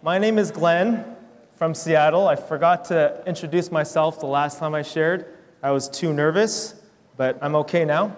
My 0.00 0.16
name 0.18 0.38
is 0.38 0.52
Glenn 0.52 1.16
from 1.56 1.74
Seattle. 1.74 2.28
I 2.28 2.36
forgot 2.36 2.84
to 2.84 3.20
introduce 3.26 3.72
myself 3.72 4.20
the 4.20 4.26
last 4.26 4.60
time 4.60 4.72
I 4.72 4.82
shared. 4.82 5.26
I 5.60 5.72
was 5.72 5.88
too 5.88 6.12
nervous, 6.12 6.76
but 7.16 7.36
I'm 7.42 7.56
okay 7.56 7.84
now. 7.84 8.16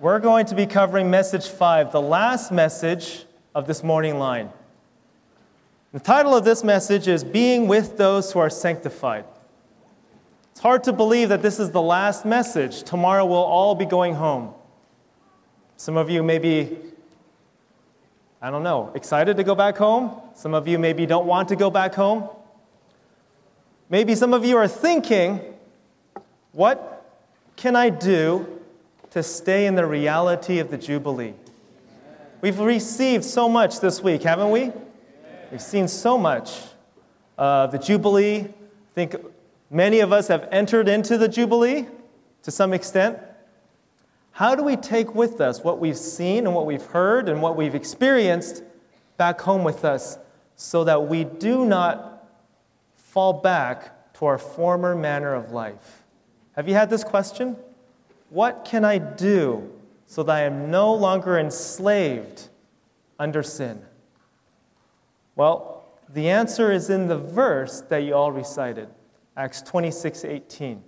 We're 0.00 0.18
going 0.18 0.46
to 0.46 0.56
be 0.56 0.66
covering 0.66 1.08
message 1.08 1.46
five, 1.48 1.92
the 1.92 2.02
last 2.02 2.50
message 2.50 3.26
of 3.54 3.68
this 3.68 3.84
morning 3.84 4.18
line. 4.18 4.50
The 5.92 6.00
title 6.00 6.34
of 6.34 6.44
this 6.44 6.64
message 6.64 7.06
is 7.06 7.22
Being 7.22 7.68
with 7.68 7.96
Those 7.96 8.32
Who 8.32 8.40
Are 8.40 8.50
Sanctified. 8.50 9.26
It's 10.50 10.60
hard 10.60 10.82
to 10.82 10.92
believe 10.92 11.28
that 11.28 11.42
this 11.42 11.60
is 11.60 11.70
the 11.70 11.80
last 11.82 12.26
message. 12.26 12.82
Tomorrow 12.82 13.24
we'll 13.24 13.38
all 13.38 13.76
be 13.76 13.86
going 13.86 14.16
home. 14.16 14.52
Some 15.76 15.96
of 15.96 16.10
you 16.10 16.24
may 16.24 16.38
be 16.38 16.76
I 18.42 18.50
don't 18.50 18.62
know, 18.62 18.90
excited 18.94 19.36
to 19.36 19.44
go 19.44 19.54
back 19.54 19.76
home? 19.76 20.18
Some 20.34 20.54
of 20.54 20.66
you 20.66 20.78
maybe 20.78 21.04
don't 21.04 21.26
want 21.26 21.48
to 21.50 21.56
go 21.56 21.70
back 21.70 21.94
home. 21.94 22.26
Maybe 23.90 24.14
some 24.14 24.32
of 24.32 24.46
you 24.46 24.56
are 24.56 24.68
thinking, 24.68 25.40
what 26.52 27.04
can 27.56 27.76
I 27.76 27.90
do 27.90 28.60
to 29.10 29.22
stay 29.22 29.66
in 29.66 29.74
the 29.74 29.84
reality 29.84 30.58
of 30.58 30.70
the 30.70 30.78
Jubilee? 30.78 31.34
We've 32.40 32.58
received 32.58 33.24
so 33.24 33.46
much 33.46 33.80
this 33.80 34.02
week, 34.02 34.22
haven't 34.22 34.50
we? 34.50 34.72
We've 35.50 35.60
seen 35.60 35.86
so 35.86 36.16
much. 36.16 36.62
Uh, 37.36 37.66
the 37.66 37.78
Jubilee, 37.78 38.38
I 38.40 38.94
think 38.94 39.16
many 39.70 40.00
of 40.00 40.12
us 40.12 40.28
have 40.28 40.48
entered 40.50 40.88
into 40.88 41.18
the 41.18 41.28
Jubilee 41.28 41.86
to 42.42 42.50
some 42.50 42.72
extent. 42.72 43.18
How 44.40 44.54
do 44.54 44.62
we 44.62 44.76
take 44.76 45.14
with 45.14 45.38
us 45.42 45.62
what 45.62 45.80
we've 45.80 45.98
seen 45.98 46.46
and 46.46 46.54
what 46.54 46.64
we've 46.64 46.86
heard 46.86 47.28
and 47.28 47.42
what 47.42 47.58
we've 47.58 47.74
experienced 47.74 48.62
back 49.18 49.38
home 49.38 49.64
with 49.64 49.84
us 49.84 50.16
so 50.56 50.82
that 50.84 51.08
we 51.08 51.24
do 51.24 51.66
not 51.66 52.26
fall 52.94 53.34
back 53.34 54.14
to 54.14 54.24
our 54.24 54.38
former 54.38 54.96
manner 54.96 55.34
of 55.34 55.52
life? 55.52 56.04
Have 56.56 56.68
you 56.68 56.72
had 56.72 56.88
this 56.88 57.04
question? 57.04 57.54
What 58.30 58.64
can 58.64 58.82
I 58.82 58.96
do 58.96 59.70
so 60.06 60.22
that 60.22 60.34
I 60.34 60.40
am 60.44 60.70
no 60.70 60.94
longer 60.94 61.38
enslaved 61.38 62.48
under 63.18 63.42
sin? 63.42 63.82
Well, 65.36 65.84
the 66.08 66.30
answer 66.30 66.72
is 66.72 66.88
in 66.88 67.08
the 67.08 67.18
verse 67.18 67.82
that 67.90 68.04
you 68.04 68.14
all 68.14 68.32
recited, 68.32 68.88
Acts 69.36 69.60
26 69.60 70.24
18. 70.24 70.82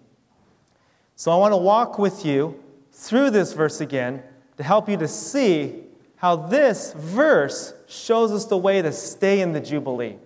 So 1.17 1.31
I 1.31 1.37
want 1.37 1.53
to 1.53 1.59
walk 1.59 1.99
with 1.99 2.25
you 2.25 2.59
through 2.93 3.31
this 3.31 3.53
verse 3.55 3.81
again 3.81 4.23
to 4.59 4.63
help 4.63 4.89
you 4.89 4.97
to 4.99 5.09
see 5.09 5.83
how 6.17 6.37
this 6.37 6.93
verse 6.93 7.75
shows 7.89 8.31
us 8.31 8.45
the 8.45 8.57
way 8.57 8.81
to 8.81 8.93
stay 8.93 9.41
in 9.41 9.53
the 9.53 9.61
Jubilee. 9.61 10.17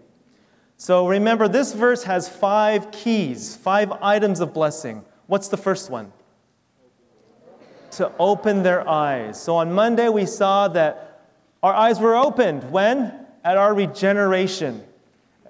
So 0.77 1.09
remember, 1.09 1.49
this 1.49 1.73
verse 1.73 2.03
has 2.03 2.29
five 2.29 2.91
keys, 2.91 3.57
five 3.57 3.91
items 4.03 4.41
of 4.41 4.53
blessing. 4.53 5.05
What's 5.27 5.49
the 5.49 5.57
first 5.57 5.89
one? 5.89 6.13
To 7.93 8.13
open 8.19 8.63
their 8.63 8.87
eyes. 8.87 9.41
So 9.41 9.57
on 9.57 9.73
Monday, 9.73 10.11
we 10.11 10.27
saw 10.27 10.69
that 10.69 11.31
our 11.63 11.73
eyes 11.73 11.99
were 11.99 12.15
opened. 12.15 12.71
When? 12.71 13.27
At 13.43 13.57
our 13.57 13.73
regeneration. 13.73 14.85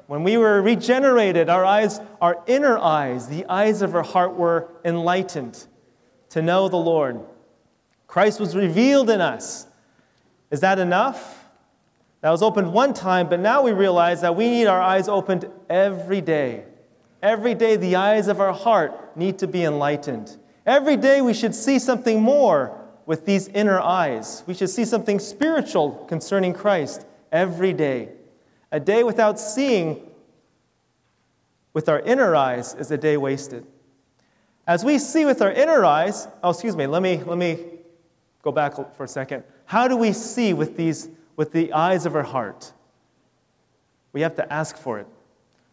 When 0.07 0.23
we 0.23 0.37
were 0.37 0.63
regenerated, 0.63 1.49
our 1.49 1.65
eyes, 1.65 1.99
our 2.21 2.41
inner 2.47 2.79
eyes, 2.79 3.27
the 3.27 3.47
eyes 3.47 3.83
of 3.83 3.97
our 3.97 4.05
heart 4.05 4.35
were 4.35 4.69
enlightened 4.85 5.67
to 6.37 6.43
know 6.43 6.69
the 6.69 6.77
Lord. 6.77 7.19
Christ 8.07 8.41
was 8.41 8.55
revealed 8.55 9.09
in 9.09 9.23
us. 9.23 9.67
Is 10.51 10.61
that 10.61 10.79
enough? 10.79 11.47
That 12.21 12.29
was 12.29 12.43
opened 12.43 12.75
one 12.75 12.93
time, 12.93 13.31
but 13.31 13.41
now 13.41 13.63
we 13.63 13.73
realize 13.73 14.21
that 14.21 14.37
we 14.37 14.51
need 14.51 14.67
our 14.67 14.83
eyes 14.83 15.09
opened 15.09 15.51
every 15.71 16.21
day. 16.21 16.65
Every 17.23 17.55
day, 17.55 17.77
the 17.77 17.97
eyes 17.97 18.29
of 18.29 18.39
our 18.39 18.53
heart 18.53 19.17
need 19.17 19.39
to 19.39 19.47
be 19.47 19.65
enlightened. 19.65 20.37
Every 20.67 20.99
day, 20.99 21.23
we 21.23 21.33
should 21.33 21.55
see 21.55 21.79
something 21.79 22.21
more 22.21 22.85
with 23.07 23.25
these 23.25 23.49
inner 23.49 23.81
eyes. 23.81 24.45
We 24.47 24.53
should 24.53 24.69
see 24.69 24.85
something 24.85 25.19
spiritual 25.19 26.05
concerning 26.07 26.53
Christ 26.53 27.07
every 27.33 27.73
day. 27.73 28.11
A 28.71 28.79
day 28.79 29.05
without 29.05 29.41
seeing 29.41 30.03
with 31.73 31.89
our 31.89 32.01
inner 32.01 32.37
eyes 32.37 32.75
is 32.75 32.91
a 32.91 32.99
day 32.99 33.17
wasted. 33.17 33.67
As 34.67 34.85
we 34.85 34.99
see 34.99 35.25
with 35.25 35.41
our 35.43 35.53
inner 35.53 35.85
eyes, 35.85 36.27
oh, 36.43 36.51
excuse 36.51 36.75
me, 36.75 36.87
let 36.87 37.01
me, 37.01 37.23
let 37.25 37.39
me 37.39 37.59
go 38.43 38.51
back 38.51 38.75
for 38.97 39.05
a 39.05 39.09
second. 39.09 39.45
How 39.65 39.87
do 39.87 39.97
we 39.97 40.13
see 40.13 40.55
with, 40.55 40.77
these, 40.77 41.09
with 41.37 41.53
the 41.53 41.73
eyes 41.73 42.05
of 42.05 42.17
our 42.17 42.25
heart? 42.25 42.73
We 44.13 44.23
have 44.23 44.35
to 44.37 44.53
ask 44.53 44.77
for 44.77 44.99
it, 44.99 45.07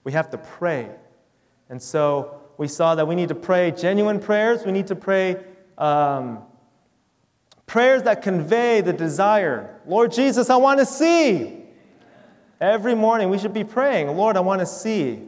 we 0.04 0.12
have 0.12 0.30
to 0.32 0.38
pray. 0.38 0.90
And 1.70 1.82
so 1.82 2.42
we 2.58 2.68
saw 2.68 2.94
that 2.96 3.08
we 3.08 3.16
need 3.16 3.30
to 3.30 3.36
pray 3.36 3.72
genuine 3.72 4.20
prayers, 4.20 4.64
we 4.64 4.72
need 4.72 4.88
to 4.88 4.96
pray 4.96 5.38
um, 5.78 6.44
prayers 7.66 8.04
that 8.04 8.22
convey 8.22 8.82
the 8.82 8.94
desire. 8.94 9.80
Lord 9.88 10.12
Jesus, 10.12 10.50
I 10.52 10.58
want 10.58 10.80
to 10.80 10.86
see. 10.86 11.62
Every 12.62 12.94
morning 12.96 13.30
we 13.30 13.40
should 13.40 13.54
be 13.54 13.64
praying, 13.64 14.08
Lord, 14.16 14.38
I 14.38 14.42
want 14.42 14.60
to 14.60 14.66
see. 14.66 15.20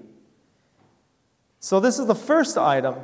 So, 1.59 1.79
this 1.79 1.97
is 1.97 2.05
the 2.05 2.15
first 2.15 2.57
item 2.57 2.95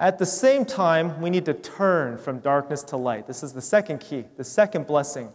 at 0.00 0.18
the 0.18 0.24
same 0.24 0.64
time, 0.64 1.20
we 1.20 1.28
need 1.28 1.44
to 1.44 1.52
turn 1.52 2.16
from 2.16 2.38
darkness 2.38 2.82
to 2.84 2.96
light. 2.96 3.26
This 3.26 3.42
is 3.42 3.52
the 3.52 3.60
second 3.60 3.98
key, 3.98 4.24
the 4.38 4.44
second 4.44 4.86
blessing. 4.86 5.30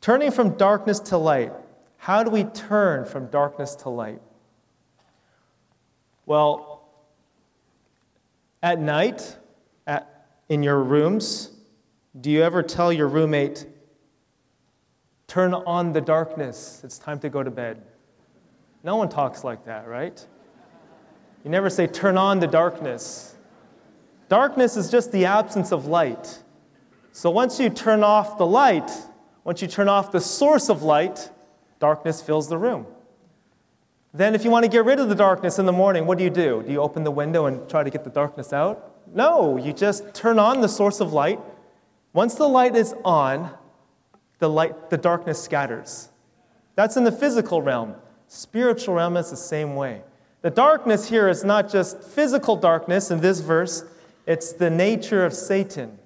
Turning 0.00 0.30
from 0.30 0.50
darkness 0.56 1.00
to 1.00 1.18
light. 1.18 1.52
How 1.96 2.22
do 2.22 2.30
we 2.30 2.44
turn 2.44 3.04
from 3.04 3.26
darkness 3.26 3.74
to 3.76 3.88
light? 3.88 4.22
Well, 6.24 6.88
at 8.62 8.80
night, 8.80 9.38
at, 9.88 10.28
in 10.48 10.62
your 10.62 10.80
rooms, 10.80 11.50
do 12.20 12.30
you 12.30 12.42
ever 12.42 12.62
tell 12.62 12.92
your 12.92 13.08
roommate, 13.08 13.66
turn 15.26 15.52
on 15.52 15.92
the 15.92 16.00
darkness, 16.00 16.80
it's 16.84 16.98
time 16.98 17.18
to 17.18 17.28
go 17.28 17.42
to 17.42 17.50
bed? 17.50 17.82
No 18.84 18.94
one 18.94 19.08
talks 19.08 19.42
like 19.42 19.64
that, 19.64 19.88
right? 19.88 20.24
You 21.42 21.50
never 21.50 21.68
say, 21.68 21.88
turn 21.88 22.16
on 22.16 22.38
the 22.38 22.46
darkness. 22.46 23.33
Darkness 24.28 24.76
is 24.76 24.90
just 24.90 25.12
the 25.12 25.26
absence 25.26 25.72
of 25.72 25.86
light. 25.86 26.40
So 27.12 27.30
once 27.30 27.60
you 27.60 27.70
turn 27.70 28.02
off 28.02 28.38
the 28.38 28.46
light, 28.46 28.90
once 29.44 29.62
you 29.62 29.68
turn 29.68 29.88
off 29.88 30.10
the 30.10 30.20
source 30.20 30.68
of 30.68 30.82
light, 30.82 31.30
darkness 31.78 32.20
fills 32.22 32.48
the 32.48 32.58
room. 32.58 32.86
Then, 34.12 34.34
if 34.34 34.44
you 34.44 34.50
want 34.50 34.64
to 34.64 34.70
get 34.70 34.84
rid 34.84 35.00
of 35.00 35.08
the 35.08 35.14
darkness 35.14 35.58
in 35.58 35.66
the 35.66 35.72
morning, 35.72 36.06
what 36.06 36.18
do 36.18 36.24
you 36.24 36.30
do? 36.30 36.62
Do 36.64 36.72
you 36.72 36.80
open 36.80 37.02
the 37.02 37.10
window 37.10 37.46
and 37.46 37.68
try 37.68 37.82
to 37.82 37.90
get 37.90 38.04
the 38.04 38.10
darkness 38.10 38.52
out? 38.52 38.92
No, 39.12 39.56
you 39.56 39.72
just 39.72 40.14
turn 40.14 40.38
on 40.38 40.60
the 40.60 40.68
source 40.68 41.00
of 41.00 41.12
light. 41.12 41.40
Once 42.12 42.36
the 42.36 42.48
light 42.48 42.76
is 42.76 42.94
on, 43.04 43.50
the, 44.38 44.48
light, 44.48 44.88
the 44.90 44.96
darkness 44.96 45.42
scatters. 45.42 46.10
That's 46.76 46.96
in 46.96 47.04
the 47.04 47.12
physical 47.12 47.60
realm. 47.60 47.96
Spiritual 48.28 48.94
realm 48.94 49.16
is 49.16 49.30
the 49.30 49.36
same 49.36 49.74
way. 49.74 50.02
The 50.42 50.50
darkness 50.50 51.08
here 51.08 51.28
is 51.28 51.42
not 51.42 51.70
just 51.70 52.02
physical 52.02 52.54
darkness 52.54 53.10
in 53.10 53.20
this 53.20 53.40
verse, 53.40 53.84
it's 54.26 54.52
the 54.52 54.70
nature 54.70 55.24
of 55.24 55.34
Satan. 55.34 55.98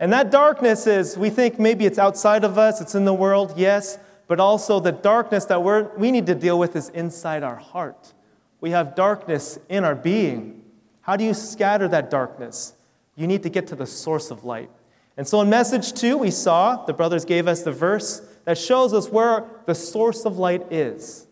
And 0.00 0.12
that 0.12 0.30
darkness 0.30 0.86
is, 0.86 1.16
we 1.16 1.30
think 1.30 1.58
maybe 1.58 1.86
it's 1.86 1.98
outside 1.98 2.44
of 2.44 2.58
us, 2.58 2.80
it's 2.80 2.94
in 2.94 3.04
the 3.04 3.14
world, 3.14 3.54
yes, 3.56 3.98
but 4.26 4.40
also 4.40 4.80
the 4.80 4.92
darkness 4.92 5.44
that 5.44 5.62
we're, 5.62 5.94
we 5.96 6.10
need 6.10 6.26
to 6.26 6.34
deal 6.34 6.58
with 6.58 6.74
is 6.74 6.88
inside 6.88 7.42
our 7.42 7.56
heart. 7.56 8.12
We 8.60 8.70
have 8.70 8.94
darkness 8.94 9.58
in 9.68 9.84
our 9.84 9.94
being. 9.94 10.62
How 11.02 11.16
do 11.16 11.24
you 11.24 11.34
scatter 11.34 11.88
that 11.88 12.10
darkness? 12.10 12.74
You 13.16 13.26
need 13.26 13.42
to 13.42 13.48
get 13.48 13.66
to 13.68 13.76
the 13.76 13.86
source 13.86 14.30
of 14.30 14.44
light. 14.44 14.70
And 15.16 15.28
so 15.28 15.40
in 15.40 15.50
message 15.50 15.92
two, 15.92 16.16
we 16.16 16.30
saw, 16.30 16.84
the 16.84 16.92
brothers 16.92 17.24
gave 17.24 17.46
us 17.46 17.62
the 17.62 17.72
verse 17.72 18.22
that 18.44 18.56
shows 18.56 18.94
us 18.94 19.08
where 19.08 19.44
the 19.66 19.74
source 19.74 20.24
of 20.24 20.38
light 20.38 20.72
is. 20.72 21.26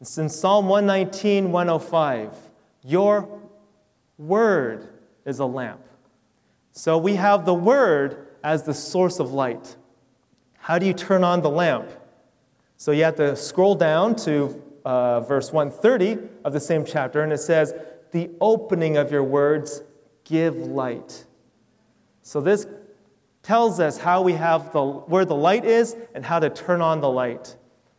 It's 0.00 0.18
in 0.18 0.28
Psalm 0.28 0.68
119, 0.68 1.50
105. 1.50 2.36
Your 2.84 3.40
word 4.18 4.91
is 5.24 5.38
a 5.38 5.46
lamp. 5.46 5.80
So 6.72 6.98
we 6.98 7.16
have 7.16 7.44
the 7.44 7.54
Word 7.54 8.28
as 8.42 8.62
the 8.62 8.74
source 8.74 9.18
of 9.18 9.32
light. 9.32 9.76
How 10.58 10.78
do 10.78 10.86
you 10.86 10.94
turn 10.94 11.24
on 11.24 11.42
the 11.42 11.50
lamp? 11.50 11.88
So 12.76 12.92
you 12.92 13.04
have 13.04 13.16
to 13.16 13.36
scroll 13.36 13.74
down 13.74 14.16
to 14.16 14.62
uh, 14.84 15.20
verse 15.20 15.52
130 15.52 16.18
of 16.44 16.52
the 16.52 16.60
same 16.60 16.84
chapter, 16.84 17.22
and 17.22 17.32
it 17.32 17.38
says, 17.38 17.74
The 18.10 18.30
opening 18.40 18.96
of 18.96 19.12
your 19.12 19.22
words 19.22 19.82
give 20.24 20.56
light. 20.56 21.24
So 22.22 22.40
this 22.40 22.66
tells 23.42 23.80
us 23.80 23.98
how 23.98 24.22
we 24.22 24.34
have 24.34 24.72
the 24.72 24.82
where 24.82 25.24
the 25.24 25.34
light 25.34 25.64
is 25.64 25.96
and 26.14 26.24
how 26.24 26.38
to 26.38 26.48
turn 26.48 26.80
on 26.80 27.00
the 27.00 27.10
light. 27.10 27.56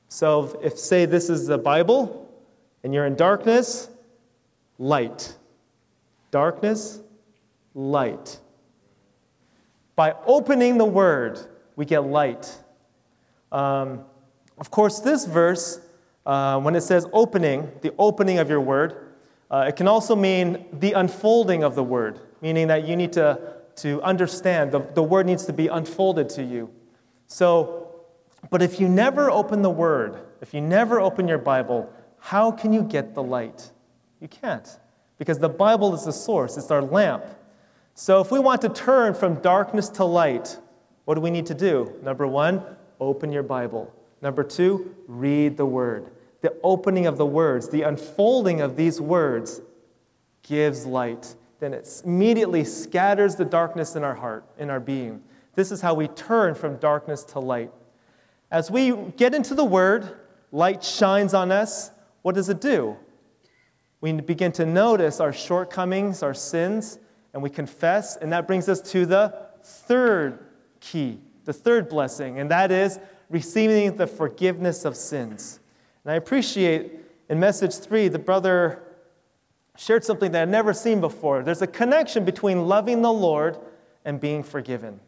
So 0.07 0.59
if 0.63 0.77
say 0.77 1.05
this 1.05 1.29
is 1.29 1.47
the 1.47 1.57
Bible 1.57 2.29
and 2.83 2.93
you're 2.93 3.05
in 3.05 3.15
darkness, 3.15 3.89
light. 4.77 5.35
Darkness, 6.31 7.01
light. 7.73 8.39
By 9.95 10.15
opening 10.25 10.77
the 10.77 10.85
word, 10.85 11.39
we 11.75 11.85
get 11.85 11.99
light. 11.99 12.57
Um, 13.51 14.05
of 14.57 14.71
course, 14.71 14.99
this 14.99 15.25
verse 15.25 15.79
uh, 16.25 16.59
when 16.59 16.75
it 16.75 16.81
says 16.81 17.05
opening, 17.11 17.71
the 17.81 17.93
opening 17.97 18.39
of 18.39 18.49
your 18.49 18.61
word, 18.61 19.13
uh, 19.51 19.65
it 19.67 19.75
can 19.75 19.87
also 19.87 20.15
mean 20.15 20.65
the 20.71 20.93
unfolding 20.93 21.63
of 21.63 21.75
the 21.75 21.83
word, 21.83 22.19
meaning 22.41 22.67
that 22.67 22.87
you 22.87 22.95
need 22.95 23.13
to, 23.13 23.39
to 23.75 24.01
understand, 24.01 24.71
the, 24.71 24.79
the 24.93 25.03
word 25.03 25.25
needs 25.25 25.45
to 25.45 25.53
be 25.53 25.67
unfolded 25.67 26.29
to 26.29 26.43
you. 26.43 26.71
So, 27.27 27.95
but 28.49 28.61
if 28.61 28.79
you 28.79 28.87
never 28.87 29.29
open 29.29 29.61
the 29.61 29.69
word, 29.69 30.19
if 30.41 30.53
you 30.53 30.61
never 30.61 30.99
open 30.99 31.27
your 31.27 31.37
Bible, 31.37 31.91
how 32.19 32.51
can 32.51 32.73
you 32.73 32.83
get 32.83 33.13
the 33.13 33.23
light? 33.23 33.71
You 34.19 34.27
can't, 34.27 34.67
because 35.17 35.39
the 35.39 35.49
Bible 35.49 35.93
is 35.93 36.05
the 36.05 36.13
source, 36.13 36.57
it's 36.57 36.71
our 36.71 36.81
lamp. 36.81 37.25
So 37.95 38.21
if 38.21 38.31
we 38.31 38.39
want 38.39 38.61
to 38.61 38.69
turn 38.69 39.13
from 39.13 39.35
darkness 39.35 39.89
to 39.89 40.03
light, 40.03 40.57
what 41.05 41.15
do 41.15 41.21
we 41.21 41.29
need 41.29 41.45
to 41.47 41.53
do? 41.53 41.93
Number 42.01 42.25
one, 42.25 42.63
open 42.99 43.31
your 43.31 43.43
Bible. 43.43 43.93
Number 44.21 44.43
two, 44.43 44.95
read 45.07 45.57
the 45.57 45.65
word. 45.65 46.09
The 46.41 46.55
opening 46.63 47.05
of 47.05 47.17
the 47.17 47.25
words, 47.25 47.69
the 47.69 47.83
unfolding 47.83 48.61
of 48.61 48.75
these 48.75 48.99
words 48.99 49.61
gives 50.41 50.85
light. 50.85 51.35
Then 51.59 51.73
it 51.73 52.01
immediately 52.03 52.63
scatters 52.63 53.35
the 53.35 53.45
darkness 53.45 53.95
in 53.95 54.03
our 54.03 54.15
heart, 54.15 54.43
in 54.57 54.69
our 54.69 54.79
being. 54.79 55.21
This 55.55 55.71
is 55.71 55.81
how 55.81 55.93
we 55.93 56.07
turn 56.07 56.55
from 56.55 56.77
darkness 56.77 57.23
to 57.25 57.39
light. 57.39 57.71
As 58.51 58.71
we 58.71 58.95
get 59.17 59.33
into 59.33 59.55
the 59.55 59.63
word, 59.63 60.17
light 60.51 60.83
shines 60.83 61.33
on 61.33 61.51
us. 61.51 61.91
What 62.21 62.35
does 62.35 62.49
it 62.49 62.59
do? 62.59 62.97
We 64.01 64.13
begin 64.13 64.51
to 64.53 64.65
notice 64.65 65.19
our 65.19 65.31
shortcomings, 65.31 66.23
our 66.23 66.33
sins, 66.33 66.99
and 67.33 67.41
we 67.41 67.49
confess, 67.49 68.15
and 68.15 68.31
that 68.31 68.47
brings 68.47 68.69
us 68.69 68.79
to 68.91 69.05
the 69.05 69.35
third 69.63 70.39
key, 70.79 71.19
the 71.45 71.53
third 71.53 71.89
blessing, 71.89 72.39
and 72.39 72.51
that 72.51 72.71
is 72.71 72.99
receiving 73.29 73.95
the 73.95 74.07
forgiveness 74.07 74.85
of 74.85 74.95
sins. 74.95 75.59
And 76.03 76.11
I 76.11 76.15
appreciate 76.15 76.99
in 77.29 77.39
message 77.39 77.75
three, 77.75 78.07
the 78.07 78.19
brother 78.19 78.83
shared 79.77 80.03
something 80.03 80.31
that 80.33 80.43
I'd 80.43 80.49
never 80.49 80.73
seen 80.73 81.01
before. 81.01 81.41
There's 81.41 81.61
a 81.61 81.67
connection 81.67 82.25
between 82.25 82.67
loving 82.67 83.01
the 83.01 83.11
Lord 83.11 83.57
and 84.05 84.19
being 84.19 84.43
forgiven. 84.43 84.99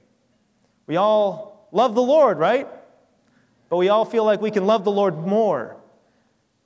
We 0.87 0.95
all 0.95 1.67
love 1.71 1.93
the 1.93 2.01
Lord, 2.01 2.39
right? 2.39 2.67
But 3.69 3.77
we 3.77 3.89
all 3.89 4.05
feel 4.05 4.23
like 4.23 4.41
we 4.41 4.51
can 4.51 4.65
love 4.65 4.83
the 4.83 4.91
Lord 4.91 5.17
more. 5.17 5.77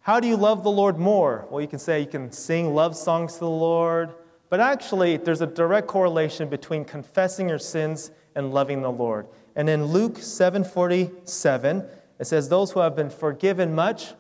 How 0.02 0.20
do 0.20 0.28
you 0.28 0.38
love 0.38 0.64
the 0.64 0.72
Lord 0.72 0.98
more? 0.98 1.46
Well, 1.50 1.62
you 1.62 1.68
can 1.68 1.80
say 1.80 2.00
you 2.00 2.08
can 2.08 2.32
sing 2.32 2.74
love 2.74 2.96
songs 2.96 3.34
to 3.34 3.40
the 3.40 3.50
Lord, 3.50 4.14
but 4.50 4.60
actually, 4.60 5.18
there's 5.18 5.42
a 5.42 5.48
direct 5.48 5.88
correlation 5.88 6.50
between 6.50 6.86
confessing 6.86 7.50
your 7.50 7.60
sins 7.60 8.12
and 8.36 8.54
loving 8.54 8.82
the 8.82 8.92
Lord. 8.92 9.28
And 9.56 9.70
in 9.70 9.86
Luke 9.86 10.18
7:47, 10.18 11.86
it 12.18 12.26
says, 12.26 12.50
"Those 12.50 12.72
who 12.72 12.80
have 12.80 12.96
been 12.96 13.10
forgiven 13.10 13.76
much 13.76 14.14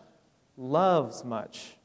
loves 0.57 1.23
much." 1.23 1.77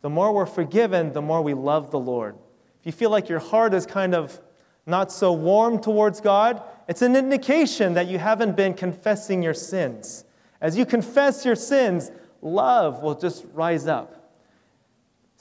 The 0.00 0.10
more 0.10 0.32
we're 0.32 0.46
forgiven, 0.46 1.12
the 1.12 1.22
more 1.22 1.42
we 1.42 1.54
love 1.54 1.90
the 1.90 1.98
Lord. 1.98 2.34
If 2.80 2.86
you 2.86 2.92
feel 2.92 3.10
like 3.10 3.28
your 3.28 3.38
heart 3.38 3.72
is 3.72 3.86
kind 3.86 4.14
of 4.14 4.40
not 4.84 5.12
so 5.12 5.32
warm 5.32 5.78
towards 5.78 6.20
God, 6.20 6.60
it's 6.88 7.02
an 7.02 7.14
indication 7.14 7.94
that 7.94 8.08
you 8.08 8.18
haven't 8.18 8.56
been 8.56 8.74
confessing 8.74 9.42
your 9.42 9.54
sins. 9.54 10.24
As 10.60 10.76
you 10.76 10.84
confess 10.84 11.44
your 11.44 11.54
sins, 11.54 12.10
love 12.40 13.02
will 13.02 13.14
just 13.14 13.44
rise 13.52 13.86
up. 13.86 14.21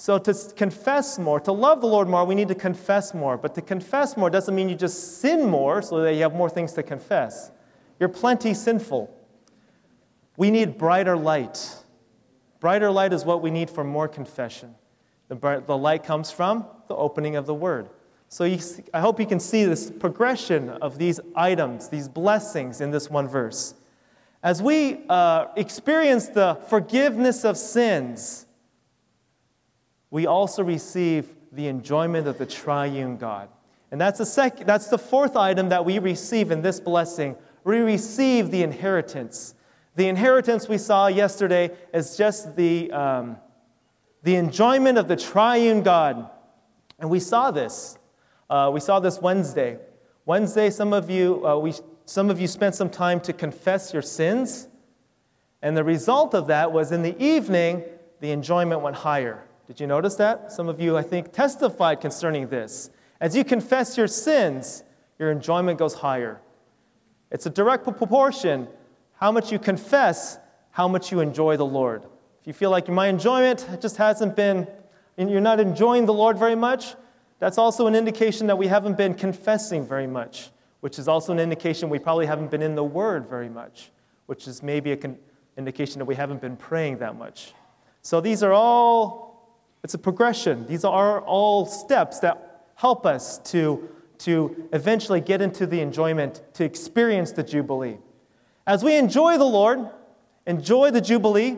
So, 0.01 0.17
to 0.17 0.33
confess 0.55 1.19
more, 1.19 1.39
to 1.41 1.51
love 1.51 1.79
the 1.79 1.85
Lord 1.85 2.09
more, 2.09 2.25
we 2.25 2.33
need 2.33 2.47
to 2.47 2.55
confess 2.55 3.13
more. 3.13 3.37
But 3.37 3.53
to 3.53 3.61
confess 3.61 4.17
more 4.17 4.31
doesn't 4.31 4.55
mean 4.55 4.67
you 4.67 4.73
just 4.73 5.19
sin 5.21 5.47
more 5.47 5.83
so 5.83 6.01
that 6.01 6.15
you 6.15 6.23
have 6.23 6.33
more 6.33 6.49
things 6.49 6.73
to 6.73 6.81
confess. 6.81 7.51
You're 7.99 8.09
plenty 8.09 8.55
sinful. 8.55 9.15
We 10.37 10.49
need 10.49 10.79
brighter 10.79 11.15
light. 11.15 11.75
Brighter 12.59 12.89
light 12.89 13.13
is 13.13 13.25
what 13.25 13.43
we 13.43 13.51
need 13.51 13.69
for 13.69 13.83
more 13.83 14.07
confession. 14.07 14.73
The, 15.27 15.35
bright, 15.35 15.67
the 15.67 15.77
light 15.77 16.03
comes 16.03 16.31
from 16.31 16.65
the 16.87 16.95
opening 16.95 17.35
of 17.35 17.45
the 17.45 17.53
Word. 17.53 17.87
So, 18.27 18.43
you, 18.43 18.57
I 18.95 19.01
hope 19.01 19.19
you 19.19 19.27
can 19.27 19.39
see 19.39 19.65
this 19.65 19.91
progression 19.91 20.69
of 20.69 20.97
these 20.97 21.19
items, 21.35 21.89
these 21.89 22.09
blessings 22.09 22.81
in 22.81 22.89
this 22.89 23.07
one 23.07 23.27
verse. 23.27 23.75
As 24.41 24.63
we 24.63 25.01
uh, 25.09 25.49
experience 25.55 26.27
the 26.29 26.57
forgiveness 26.69 27.45
of 27.45 27.55
sins, 27.55 28.47
we 30.11 30.27
also 30.27 30.63
receive 30.63 31.33
the 31.51 31.67
enjoyment 31.67 32.27
of 32.27 32.37
the 32.37 32.45
triune 32.45 33.17
God. 33.17 33.49
And 33.91 33.99
that's 33.99 34.19
the, 34.19 34.25
sec- 34.25 34.65
that's 34.65 34.87
the 34.87 34.97
fourth 34.97 35.35
item 35.35 35.69
that 35.69 35.83
we 35.83 35.99
receive 35.99 36.51
in 36.51 36.61
this 36.61 36.79
blessing. 36.79 37.35
We 37.63 37.79
receive 37.79 38.51
the 38.51 38.61
inheritance. 38.61 39.55
The 39.95 40.07
inheritance 40.07 40.69
we 40.69 40.77
saw 40.77 41.07
yesterday 41.07 41.71
is 41.93 42.15
just 42.15 42.55
the, 42.55 42.91
um, 42.91 43.37
the 44.23 44.35
enjoyment 44.35 44.97
of 44.97 45.07
the 45.07 45.15
triune 45.15 45.81
God. 45.81 46.29
And 46.99 47.09
we 47.09 47.19
saw 47.19 47.51
this. 47.51 47.97
Uh, 48.49 48.69
we 48.73 48.79
saw 48.79 48.99
this 48.99 49.19
Wednesday. 49.19 49.79
Wednesday, 50.25 50.69
some 50.69 50.93
of 50.93 51.09
you, 51.09 51.45
uh, 51.45 51.57
we, 51.57 51.73
some 52.05 52.29
of 52.29 52.39
you 52.39 52.47
spent 52.47 52.75
some 52.75 52.89
time 52.89 53.19
to 53.21 53.33
confess 53.33 53.91
your 53.91 54.01
sins. 54.01 54.67
And 55.61 55.75
the 55.75 55.83
result 55.83 56.33
of 56.33 56.47
that 56.47 56.71
was 56.71 56.91
in 56.91 57.01
the 57.01 57.21
evening, 57.21 57.83
the 58.19 58.31
enjoyment 58.31 58.81
went 58.81 58.97
higher. 58.97 59.43
Did 59.71 59.79
you 59.79 59.87
notice 59.87 60.15
that? 60.15 60.51
Some 60.51 60.67
of 60.67 60.81
you, 60.81 60.97
I 60.97 61.01
think, 61.01 61.31
testified 61.31 62.01
concerning 62.01 62.49
this. 62.49 62.89
As 63.21 63.37
you 63.37 63.45
confess 63.45 63.95
your 63.95 64.05
sins, 64.05 64.83
your 65.17 65.31
enjoyment 65.31 65.79
goes 65.79 65.93
higher. 65.93 66.41
It's 67.31 67.45
a 67.45 67.49
direct 67.49 67.85
proportion. 67.85 68.67
How 69.13 69.31
much 69.31 69.49
you 69.49 69.59
confess, 69.59 70.37
how 70.71 70.89
much 70.89 71.09
you 71.09 71.21
enjoy 71.21 71.55
the 71.55 71.65
Lord. 71.65 72.03
If 72.41 72.47
you 72.47 72.51
feel 72.51 72.69
like 72.69 72.89
my 72.89 73.07
enjoyment 73.07 73.65
just 73.79 73.95
hasn't 73.95 74.35
been, 74.35 74.67
and 75.17 75.31
you're 75.31 75.39
not 75.39 75.61
enjoying 75.61 76.05
the 76.05 76.13
Lord 76.13 76.37
very 76.37 76.55
much, 76.55 76.95
that's 77.39 77.57
also 77.57 77.87
an 77.87 77.95
indication 77.95 78.47
that 78.47 78.57
we 78.57 78.67
haven't 78.67 78.97
been 78.97 79.13
confessing 79.13 79.87
very 79.87 80.05
much, 80.05 80.51
which 80.81 80.99
is 80.99 81.07
also 81.07 81.31
an 81.31 81.39
indication 81.39 81.89
we 81.89 81.97
probably 81.97 82.25
haven't 82.25 82.51
been 82.51 82.61
in 82.61 82.75
the 82.75 82.83
Word 82.83 83.25
very 83.29 83.47
much, 83.47 83.89
which 84.25 84.49
is 84.49 84.61
maybe 84.61 84.91
an 84.91 85.17
indication 85.55 85.99
that 85.99 86.05
we 86.05 86.15
haven't 86.15 86.41
been 86.41 86.57
praying 86.57 86.97
that 86.97 87.15
much. 87.15 87.53
So 88.01 88.19
these 88.19 88.43
are 88.43 88.51
all 88.51 89.30
it's 89.83 89.93
a 89.93 89.97
progression. 89.97 90.67
These 90.67 90.83
are 90.83 91.21
all 91.21 91.65
steps 91.65 92.19
that 92.19 92.67
help 92.75 93.05
us 93.05 93.39
to, 93.51 93.89
to 94.19 94.69
eventually 94.73 95.21
get 95.21 95.41
into 95.41 95.65
the 95.65 95.81
enjoyment, 95.81 96.41
to 96.53 96.63
experience 96.63 97.31
the 97.31 97.43
Jubilee. 97.43 97.97
As 98.67 98.83
we 98.83 98.95
enjoy 98.95 99.37
the 99.37 99.45
Lord, 99.45 99.89
enjoy 100.45 100.91
the 100.91 101.01
Jubilee, 101.01 101.57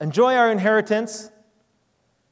enjoy 0.00 0.34
our 0.34 0.50
inheritance, 0.50 1.30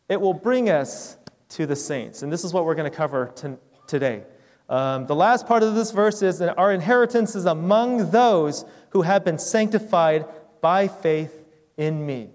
it 0.08 0.20
will 0.20 0.34
bring 0.34 0.68
us 0.68 1.16
to 1.50 1.66
the 1.66 1.76
saints. 1.76 2.22
And 2.22 2.32
this 2.32 2.44
is 2.44 2.52
what 2.52 2.64
we're 2.64 2.74
going 2.74 2.90
to 2.90 2.96
cover 2.96 3.32
t- 3.34 3.54
today. 3.86 4.24
Um, 4.68 5.06
the 5.06 5.14
last 5.14 5.46
part 5.46 5.62
of 5.62 5.74
this 5.74 5.92
verse 5.92 6.22
is 6.22 6.38
that 6.40 6.58
our 6.58 6.72
inheritance 6.72 7.34
is 7.34 7.46
among 7.46 8.10
those 8.10 8.64
who 8.90 9.02
have 9.02 9.24
been 9.24 9.38
sanctified 9.38 10.26
by 10.60 10.88
faith 10.88 11.44
in 11.76 12.04
me. 12.04 12.30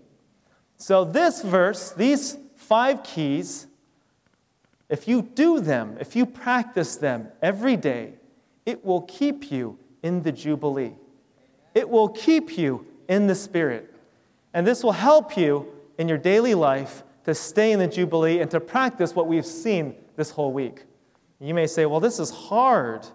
So, 0.78 1.06
this 1.06 1.42
verse, 1.42 1.92
these 1.92 2.38
five 2.64 3.04
keys, 3.04 3.68
if 4.90 5.08
you 5.08 5.22
do 5.22 5.60
them, 5.60 5.98
if 6.00 6.16
you 6.16 6.26
practice 6.26 6.96
them 6.96 7.28
every 7.42 7.78
day, 7.78 8.14
it 8.66 8.84
will 8.86 9.02
keep 9.02 9.52
you 9.52 9.78
in 10.02 10.24
the 10.24 10.32
Jubilee. 10.32 10.94
It 11.74 11.90
will 11.90 12.10
keep 12.10 12.58
you 12.58 12.86
in 13.08 13.28
the 13.28 13.36
Spirit. 13.36 13.94
And 14.54 14.66
this 14.66 14.84
will 14.84 14.92
help 14.92 15.36
you 15.36 15.68
in 15.98 16.08
your 16.08 16.18
daily 16.18 16.54
life 16.54 17.04
to 17.26 17.34
stay 17.34 17.72
in 17.72 17.80
the 17.80 17.88
Jubilee 17.88 18.40
and 18.40 18.52
to 18.52 18.60
practice 18.60 19.16
what 19.16 19.28
we've 19.28 19.46
seen 19.46 19.96
this 20.16 20.30
whole 20.30 20.54
week. 20.54 20.84
You 21.40 21.54
may 21.54 21.68
say, 21.68 21.86
well, 21.86 22.00
this 22.00 22.20
is 22.20 22.30
hard. 22.30 23.06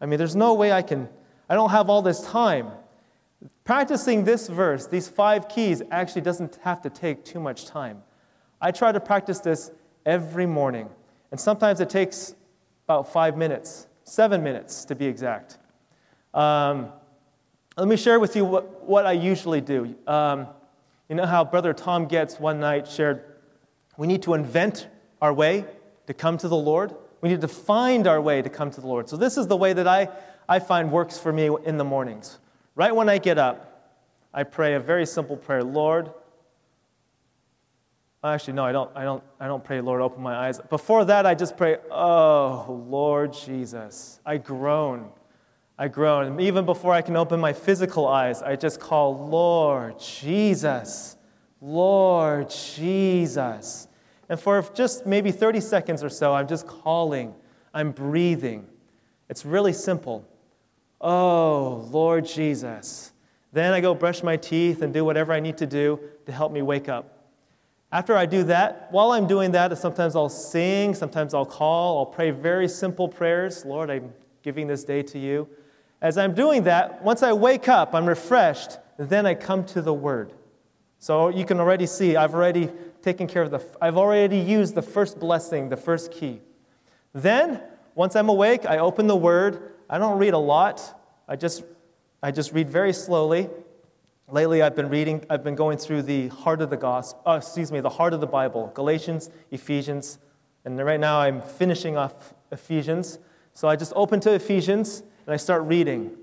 I 0.00 0.06
mean, 0.06 0.18
there's 0.18 0.36
no 0.36 0.54
way 0.54 0.72
I 0.72 0.82
can, 0.82 1.08
I 1.48 1.54
don't 1.54 1.70
have 1.70 1.88
all 1.88 2.02
this 2.02 2.20
time. 2.20 2.70
Practicing 3.64 4.24
this 4.24 4.48
verse, 4.48 4.86
these 4.86 5.08
five 5.08 5.48
keys, 5.48 5.82
actually 5.90 6.22
doesn't 6.22 6.58
have 6.62 6.82
to 6.82 6.90
take 6.90 7.24
too 7.24 7.40
much 7.40 7.66
time. 7.66 8.02
I 8.60 8.72
try 8.72 8.92
to 8.92 9.00
practice 9.00 9.38
this 9.40 9.70
every 10.04 10.46
morning, 10.46 10.88
and 11.30 11.38
sometimes 11.38 11.80
it 11.80 11.90
takes 11.90 12.34
about 12.86 13.12
five 13.12 13.36
minutes, 13.36 13.86
seven 14.04 14.42
minutes 14.42 14.84
to 14.86 14.94
be 14.94 15.06
exact. 15.06 15.58
Um, 16.34 16.92
let 17.76 17.86
me 17.86 17.96
share 17.96 18.18
with 18.18 18.34
you 18.34 18.44
what, 18.44 18.82
what 18.82 19.06
I 19.06 19.12
usually 19.12 19.60
do. 19.60 19.94
Um, 20.06 20.48
you 21.08 21.14
know 21.14 21.26
how 21.26 21.44
Brother 21.44 21.72
Tom 21.72 22.06
Getz 22.06 22.40
one 22.40 22.58
night 22.58 22.88
shared, 22.88 23.22
we 23.96 24.06
need 24.06 24.22
to 24.22 24.34
invent 24.34 24.88
our 25.22 25.32
way 25.32 25.64
to 26.06 26.14
come 26.14 26.36
to 26.38 26.48
the 26.48 26.56
Lord. 26.56 26.94
We 27.20 27.28
need 27.28 27.40
to 27.40 27.48
find 27.48 28.06
our 28.06 28.20
way 28.20 28.42
to 28.42 28.50
come 28.50 28.70
to 28.72 28.80
the 28.80 28.86
Lord. 28.86 29.08
So, 29.08 29.16
this 29.16 29.36
is 29.36 29.46
the 29.46 29.56
way 29.56 29.72
that 29.72 29.86
I, 29.86 30.08
I 30.48 30.58
find 30.58 30.90
works 30.90 31.18
for 31.18 31.32
me 31.32 31.48
in 31.64 31.78
the 31.78 31.84
mornings. 31.84 32.38
Right 32.74 32.94
when 32.94 33.08
I 33.08 33.18
get 33.18 33.38
up, 33.38 33.68
I 34.32 34.42
pray 34.42 34.74
a 34.74 34.80
very 34.80 35.06
simple 35.06 35.36
prayer 35.36 35.64
Lord, 35.64 36.10
Actually, 38.24 38.54
no, 38.54 38.64
I 38.64 38.72
don't, 38.72 38.90
I 38.96 39.04
don't, 39.04 39.22
I 39.38 39.46
don't 39.46 39.62
pray, 39.62 39.80
Lord, 39.80 40.00
open 40.00 40.22
my 40.22 40.34
eyes. 40.34 40.60
Before 40.68 41.04
that, 41.04 41.24
I 41.24 41.34
just 41.34 41.56
pray, 41.56 41.76
oh, 41.90 42.84
Lord 42.88 43.32
Jesus. 43.32 44.20
I 44.26 44.38
groan. 44.38 45.10
I 45.78 45.86
groan. 45.86 46.26
And 46.26 46.40
even 46.40 46.66
before 46.66 46.92
I 46.92 47.00
can 47.00 47.16
open 47.16 47.38
my 47.38 47.52
physical 47.52 48.08
eyes, 48.08 48.42
I 48.42 48.56
just 48.56 48.80
call, 48.80 49.28
Lord 49.28 50.00
Jesus, 50.00 51.16
Lord 51.60 52.50
Jesus. 52.50 53.86
And 54.28 54.40
for 54.40 54.64
just 54.74 55.06
maybe 55.06 55.30
30 55.30 55.60
seconds 55.60 56.02
or 56.02 56.08
so, 56.08 56.34
I'm 56.34 56.48
just 56.48 56.66
calling, 56.66 57.34
I'm 57.72 57.92
breathing. 57.92 58.66
It's 59.28 59.44
really 59.44 59.72
simple. 59.72 60.26
Oh, 61.00 61.88
Lord 61.92 62.26
Jesus. 62.26 63.12
Then 63.52 63.72
I 63.72 63.80
go 63.80 63.94
brush 63.94 64.24
my 64.24 64.36
teeth 64.36 64.82
and 64.82 64.92
do 64.92 65.04
whatever 65.04 65.32
I 65.32 65.38
need 65.38 65.58
to 65.58 65.66
do 65.66 66.00
to 66.26 66.32
help 66.32 66.50
me 66.50 66.62
wake 66.62 66.88
up. 66.88 67.17
After 67.90 68.16
I 68.16 68.26
do 68.26 68.44
that, 68.44 68.88
while 68.90 69.12
I'm 69.12 69.26
doing 69.26 69.52
that, 69.52 69.76
sometimes 69.78 70.14
I'll 70.14 70.28
sing, 70.28 70.94
sometimes 70.94 71.32
I'll 71.32 71.46
call, 71.46 71.98
I'll 71.98 72.06
pray 72.06 72.30
very 72.30 72.68
simple 72.68 73.08
prayers. 73.08 73.64
Lord, 73.64 73.90
I'm 73.90 74.12
giving 74.42 74.66
this 74.66 74.84
day 74.84 75.02
to 75.04 75.18
you. 75.18 75.48
As 76.02 76.18
I'm 76.18 76.34
doing 76.34 76.64
that, 76.64 77.02
once 77.02 77.22
I 77.22 77.32
wake 77.32 77.66
up, 77.66 77.94
I'm 77.94 78.06
refreshed, 78.06 78.78
then 78.98 79.24
I 79.24 79.34
come 79.34 79.64
to 79.66 79.80
the 79.80 79.94
Word. 79.94 80.34
So 80.98 81.28
you 81.30 81.46
can 81.46 81.60
already 81.60 81.86
see 81.86 82.14
I've 82.14 82.34
already 82.34 82.70
taken 83.00 83.26
care 83.26 83.42
of 83.42 83.50
the, 83.50 83.64
I've 83.80 83.96
already 83.96 84.38
used 84.38 84.74
the 84.74 84.82
first 84.82 85.18
blessing, 85.18 85.70
the 85.70 85.76
first 85.76 86.12
key. 86.12 86.40
Then, 87.14 87.62
once 87.94 88.16
I'm 88.16 88.28
awake, 88.28 88.66
I 88.66 88.78
open 88.78 89.06
the 89.06 89.16
Word. 89.16 89.72
I 89.88 89.96
don't 89.96 90.18
read 90.18 90.34
a 90.34 90.38
lot, 90.38 91.00
I 91.26 91.36
just, 91.36 91.64
I 92.22 92.32
just 92.32 92.52
read 92.52 92.68
very 92.68 92.92
slowly. 92.92 93.48
Lately, 94.30 94.60
I've 94.60 94.76
been 94.76 94.90
reading, 94.90 95.24
I've 95.30 95.42
been 95.42 95.54
going 95.54 95.78
through 95.78 96.02
the 96.02 96.28
heart 96.28 96.60
of 96.60 96.68
the 96.68 96.76
gospel, 96.76 97.22
uh, 97.26 97.36
excuse 97.36 97.72
me, 97.72 97.80
the 97.80 97.88
heart 97.88 98.12
of 98.12 98.20
the 98.20 98.26
Bible 98.26 98.70
Galatians, 98.74 99.30
Ephesians, 99.50 100.18
and 100.66 100.78
right 100.84 101.00
now 101.00 101.18
I'm 101.18 101.40
finishing 101.40 101.96
off 101.96 102.34
Ephesians. 102.52 103.20
So 103.54 103.68
I 103.68 103.76
just 103.76 103.94
open 103.96 104.20
to 104.20 104.34
Ephesians 104.34 105.02
and 105.24 105.32
I 105.32 105.38
start 105.38 105.62
reading. 105.62 106.14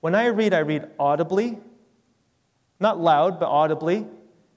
When 0.00 0.16
I 0.16 0.26
read, 0.26 0.52
I 0.52 0.58
read 0.58 0.88
audibly, 0.98 1.58
not 2.80 2.98
loud, 2.98 3.38
but 3.38 3.46
audibly, 3.46 4.04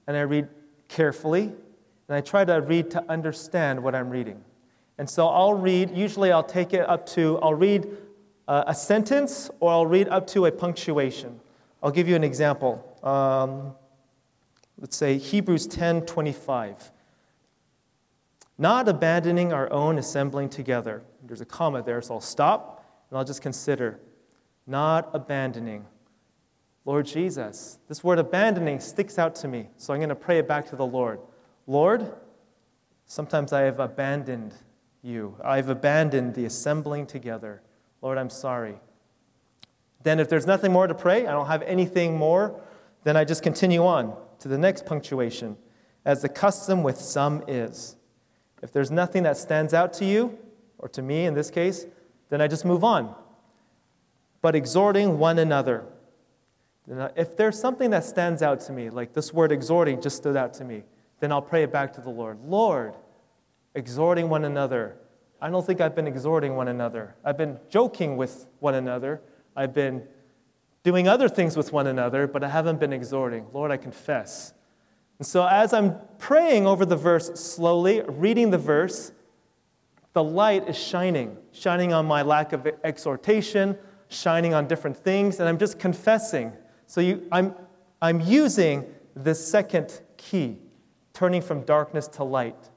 and 0.08 0.16
I 0.16 0.22
read 0.22 0.48
carefully, 0.88 1.42
and 1.44 2.16
I 2.16 2.20
try 2.20 2.44
to 2.44 2.54
read 2.54 2.90
to 2.90 3.04
understand 3.08 3.80
what 3.80 3.94
I'm 3.94 4.10
reading. 4.10 4.42
And 4.98 5.08
so 5.08 5.28
I'll 5.28 5.54
read, 5.54 5.96
usually 5.96 6.32
I'll 6.32 6.42
take 6.42 6.74
it 6.74 6.88
up 6.88 7.06
to, 7.10 7.38
I'll 7.42 7.54
read 7.54 7.86
uh, 8.48 8.64
a 8.66 8.74
sentence 8.74 9.50
or 9.60 9.70
I'll 9.70 9.86
read 9.86 10.08
up 10.08 10.26
to 10.28 10.46
a 10.46 10.50
punctuation. 10.50 11.38
I'll 11.82 11.90
give 11.90 12.08
you 12.08 12.16
an 12.16 12.24
example. 12.24 12.98
Um, 13.02 13.74
let's 14.78 14.96
say 14.96 15.18
Hebrews 15.18 15.66
10 15.66 16.02
25. 16.02 16.92
Not 18.58 18.88
abandoning 18.88 19.52
our 19.52 19.72
own 19.72 19.98
assembling 19.98 20.48
together. 20.48 21.02
There's 21.24 21.40
a 21.40 21.46
comma 21.46 21.82
there, 21.82 22.00
so 22.02 22.14
I'll 22.14 22.20
stop 22.20 22.84
and 23.10 23.18
I'll 23.18 23.24
just 23.24 23.42
consider. 23.42 23.98
Not 24.66 25.10
abandoning. 25.14 25.86
Lord 26.84 27.06
Jesus, 27.06 27.78
this 27.88 28.02
word 28.02 28.18
abandoning 28.18 28.80
sticks 28.80 29.18
out 29.18 29.34
to 29.36 29.48
me, 29.48 29.68
so 29.76 29.92
I'm 29.92 30.00
going 30.00 30.08
to 30.08 30.14
pray 30.14 30.38
it 30.38 30.48
back 30.48 30.68
to 30.70 30.76
the 30.76 30.86
Lord. 30.86 31.20
Lord, 31.66 32.12
sometimes 33.06 33.52
I 33.52 33.62
have 33.62 33.78
abandoned 33.78 34.54
you. 35.02 35.36
I've 35.44 35.68
abandoned 35.68 36.34
the 36.34 36.44
assembling 36.44 37.06
together. 37.06 37.62
Lord, 38.00 38.18
I'm 38.18 38.30
sorry. 38.30 38.80
Then, 40.02 40.20
if 40.20 40.28
there's 40.28 40.46
nothing 40.46 40.72
more 40.72 40.86
to 40.86 40.94
pray, 40.94 41.26
I 41.26 41.32
don't 41.32 41.46
have 41.46 41.62
anything 41.62 42.16
more, 42.16 42.60
then 43.04 43.16
I 43.16 43.24
just 43.24 43.42
continue 43.42 43.84
on 43.84 44.16
to 44.40 44.48
the 44.48 44.58
next 44.58 44.84
punctuation, 44.86 45.56
as 46.04 46.22
the 46.22 46.28
custom 46.28 46.82
with 46.82 47.00
some 47.00 47.44
is. 47.46 47.96
If 48.62 48.72
there's 48.72 48.90
nothing 48.90 49.22
that 49.24 49.36
stands 49.36 49.74
out 49.74 49.92
to 49.94 50.04
you, 50.04 50.38
or 50.78 50.88
to 50.88 51.02
me 51.02 51.26
in 51.26 51.34
this 51.34 51.50
case, 51.50 51.86
then 52.28 52.40
I 52.40 52.48
just 52.48 52.64
move 52.64 52.82
on. 52.82 53.14
But 54.40 54.56
exhorting 54.56 55.18
one 55.18 55.38
another. 55.38 55.84
If 57.16 57.36
there's 57.36 57.58
something 57.58 57.90
that 57.90 58.04
stands 58.04 58.42
out 58.42 58.60
to 58.62 58.72
me, 58.72 58.90
like 58.90 59.12
this 59.12 59.32
word 59.32 59.52
exhorting 59.52 60.00
just 60.00 60.16
stood 60.16 60.36
out 60.36 60.54
to 60.54 60.64
me, 60.64 60.82
then 61.20 61.30
I'll 61.30 61.42
pray 61.42 61.62
it 61.62 61.72
back 61.72 61.92
to 61.94 62.00
the 62.00 62.10
Lord. 62.10 62.38
Lord, 62.44 62.94
exhorting 63.76 64.28
one 64.28 64.44
another. 64.44 64.96
I 65.40 65.48
don't 65.50 65.64
think 65.64 65.80
I've 65.80 65.94
been 65.94 66.08
exhorting 66.08 66.56
one 66.56 66.66
another. 66.66 67.14
I've 67.24 67.38
been 67.38 67.58
joking 67.68 68.16
with 68.16 68.46
one 68.58 68.74
another 68.74 69.20
I've 69.54 69.74
been 69.74 70.02
doing 70.82 71.08
other 71.08 71.28
things 71.28 71.56
with 71.56 71.72
one 71.72 71.86
another, 71.86 72.26
but 72.26 72.42
I 72.42 72.48
haven't 72.48 72.80
been 72.80 72.92
exhorting. 72.92 73.46
Lord, 73.52 73.70
I 73.70 73.76
confess. 73.76 74.54
And 75.18 75.26
so, 75.26 75.46
as 75.46 75.72
I'm 75.72 75.96
praying 76.18 76.66
over 76.66 76.84
the 76.84 76.96
verse 76.96 77.28
slowly, 77.40 78.02
reading 78.08 78.50
the 78.50 78.58
verse, 78.58 79.12
the 80.14 80.24
light 80.24 80.68
is 80.68 80.76
shining, 80.76 81.36
shining 81.52 81.92
on 81.92 82.06
my 82.06 82.22
lack 82.22 82.52
of 82.52 82.66
exhortation, 82.82 83.78
shining 84.08 84.52
on 84.52 84.66
different 84.66 84.96
things, 84.96 85.38
and 85.38 85.48
I'm 85.48 85.58
just 85.58 85.78
confessing. 85.78 86.52
So, 86.86 87.00
you, 87.00 87.26
I'm, 87.30 87.54
I'm 88.00 88.20
using 88.20 88.84
the 89.14 89.34
second 89.34 90.00
key, 90.16 90.58
turning 91.12 91.42
from 91.42 91.62
darkness 91.62 92.08
to 92.08 92.24
light. 92.24 92.70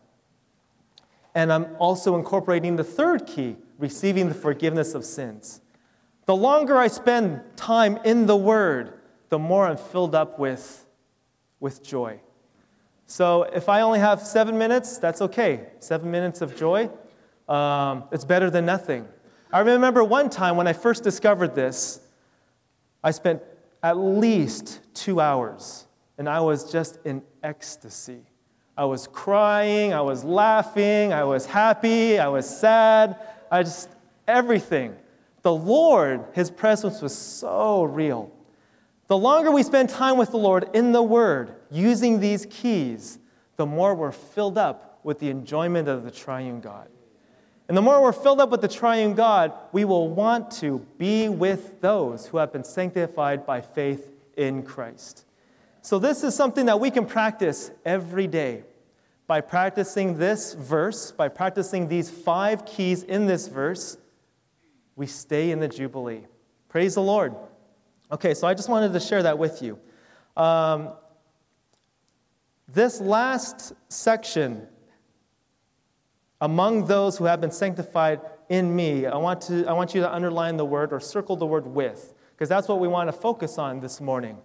And 1.34 1.52
I'm 1.52 1.76
also 1.80 2.16
incorporating 2.16 2.76
the 2.76 2.84
third 2.84 3.26
key, 3.26 3.58
receiving 3.78 4.30
the 4.30 4.36
forgiveness 4.36 4.94
of 4.94 5.04
sins. 5.04 5.62
The 6.26 6.36
longer 6.36 6.76
I 6.76 6.88
spend 6.88 7.42
time 7.56 8.00
in 8.04 8.26
the 8.26 8.36
Word, 8.36 9.00
the 9.30 9.38
more 9.38 9.68
I'm 9.68 9.78
filled 9.78 10.16
up 10.16 10.40
with, 10.40 10.86
with 11.60 11.84
joy. 11.84 12.20
So 13.06 13.44
if 13.44 13.70
I 13.70 13.82
only 13.82 14.00
have 14.00 14.22
seven 14.22 14.58
minutes, 14.58 14.98
that's 14.98 15.22
okay. 15.22 15.68
Seven 15.80 16.10
minutes 16.10 16.42
of 16.42 16.56
joy, 16.56 16.90
um, 17.48 18.06
it's 18.12 18.26
better 18.26 18.50
than 18.50 18.66
nothing. 18.66 19.08
I 19.54 19.60
remember 19.60 20.04
one 20.04 20.32
time 20.32 20.58
when 20.58 20.68
I 20.68 20.74
first 20.74 21.04
discovered 21.04 21.54
this, 21.54 22.00
I 23.04 23.12
spent 23.12 23.44
at 23.84 23.98
least 23.98 24.80
two 24.96 25.22
hours, 25.22 25.86
and 26.18 26.28
I 26.28 26.40
was 26.40 26.72
just 26.72 26.98
in 27.06 27.22
ecstasy. 27.44 28.24
I 28.76 28.86
was 28.86 29.06
crying, 29.06 29.94
I 29.94 30.02
was 30.02 30.24
laughing, 30.24 31.14
I 31.14 31.24
was 31.24 31.46
happy, 31.46 32.18
I 32.18 32.28
was 32.28 32.50
sad, 32.50 33.16
I 33.52 33.62
just, 33.62 33.90
everything 34.28 34.96
the 35.46 35.54
Lord, 35.54 36.26
His 36.34 36.50
presence 36.50 37.04
was 37.04 37.16
so 37.16 37.84
real. 37.84 38.32
The 39.06 39.16
longer 39.16 39.52
we 39.52 39.62
spend 39.62 39.92
time 39.92 40.18
with 40.18 40.32
the 40.32 40.40
Lord 40.40 40.68
in 40.74 40.92
the 40.92 41.04
Word, 41.04 41.54
using 41.70 42.20
these 42.20 42.48
keys, 42.50 43.20
the 43.56 43.68
more 43.68 43.94
we're 43.94 44.12
filled 44.12 44.58
up 44.58 45.00
with 45.04 45.20
the 45.20 45.30
enjoyment 45.30 45.88
of 45.88 46.04
the 46.04 46.10
triune 46.10 46.62
God. 46.62 46.90
And 47.68 47.78
the 47.78 47.84
more 47.84 48.02
we're 48.02 48.12
filled 48.12 48.42
up 48.42 48.50
with 48.50 48.62
the 48.62 48.68
triune 48.68 49.14
God, 49.14 49.54
we 49.72 49.86
will 49.86 50.10
want 50.10 50.50
to 50.54 50.80
be 50.98 51.30
with 51.30 51.80
those 51.80 52.26
who 52.26 52.38
have 52.38 52.52
been 52.52 52.64
sanctified 52.64 53.46
by 53.46 53.62
faith 53.62 54.10
in 54.36 54.64
Christ. 54.64 55.26
So, 55.84 56.00
this 56.00 56.24
is 56.24 56.34
something 56.34 56.66
that 56.66 56.80
we 56.80 56.90
can 56.90 57.06
practice 57.06 57.70
every 57.86 58.26
day. 58.26 58.64
By 59.28 59.42
practicing 59.42 60.18
this 60.18 60.56
verse, 60.56 61.12
by 61.12 61.28
practicing 61.28 61.88
these 61.88 62.10
five 62.10 62.66
keys 62.66 63.04
in 63.04 63.28
this 63.28 63.48
verse, 63.48 63.98
we 64.96 65.08
stay 65.08 65.52
in 65.52 65.60
the 65.60 65.68
Jubilee. 65.68 66.26
Praise 66.70 66.96
the 66.96 67.02
Lord. 67.02 67.36
Okay, 68.12 68.34
so 68.34 68.48
I 68.48 68.54
just 68.54 68.70
wanted 68.70 68.94
to 68.94 69.00
share 69.00 69.24
that 69.24 69.38
with 69.38 69.62
you. 69.62 69.80
Um, 70.38 70.94
this 72.68 73.00
last 73.00 73.74
section, 73.90 74.68
among 76.42 76.88
those 76.88 77.18
who 77.18 77.26
have 77.26 77.42
been 77.42 77.52
sanctified 77.52 78.22
in 78.50 78.76
me, 78.76 79.06
I 79.06 79.18
want, 79.18 79.42
to, 79.42 79.66
I 79.66 79.74
want 79.74 79.96
you 79.96 80.02
to 80.02 80.14
underline 80.14 80.58
the 80.58 80.66
word 80.66 80.94
or 80.94 81.00
circle 81.00 81.36
the 81.36 81.46
word 81.46 81.66
with, 81.66 82.14
because 82.32 82.50
that's 82.50 82.68
what 82.68 82.80
we 82.80 82.88
want 82.88 83.08
to 83.08 83.14
focus 83.14 83.58
on 83.58 83.80
this 83.80 84.02
morning. 84.02 84.38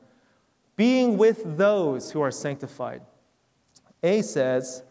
Being 0.77 1.19
with 1.19 1.57
those 1.59 2.11
who 2.11 2.21
are 2.21 2.31
sanctified. 2.31 3.03
A 4.03 4.23
says, 4.23 4.83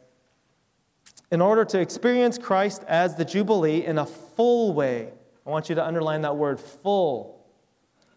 in 1.31 1.41
order 1.41 1.65
to 1.65 1.79
experience 1.79 2.37
Christ 2.37 2.83
as 2.87 3.15
the 3.15 3.25
Jubilee 3.25 3.85
in 3.85 3.97
a 3.97 4.05
full 4.05 4.73
way, 4.73 5.13
I 5.49 5.51
want 5.51 5.67
you 5.67 5.73
to 5.73 5.83
underline 5.83 6.21
that 6.21 6.37
word 6.37 6.59
full. 6.59 7.43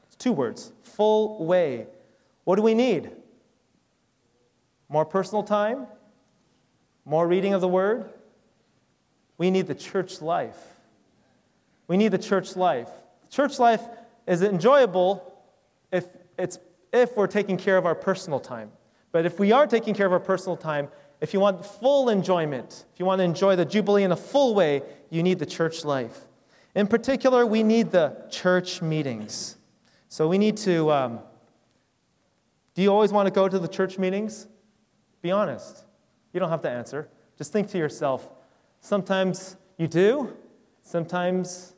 It's 0.07 0.17
two 0.17 0.33
words 0.33 0.71
full 0.83 1.47
way. 1.47 1.87
What 2.45 2.57
do 2.57 2.63
we 2.63 2.75
need? 2.75 3.11
More 4.91 5.07
personal 5.07 5.43
time? 5.43 5.87
More 7.07 7.27
reading 7.27 7.55
of 7.55 7.63
the 7.63 7.69
word? 7.69 8.13
We 9.39 9.51
need 9.51 9.67
the 9.67 9.75
church 9.75 10.21
life. 10.21 10.59
We 11.89 11.97
need 11.97 12.09
the 12.09 12.19
church 12.19 12.55
life. 12.55 12.91
Church 13.31 13.59
life 13.59 13.81
is 14.27 14.43
enjoyable 14.43 15.43
if, 15.91 16.07
it's, 16.39 16.59
if 16.93 17.17
we're 17.17 17.27
taking 17.29 17.57
care 17.57 17.79
of 17.79 17.87
our 17.87 17.95
personal 17.95 18.41
time. 18.41 18.71
But 19.11 19.25
if 19.25 19.39
we 19.39 19.53
are 19.53 19.67
taking 19.67 19.95
care 19.95 20.05
of 20.05 20.13
our 20.13 20.21
personal 20.21 20.59
time, 20.59 20.89
if 21.23 21.33
you 21.33 21.41
want 21.41 21.65
full 21.65 22.11
enjoyment, 22.11 22.85
if 22.93 23.01
you 23.01 23.07
want 23.07 23.21
to 23.21 23.25
enjoy 23.25 23.57
the 23.57 23.65
Jubilee 23.65 24.03
in 24.03 24.13
a 24.13 24.17
full 24.17 24.55
way, 24.55 24.83
you 25.09 25.23
need 25.23 25.39
the 25.39 25.47
church 25.47 25.83
life. 25.83 26.27
In 26.75 26.87
particular, 26.87 27.45
we 27.45 27.63
need 27.63 27.91
the 27.91 28.17
church 28.31 28.81
meetings. 28.81 29.57
So 30.09 30.29
we 30.29 30.39
need 30.39 30.57
to. 30.59 30.91
Um, 30.91 31.21
do 32.75 32.83
you 32.83 32.91
always 32.91 33.13
want 33.13 33.27
to 33.27 33.31
go 33.31 33.49
to 33.49 33.59
the 33.59 33.69
church 33.69 33.99
meetings? 33.99 34.47
Be 35.21 35.31
honest. 35.31 35.85
You 36.33 36.41
don't 36.41 36.49
have 36.49 36.63
to 36.63 36.71
answer. 36.71 37.09
Just 37.37 37.53
think 37.53 37.69
to 37.69 37.79
yourself. 37.79 38.31
Sometimes 38.81 39.57
you 39.77 39.87
do, 39.87 40.35
sometimes 40.83 41.75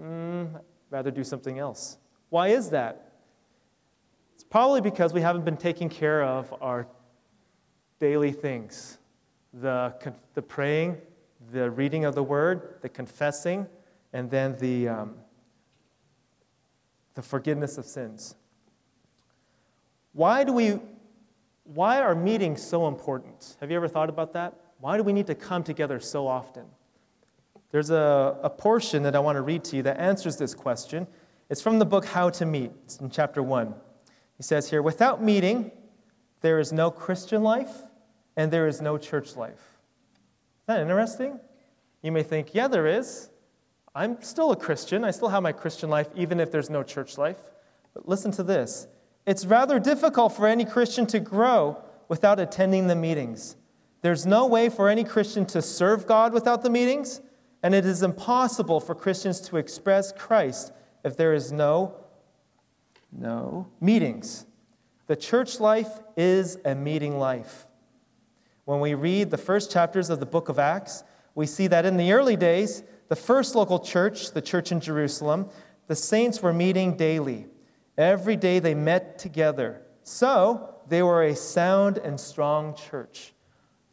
mm, 0.00 0.48
rather 0.90 1.10
do 1.10 1.22
something 1.22 1.58
else. 1.58 1.98
Why 2.28 2.48
is 2.48 2.70
that? 2.70 3.12
It's 4.34 4.44
probably 4.44 4.80
because 4.80 5.12
we 5.12 5.20
haven't 5.20 5.44
been 5.44 5.56
taking 5.56 5.88
care 5.88 6.24
of 6.24 6.52
our 6.60 6.88
daily 8.00 8.32
things 8.32 8.98
the, 9.52 9.94
the 10.34 10.42
praying, 10.42 10.98
the 11.52 11.70
reading 11.70 12.04
of 12.04 12.14
the 12.14 12.22
word, 12.22 12.78
the 12.82 12.88
confessing, 12.88 13.66
and 14.16 14.30
then 14.30 14.56
the, 14.60 14.88
um, 14.88 15.14
the 17.14 17.20
forgiveness 17.20 17.76
of 17.76 17.84
sins. 17.84 18.34
Why 20.14 20.42
do 20.42 20.54
we 20.54 20.78
why 21.64 22.00
are 22.00 22.14
meetings 22.14 22.66
so 22.66 22.88
important? 22.88 23.56
Have 23.60 23.70
you 23.70 23.76
ever 23.76 23.88
thought 23.88 24.08
about 24.08 24.32
that? 24.32 24.54
Why 24.78 24.96
do 24.96 25.02
we 25.02 25.12
need 25.12 25.26
to 25.26 25.34
come 25.34 25.62
together 25.62 26.00
so 26.00 26.26
often? 26.26 26.64
There's 27.72 27.90
a, 27.90 28.38
a 28.42 28.48
portion 28.48 29.02
that 29.02 29.14
I 29.14 29.18
want 29.18 29.36
to 29.36 29.42
read 29.42 29.64
to 29.64 29.76
you 29.76 29.82
that 29.82 29.98
answers 29.98 30.36
this 30.38 30.54
question. 30.54 31.06
It's 31.50 31.60
from 31.60 31.78
the 31.78 31.84
book 31.84 32.06
How 32.06 32.30
to 32.30 32.46
Meet, 32.46 32.70
it's 32.84 32.98
in 32.98 33.10
chapter 33.10 33.42
1. 33.42 33.74
He 34.38 34.42
says 34.44 34.70
here, 34.70 34.80
without 34.80 35.22
meeting, 35.22 35.72
there 36.40 36.58
is 36.58 36.72
no 36.72 36.90
Christian 36.90 37.42
life 37.42 37.74
and 38.36 38.50
there 38.50 38.66
is 38.68 38.80
no 38.80 38.96
church 38.96 39.36
life. 39.36 39.76
Isn't 40.68 40.76
that 40.76 40.80
interesting? 40.80 41.38
You 42.00 42.12
may 42.12 42.22
think, 42.22 42.54
yeah, 42.54 42.68
there 42.68 42.86
is. 42.86 43.28
I'm 43.96 44.20
still 44.20 44.52
a 44.52 44.56
Christian. 44.56 45.04
I 45.04 45.10
still 45.10 45.28
have 45.28 45.42
my 45.42 45.52
Christian 45.52 45.88
life, 45.88 46.08
even 46.14 46.38
if 46.38 46.52
there's 46.52 46.68
no 46.68 46.82
church 46.82 47.16
life. 47.16 47.40
But 47.94 48.06
listen 48.06 48.30
to 48.32 48.42
this 48.42 48.88
it's 49.26 49.46
rather 49.46 49.80
difficult 49.80 50.36
for 50.36 50.46
any 50.46 50.66
Christian 50.66 51.06
to 51.06 51.18
grow 51.18 51.82
without 52.08 52.38
attending 52.38 52.88
the 52.88 52.94
meetings. 52.94 53.56
There's 54.02 54.26
no 54.26 54.46
way 54.46 54.68
for 54.68 54.90
any 54.90 55.02
Christian 55.02 55.46
to 55.46 55.62
serve 55.62 56.06
God 56.06 56.34
without 56.34 56.62
the 56.62 56.68
meetings, 56.68 57.22
and 57.62 57.74
it 57.74 57.86
is 57.86 58.02
impossible 58.02 58.80
for 58.80 58.94
Christians 58.94 59.40
to 59.48 59.56
express 59.56 60.12
Christ 60.12 60.72
if 61.02 61.16
there 61.16 61.32
is 61.32 61.50
no 61.50 61.94
no 63.10 63.66
meetings. 63.80 64.44
The 65.06 65.16
church 65.16 65.58
life 65.58 66.00
is 66.18 66.58
a 66.66 66.74
meeting 66.74 67.18
life. 67.18 67.66
When 68.66 68.80
we 68.80 68.92
read 68.92 69.30
the 69.30 69.38
first 69.38 69.72
chapters 69.72 70.10
of 70.10 70.20
the 70.20 70.26
book 70.26 70.50
of 70.50 70.58
Acts, 70.58 71.02
we 71.34 71.46
see 71.46 71.66
that 71.68 71.86
in 71.86 71.96
the 71.96 72.12
early 72.12 72.36
days, 72.36 72.82
the 73.08 73.16
first 73.16 73.54
local 73.54 73.78
church, 73.78 74.32
the 74.32 74.42
church 74.42 74.72
in 74.72 74.80
Jerusalem, 74.80 75.48
the 75.86 75.96
saints 75.96 76.42
were 76.42 76.52
meeting 76.52 76.96
daily. 76.96 77.46
Every 77.96 78.36
day 78.36 78.58
they 78.58 78.74
met 78.74 79.18
together. 79.18 79.82
So 80.02 80.74
they 80.88 81.02
were 81.02 81.22
a 81.22 81.36
sound 81.36 81.98
and 81.98 82.18
strong 82.18 82.74
church. 82.74 83.32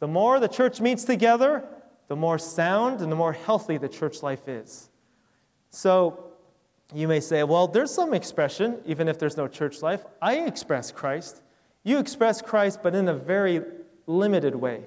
The 0.00 0.08
more 0.08 0.40
the 0.40 0.48
church 0.48 0.80
meets 0.80 1.04
together, 1.04 1.64
the 2.08 2.16
more 2.16 2.38
sound 2.38 3.00
and 3.00 3.10
the 3.10 3.16
more 3.16 3.32
healthy 3.32 3.78
the 3.78 3.88
church 3.88 4.22
life 4.22 4.48
is. 4.48 4.90
So 5.70 6.32
you 6.92 7.08
may 7.08 7.20
say, 7.20 7.42
well, 7.42 7.66
there's 7.66 7.92
some 7.92 8.12
expression, 8.12 8.78
even 8.84 9.08
if 9.08 9.18
there's 9.18 9.36
no 9.36 9.48
church 9.48 9.82
life. 9.82 10.04
I 10.20 10.40
express 10.40 10.92
Christ. 10.92 11.42
You 11.82 11.98
express 11.98 12.42
Christ, 12.42 12.80
but 12.82 12.94
in 12.94 13.08
a 13.08 13.14
very 13.14 13.62
limited 14.06 14.54
way. 14.54 14.84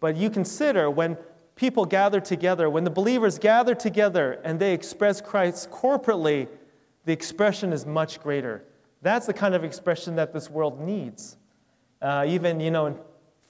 But 0.00 0.16
you 0.16 0.30
consider 0.30 0.90
when 0.90 1.16
people 1.56 1.86
gather 1.86 2.20
together, 2.20 2.70
when 2.70 2.84
the 2.84 2.90
believers 2.90 3.38
gather 3.38 3.74
together 3.74 4.40
and 4.44 4.60
they 4.60 4.72
express 4.72 5.20
Christ 5.20 5.70
corporately, 5.70 6.48
the 7.04 7.12
expression 7.12 7.72
is 7.72 7.86
much 7.86 8.20
greater. 8.20 8.64
That's 9.02 9.26
the 9.26 9.32
kind 9.32 9.54
of 9.54 9.64
expression 9.64 10.16
that 10.16 10.32
this 10.32 10.50
world 10.50 10.80
needs. 10.80 11.36
Uh, 12.00 12.24
even, 12.28 12.60
you 12.60 12.70
know, 12.70 12.86
in 12.86 12.98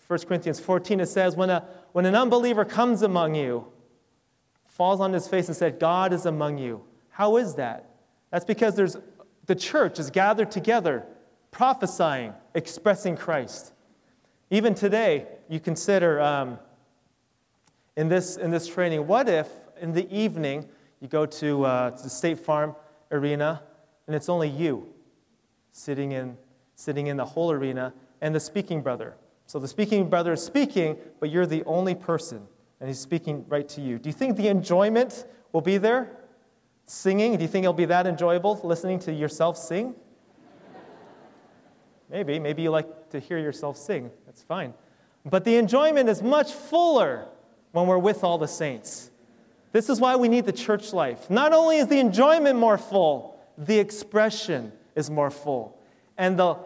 1 0.06 0.18
Corinthians 0.20 0.60
14, 0.60 1.00
it 1.00 1.06
says, 1.06 1.34
when, 1.34 1.50
a, 1.50 1.66
when 1.92 2.06
an 2.06 2.14
unbeliever 2.14 2.64
comes 2.64 3.02
among 3.02 3.34
you, 3.34 3.66
falls 4.68 5.00
on 5.00 5.12
his 5.12 5.26
face 5.26 5.48
and 5.48 5.56
said, 5.56 5.80
God 5.80 6.12
is 6.12 6.26
among 6.26 6.58
you. 6.58 6.84
How 7.10 7.38
is 7.38 7.54
that? 7.56 7.90
That's 8.30 8.44
because 8.44 8.76
there's, 8.76 8.96
the 9.46 9.54
church 9.54 9.98
is 9.98 10.10
gathered 10.10 10.50
together, 10.50 11.04
prophesying, 11.50 12.34
expressing 12.54 13.16
Christ. 13.16 13.72
Even 14.50 14.75
today, 14.75 15.26
you 15.48 15.58
consider 15.58 16.20
um, 16.20 16.58
in, 17.97 18.09
this, 18.09 18.37
in 18.37 18.50
this 18.50 18.67
training, 18.67 19.06
what 19.06 19.28
if 19.28 19.49
in 19.80 19.93
the 19.93 20.11
evening 20.15 20.69
you 21.00 21.09
go 21.09 21.26
to, 21.26 21.65
uh, 21.65 21.91
to 21.91 22.02
the 22.02 22.11
State 22.11 22.39
Farm 22.39 22.76
arena, 23.11 23.63
and 24.06 24.15
it's 24.15 24.28
only 24.28 24.49
you 24.49 24.89
sitting 25.73 26.13
in, 26.13 26.37
sitting 26.75 27.06
in 27.06 27.17
the 27.17 27.25
whole 27.25 27.50
arena, 27.50 27.93
and 28.21 28.35
the 28.35 28.41
speaking 28.41 28.82
brother. 28.82 29.15
So 29.47 29.59
the 29.59 29.69
speaking 29.69 30.09
brother 30.09 30.32
is 30.32 30.43
speaking, 30.43 30.97
but 31.21 31.30
you're 31.30 31.47
the 31.47 31.65
only 31.65 31.95
person, 31.95 32.43
and 32.80 32.89
he's 32.89 32.99
speaking 32.99 33.45
right 33.49 33.69
to 33.71 33.80
you. 33.80 33.99
Do 33.99 34.09
you 34.09 34.13
think 34.13 34.37
the 34.37 34.49
enjoyment 34.49 35.26
will 35.52 35.61
be 35.61 35.78
there? 35.78 36.11
Singing? 36.85 37.37
Do 37.37 37.43
you 37.43 37.49
think 37.49 37.65
it'll 37.65 37.73
be 37.73 37.85
that 37.87 38.06
enjoyable 38.06 38.61
listening 38.63 38.99
to 39.00 39.13
yourself 39.13 39.56
sing? 39.56 39.95
Maybe. 42.11 42.39
Maybe 42.39 42.63
you 42.63 42.71
like 42.71 43.11
to 43.11 43.21
hear 43.21 43.39
yourself 43.39 43.76
sing. 43.76 44.11
That's 44.25 44.43
fine. 44.43 44.73
But 45.25 45.45
the 45.45 45.56
enjoyment 45.56 46.09
is 46.09 46.23
much 46.23 46.52
fuller 46.52 47.26
when 47.73 47.87
we're 47.87 47.99
with 47.99 48.25
all 48.25 48.39
the 48.39 48.49
saints. 48.49 49.11
This 49.73 49.91
is 49.91 50.00
why 50.00 50.17
we 50.17 50.29
need 50.29 50.47
the 50.47 50.52
church 50.52 50.93
life. 50.93 51.29
Not 51.29 51.52
only 51.52 51.79
is 51.79 51.89
the 51.89 51.99
enjoyment 51.99 52.59
more 52.59 52.79
full, 52.79 53.39
the 53.59 53.79
expression 53.79 54.73
is 54.95 55.11
more 55.11 55.31
full. 55.31 55.79
And 56.17 56.39
the, 56.39 56.57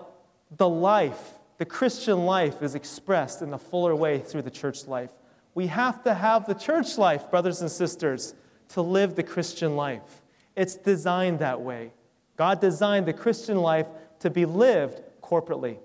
the 0.57 0.69
life, 0.69 1.35
the 1.59 1.65
Christian 1.65 2.25
life, 2.25 2.63
is 2.63 2.75
expressed 2.75 3.43
in 3.43 3.53
a 3.53 3.59
fuller 3.59 3.97
way 3.97 4.21
through 4.21 4.43
the 4.43 4.51
church 4.51 4.87
life. 4.87 5.11
We 5.55 5.67
have 5.67 6.05
to 6.05 6.15
have 6.15 6.47
the 6.47 6.55
church 6.55 6.99
life, 6.99 7.31
brothers 7.31 7.61
and 7.61 7.71
sisters, 7.71 8.35
to 8.69 8.83
live 8.83 9.17
the 9.17 9.23
Christian 9.23 9.77
life. 9.77 10.23
It's 10.55 10.77
designed 10.77 11.41
that 11.41 11.61
way. 11.61 11.93
God 12.37 12.61
designed 12.61 13.07
the 13.07 13.13
Christian 13.13 13.59
life 13.59 13.87
to 14.21 14.31
be 14.31 14.45
lived 14.45 15.03
corporately. 15.23 15.79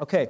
Okay, 0.00 0.28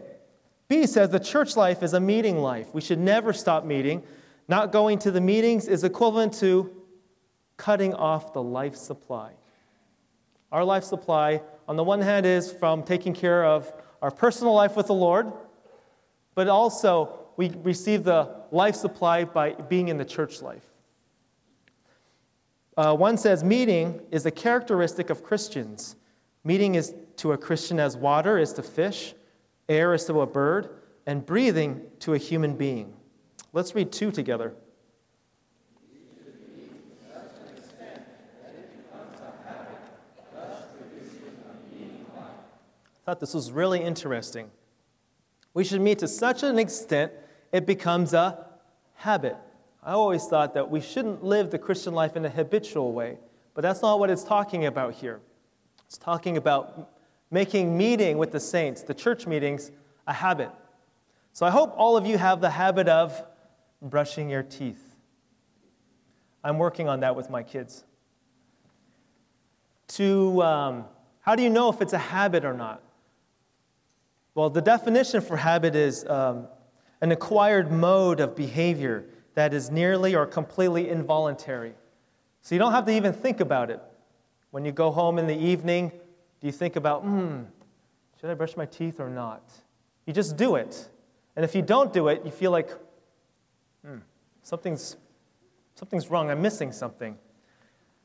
B 0.69 0.87
says 0.87 1.11
the 1.11 1.21
church 1.21 1.57
life 1.57 1.83
is 1.83 1.95
a 1.95 2.01
meeting 2.01 2.39
life. 2.39 2.75
We 2.75 2.81
should 2.81 2.99
never 2.99 3.33
stop 3.33 3.65
meeting. 3.65 4.03
Not 4.49 4.73
going 4.73 4.99
to 5.01 5.11
the 5.11 5.21
meetings 5.21 5.69
is 5.69 5.85
equivalent 5.85 6.35
to 6.35 6.71
cutting 7.57 7.95
off 7.95 8.33
the 8.33 8.43
life 8.43 8.77
supply. 8.77 9.33
Our 10.53 10.65
life 10.65 10.85
supply, 10.85 11.43
on 11.69 11.77
the 11.77 11.85
one 11.85 12.01
hand, 12.01 12.27
is 12.27 12.53
from 12.53 12.83
taking 12.83 13.13
care 13.13 13.45
of 13.45 13.73
our 14.03 14.11
personal 14.11 14.55
life 14.55 14.77
with 14.77 14.87
the 14.87 14.95
Lord, 14.95 15.33
but 16.35 16.49
also 16.49 17.27
we 17.37 17.51
receive 17.63 18.05
the 18.05 18.31
life 18.51 18.75
supply 18.75 19.25
by 19.25 19.53
being 19.53 19.89
in 19.89 19.99
the 19.99 20.05
church 20.05 20.43
life. 20.43 20.65
Uh, 22.77 22.95
one 22.95 23.17
says 23.17 23.43
meeting 23.43 24.01
is 24.11 24.27
a 24.27 24.31
characteristic 24.31 25.11
of 25.11 25.23
Christians. 25.23 25.97
Meeting 26.45 26.75
is 26.75 26.95
to 27.17 27.33
a 27.33 27.39
Christian 27.39 27.81
as 27.81 27.97
water 27.97 28.39
is 28.39 28.53
to 28.55 28.63
fish, 28.63 29.15
air 29.69 29.95
is 29.95 30.05
to 30.07 30.21
a 30.21 30.27
bird, 30.27 30.71
and 31.07 31.25
breathing 31.25 31.83
to 32.01 32.15
a 32.15 32.19
human 32.19 32.57
being. 32.57 32.93
Let's 33.53 33.75
read 33.75 33.93
two 33.93 34.11
together. 34.11 34.55
I 43.07 43.11
thought 43.11 43.21
this 43.21 43.35
was 43.35 43.53
really 43.53 43.81
interesting. 43.81 44.51
We 45.55 45.63
should 45.63 45.81
meet 45.81 46.01
to 46.01 46.09
such 46.09 46.43
an 46.43 46.59
extent 46.59 47.13
it 47.53 47.65
becomes 47.65 48.13
a 48.13 48.47
habit. 48.95 49.37
I 49.83 49.93
always 49.93 50.27
thought 50.27 50.55
that 50.55 50.69
we 50.69 50.81
shouldn't 50.81 51.23
live 51.23 51.51
the 51.51 51.59
Christian 51.59 51.95
life 51.95 52.17
in 52.17 52.25
a 52.25 52.29
habitual 52.29 52.93
way, 52.93 53.19
but 53.55 53.63
that's 53.63 53.81
not 53.81 54.01
what 54.01 54.11
it's 54.11 54.25
talking 54.25 54.67
about 54.67 54.95
here. 54.95 55.21
It's 55.87 55.97
talking 55.97 56.37
about 56.37 56.91
making 57.31 57.77
meeting 57.77 58.19
with 58.19 58.33
the 58.33 58.41
saints, 58.41 58.83
the 58.83 58.95
church 58.95 59.27
meetings, 59.27 59.71
a 60.07 60.13
habit. 60.13 60.51
So 61.33 61.45
I 61.45 61.51
hope 61.51 61.75
all 61.77 61.97
of 61.97 62.07
you 62.07 62.19
have 62.19 62.41
the 62.41 62.51
habit 62.51 62.89
of 62.89 63.23
brushing 63.83 64.31
your 64.31 64.43
teeth. 64.43 64.97
I'm 66.43 66.59
working 66.59 66.89
on 66.89 67.01
that 67.01 67.17
with 67.17 67.29
my 67.29 67.43
kids. 67.43 67.85
To, 69.89 70.43
um, 70.43 70.85
how 71.21 71.35
do 71.35 71.43
you 71.43 71.51
know 71.51 71.69
if 71.69 71.81
it's 71.81 71.93
a 71.93 71.99
habit 71.99 72.45
or 72.45 72.55
not? 72.55 72.83
Well, 74.35 74.51
the 74.51 74.63
definition 74.63 75.21
for 75.21 75.37
habit 75.37 75.75
is 75.75 76.07
um, 76.07 76.47
an 77.01 77.11
acquired 77.11 77.73
mode 77.73 78.21
of 78.21 78.37
behavior 78.37 79.07
that 79.35 79.53
is 79.53 79.71
nearly 79.71 80.15
or 80.15 80.27
completely 80.27 80.89
involuntary. 80.89 81.75
So 82.43 82.55
you 82.55 82.59
don't 82.59 82.73
have 82.73 82.87
to 82.87 82.93
even 82.93 83.13
think 83.13 83.41
about 83.41 83.71
it. 83.71 83.81
When 84.51 84.65
you 84.65 84.73
go 84.73 84.91
home 84.91 85.19
in 85.19 85.27
the 85.27 85.37
evening, 85.37 85.93
you 86.47 86.53
think 86.53 86.77
about, 86.77 87.03
hmm, 87.03 87.43
should 88.21 88.31
I 88.31 88.35
brush 88.35 88.57
my 88.57 88.67
teeth 88.67 89.01
or 89.01 89.11
not? 89.11 89.43
You 90.07 90.13
just 90.13 90.37
do 90.37 90.57
it. 90.57 90.89
And 91.35 91.45
if 91.45 91.55
you 91.55 91.63
don't 91.63 91.93
do 91.93 92.09
it, 92.09 92.23
you 92.25 92.31
feel 92.31 92.51
like, 92.51 92.71
hmm, 93.85 93.99
something's, 94.43 94.97
something's 95.75 96.11
wrong. 96.11 96.31
I'm 96.31 96.41
missing 96.41 96.73
something. 96.73 97.19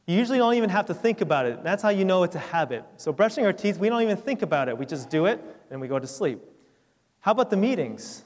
You 0.08 0.18
usually 0.18 0.40
don't 0.40 0.56
even 0.56 0.70
have 0.70 0.88
to 0.88 0.94
think 0.94 1.22
about 1.22 1.46
it. 1.46 1.64
That's 1.64 1.84
how 1.84 1.90
you 1.90 2.04
know 2.04 2.24
it's 2.24 2.36
a 2.36 2.40
habit. 2.40 2.84
So, 2.98 3.14
brushing 3.14 3.46
our 3.46 3.54
teeth, 3.54 3.78
we 3.78 3.88
don't 3.88 4.02
even 4.02 4.18
think 4.18 4.42
about 4.42 4.68
it. 4.68 4.78
We 4.78 4.86
just 4.86 5.10
do 5.10 5.28
it 5.28 5.40
and 5.70 5.80
we 5.80 5.88
go 5.88 6.00
to 6.00 6.08
sleep. 6.08 6.40
How 7.20 7.32
about 7.32 7.50
the 7.50 7.58
meetings? 7.58 8.24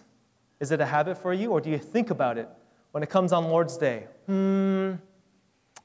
Is 0.60 0.72
it 0.72 0.80
a 0.80 0.86
habit 0.86 1.18
for 1.18 1.34
you, 1.34 1.52
or 1.52 1.60
do 1.60 1.70
you 1.70 1.78
think 1.78 2.10
about 2.10 2.38
it 2.38 2.48
when 2.92 3.04
it 3.04 3.10
comes 3.10 3.34
on 3.34 3.50
Lord's 3.50 3.78
Day? 3.78 4.08
Hmm, 4.26 4.94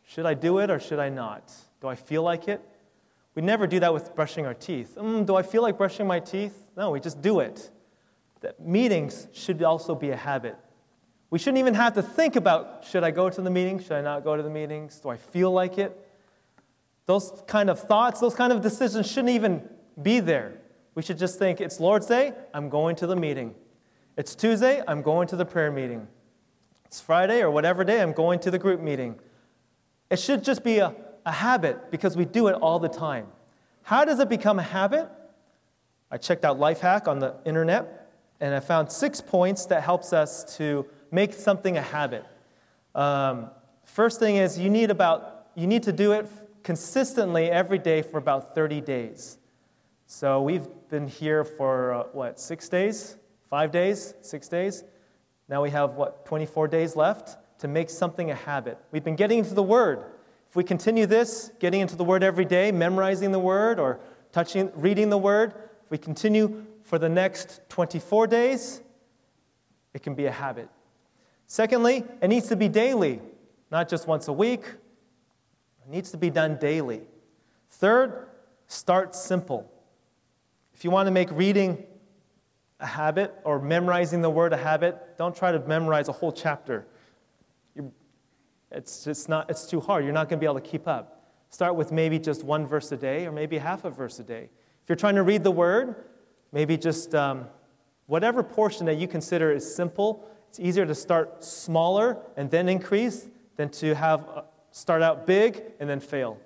should 0.06 0.26
I 0.26 0.34
do 0.34 0.58
it 0.58 0.70
or 0.70 0.78
should 0.78 1.00
I 1.00 1.08
not? 1.08 1.52
Do 1.80 1.88
I 1.88 1.96
feel 1.96 2.22
like 2.22 2.46
it? 2.46 2.60
We 3.34 3.42
never 3.42 3.66
do 3.66 3.80
that 3.80 3.92
with 3.92 4.14
brushing 4.14 4.46
our 4.46 4.54
teeth. 4.54 4.96
Mm, 4.96 5.26
do 5.26 5.36
I 5.36 5.42
feel 5.42 5.62
like 5.62 5.78
brushing 5.78 6.06
my 6.06 6.20
teeth? 6.20 6.66
No, 6.76 6.90
we 6.90 7.00
just 7.00 7.22
do 7.22 7.40
it. 7.40 7.70
meetings 8.58 9.28
should 9.32 9.62
also 9.62 9.94
be 9.94 10.10
a 10.10 10.16
habit. 10.16 10.56
We 11.30 11.38
shouldn't 11.38 11.58
even 11.58 11.74
have 11.74 11.94
to 11.94 12.02
think 12.02 12.34
about 12.34 12.84
should 12.84 13.04
I 13.04 13.12
go 13.12 13.30
to 13.30 13.40
the 13.40 13.50
meeting? 13.50 13.78
Should 13.78 13.92
I 13.92 14.00
not 14.00 14.24
go 14.24 14.36
to 14.36 14.42
the 14.42 14.50
meetings? 14.50 14.98
Do 14.98 15.10
I 15.10 15.16
feel 15.16 15.52
like 15.52 15.78
it? 15.78 15.96
Those 17.06 17.32
kind 17.46 17.70
of 17.70 17.78
thoughts, 17.78 18.20
those 18.20 18.34
kind 18.34 18.52
of 18.52 18.60
decisions 18.60 19.10
shouldn't 19.10 19.30
even 19.30 19.68
be 20.00 20.20
there. 20.20 20.60
We 20.94 21.02
should 21.02 21.18
just 21.18 21.38
think 21.38 21.60
it's 21.60 21.78
Lord's 21.78 22.06
Day, 22.06 22.32
I'm 22.52 22.68
going 22.68 22.96
to 22.96 23.06
the 23.06 23.16
meeting. 23.16 23.54
It's 24.16 24.34
Tuesday, 24.34 24.82
I'm 24.86 25.02
going 25.02 25.28
to 25.28 25.36
the 25.36 25.44
prayer 25.44 25.70
meeting. 25.70 26.08
It's 26.84 27.00
Friday 27.00 27.40
or 27.42 27.50
whatever 27.50 27.84
day, 27.84 28.02
I'm 28.02 28.12
going 28.12 28.40
to 28.40 28.50
the 28.50 28.58
group 28.58 28.80
meeting. 28.80 29.18
It 30.10 30.18
should 30.18 30.42
just 30.42 30.64
be 30.64 30.78
a, 30.78 30.94
a 31.26 31.32
habit 31.32 31.90
because 31.90 32.16
we 32.16 32.24
do 32.24 32.48
it 32.48 32.52
all 32.54 32.78
the 32.78 32.88
time. 32.88 33.26
How 33.82 34.04
does 34.04 34.20
it 34.20 34.28
become 34.28 34.58
a 34.58 34.62
habit? 34.62 35.08
I 36.10 36.16
checked 36.16 36.44
out 36.44 36.58
Lifehack 36.58 37.08
on 37.08 37.18
the 37.18 37.36
internet 37.44 38.10
and 38.40 38.54
I 38.54 38.60
found 38.60 38.90
six 38.90 39.20
points 39.20 39.66
that 39.66 39.82
helps 39.82 40.12
us 40.12 40.56
to 40.56 40.86
make 41.10 41.32
something 41.32 41.76
a 41.76 41.82
habit. 41.82 42.24
Um, 42.94 43.50
first 43.84 44.18
thing 44.18 44.36
is 44.36 44.58
you 44.58 44.70
need 44.70 44.90
about 44.90 45.48
you 45.54 45.66
need 45.66 45.82
to 45.84 45.92
do 45.92 46.12
it 46.12 46.28
consistently 46.62 47.50
every 47.50 47.78
day 47.78 48.02
for 48.02 48.18
about 48.18 48.54
30 48.54 48.80
days. 48.80 49.38
So 50.06 50.42
we've 50.42 50.66
been 50.88 51.06
here 51.06 51.44
for 51.44 51.92
uh, 51.92 52.02
what 52.12 52.40
six 52.40 52.68
days, 52.68 53.16
five 53.48 53.70
days, 53.70 54.14
six 54.22 54.48
days. 54.48 54.84
Now 55.48 55.62
we 55.62 55.70
have 55.70 55.94
what 55.94 56.24
24 56.26 56.68
days 56.68 56.96
left 56.96 57.36
to 57.60 57.68
make 57.68 57.90
something 57.90 58.30
a 58.30 58.34
habit. 58.34 58.78
We've 58.90 59.04
been 59.04 59.16
getting 59.16 59.38
into 59.38 59.54
the 59.54 59.62
Word. 59.62 60.04
If 60.50 60.56
we 60.56 60.64
continue 60.64 61.06
this, 61.06 61.52
getting 61.60 61.80
into 61.80 61.94
the 61.94 62.02
Word 62.02 62.24
every 62.24 62.44
day, 62.44 62.72
memorizing 62.72 63.30
the 63.30 63.38
Word 63.38 63.78
or 63.78 64.00
touching, 64.32 64.72
reading 64.74 65.08
the 65.08 65.16
Word, 65.16 65.54
if 65.84 65.90
we 65.90 65.96
continue 65.96 66.66
for 66.82 66.98
the 66.98 67.08
next 67.08 67.60
24 67.68 68.26
days, 68.26 68.82
it 69.94 70.02
can 70.02 70.16
be 70.16 70.26
a 70.26 70.32
habit. 70.32 70.68
Secondly, 71.46 72.04
it 72.20 72.26
needs 72.26 72.48
to 72.48 72.56
be 72.56 72.68
daily, 72.68 73.20
not 73.70 73.88
just 73.88 74.08
once 74.08 74.26
a 74.26 74.32
week. 74.32 74.64
It 75.84 75.88
needs 75.88 76.10
to 76.10 76.16
be 76.16 76.30
done 76.30 76.56
daily. 76.56 77.02
Third, 77.70 78.26
start 78.66 79.14
simple. 79.14 79.70
If 80.74 80.82
you 80.82 80.90
want 80.90 81.06
to 81.06 81.12
make 81.12 81.30
reading 81.30 81.84
a 82.80 82.86
habit 82.86 83.32
or 83.44 83.60
memorizing 83.60 84.20
the 84.20 84.30
word 84.30 84.52
a 84.52 84.56
habit, 84.56 85.16
don't 85.16 85.36
try 85.36 85.52
to 85.52 85.60
memorize 85.60 86.08
a 86.08 86.12
whole 86.12 86.32
chapter. 86.32 86.88
It's 88.70 89.04
just 89.04 89.28
not, 89.28 89.50
it's 89.50 89.66
too 89.66 89.80
hard. 89.80 90.04
You're 90.04 90.12
not 90.12 90.28
going 90.28 90.38
to 90.38 90.40
be 90.40 90.46
able 90.46 90.60
to 90.60 90.68
keep 90.68 90.86
up. 90.86 91.24
Start 91.50 91.74
with 91.74 91.90
maybe 91.90 92.18
just 92.18 92.44
one 92.44 92.66
verse 92.66 92.92
a 92.92 92.96
day 92.96 93.26
or 93.26 93.32
maybe 93.32 93.58
half 93.58 93.84
a 93.84 93.90
verse 93.90 94.18
a 94.20 94.22
day. 94.22 94.48
If 94.82 94.88
you're 94.88 94.96
trying 94.96 95.16
to 95.16 95.22
read 95.22 95.42
the 95.42 95.50
word, 95.50 95.96
maybe 96.52 96.76
just 96.76 97.14
um, 97.14 97.46
whatever 98.06 98.42
portion 98.42 98.86
that 98.86 98.94
you 98.94 99.08
consider 99.08 99.50
is 99.50 99.74
simple 99.74 100.30
it's 100.50 100.58
easier 100.58 100.84
to 100.84 100.96
start 100.96 101.44
smaller 101.44 102.18
and 102.36 102.50
then 102.50 102.68
increase 102.68 103.28
than 103.54 103.68
to 103.68 103.94
have 103.94 104.28
uh, 104.28 104.42
start 104.72 105.00
out 105.00 105.24
big 105.24 105.62
and 105.78 105.88
then 105.88 106.00
fail. 106.00 106.38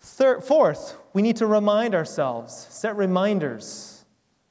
Third, 0.00 0.44
fourth, 0.44 0.94
we 1.14 1.22
need 1.22 1.36
to 1.36 1.46
remind 1.46 1.94
ourselves, 1.94 2.66
set 2.68 2.94
reminders, 2.94 4.04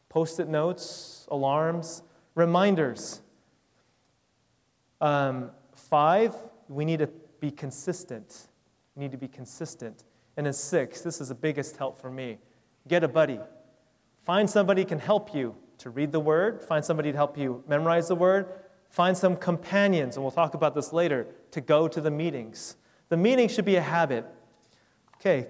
post 0.10 0.40
it 0.40 0.48
notes, 0.48 1.28
alarms, 1.30 2.02
reminders. 2.34 3.22
Um, 5.00 5.52
five, 5.94 6.34
we 6.70 6.86
need 6.86 6.98
to 6.98 7.08
be 7.40 7.52
consistent. 7.52 8.48
We 8.96 9.02
need 9.04 9.12
to 9.12 9.18
be 9.18 9.28
consistent. 9.28 10.06
And 10.38 10.48
then 10.48 10.54
six, 10.54 11.02
this 11.02 11.22
is 11.22 11.30
the 11.30 11.36
biggest 11.36 11.78
help 11.78 12.02
for 12.02 12.10
me 12.10 12.40
get 12.88 13.04
a 13.04 13.08
buddy. 13.08 13.40
Find 14.26 14.50
somebody 14.50 14.86
can 14.86 14.98
help 14.98 15.36
you 15.36 15.56
to 15.78 15.92
read 15.92 16.12
the 16.12 16.20
word, 16.20 16.64
find 16.64 16.84
somebody 16.84 17.12
to 17.12 17.16
help 17.16 17.38
you 17.38 17.64
memorize 17.68 18.08
the 18.08 18.16
word, 18.16 18.48
find 18.90 19.16
some 19.16 19.36
companions, 19.36 20.16
and 20.16 20.24
we'll 20.24 20.32
talk 20.32 20.56
about 20.56 20.74
this 20.74 20.94
later, 20.94 21.28
to 21.52 21.62
go 21.62 21.88
to 21.88 22.02
the 22.02 22.10
meetings. 22.10 22.76
The 23.10 23.18
meeting 23.18 23.48
should 23.48 23.66
be 23.66 23.76
a 23.76 23.82
habit. 23.82 24.26
Okay, 25.18 25.46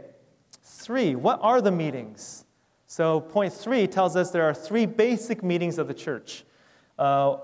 three, 0.61 1.15
what 1.15 1.39
are 1.41 1.61
the 1.61 1.71
meetings? 1.71 2.43
So, 2.85 3.21
point 3.21 3.53
three 3.53 3.87
tells 3.87 4.17
us 4.17 4.31
there 4.31 4.43
are 4.43 4.53
three 4.53 4.87
basic 4.87 5.41
meetings 5.41 5.77
of 5.77 5.87
the 5.87 5.93
church. 5.93 6.43
Uh, 6.99 7.37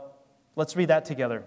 let's 0.57 0.75
read 0.75 0.89
that 0.89 1.05
together. 1.05 1.45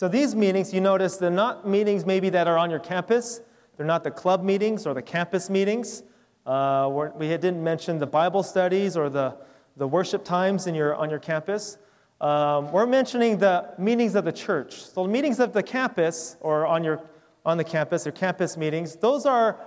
So 0.00 0.08
these 0.08 0.34
meetings, 0.34 0.72
you 0.72 0.80
notice 0.80 1.18
they're 1.18 1.30
not 1.30 1.68
meetings 1.68 2.06
maybe 2.06 2.30
that 2.30 2.48
are 2.48 2.56
on 2.56 2.70
your 2.70 2.78
campus. 2.78 3.42
They're 3.76 3.84
not 3.84 4.02
the 4.02 4.10
club 4.10 4.42
meetings 4.42 4.86
or 4.86 4.94
the 4.94 5.02
campus 5.02 5.50
meetings. 5.50 6.04
Uh, 6.46 7.10
we 7.14 7.28
didn't 7.28 7.62
mention 7.62 7.98
the 7.98 8.06
Bible 8.06 8.42
studies 8.42 8.96
or 8.96 9.10
the, 9.10 9.36
the 9.76 9.86
worship 9.86 10.24
times 10.24 10.66
in 10.66 10.74
your, 10.74 10.94
on 10.94 11.10
your 11.10 11.18
campus. 11.18 11.76
Um, 12.18 12.72
we're 12.72 12.86
mentioning 12.86 13.36
the 13.36 13.74
meetings 13.76 14.14
of 14.14 14.24
the 14.24 14.32
church. 14.32 14.76
So 14.76 15.02
the 15.02 15.10
meetings 15.10 15.38
of 15.38 15.52
the 15.52 15.62
campus 15.62 16.38
or 16.40 16.66
on, 16.66 16.82
your, 16.82 17.02
on 17.44 17.58
the 17.58 17.64
campus 17.64 18.06
or 18.06 18.10
campus 18.10 18.56
meetings, 18.56 18.96
those 18.96 19.26
are 19.26 19.60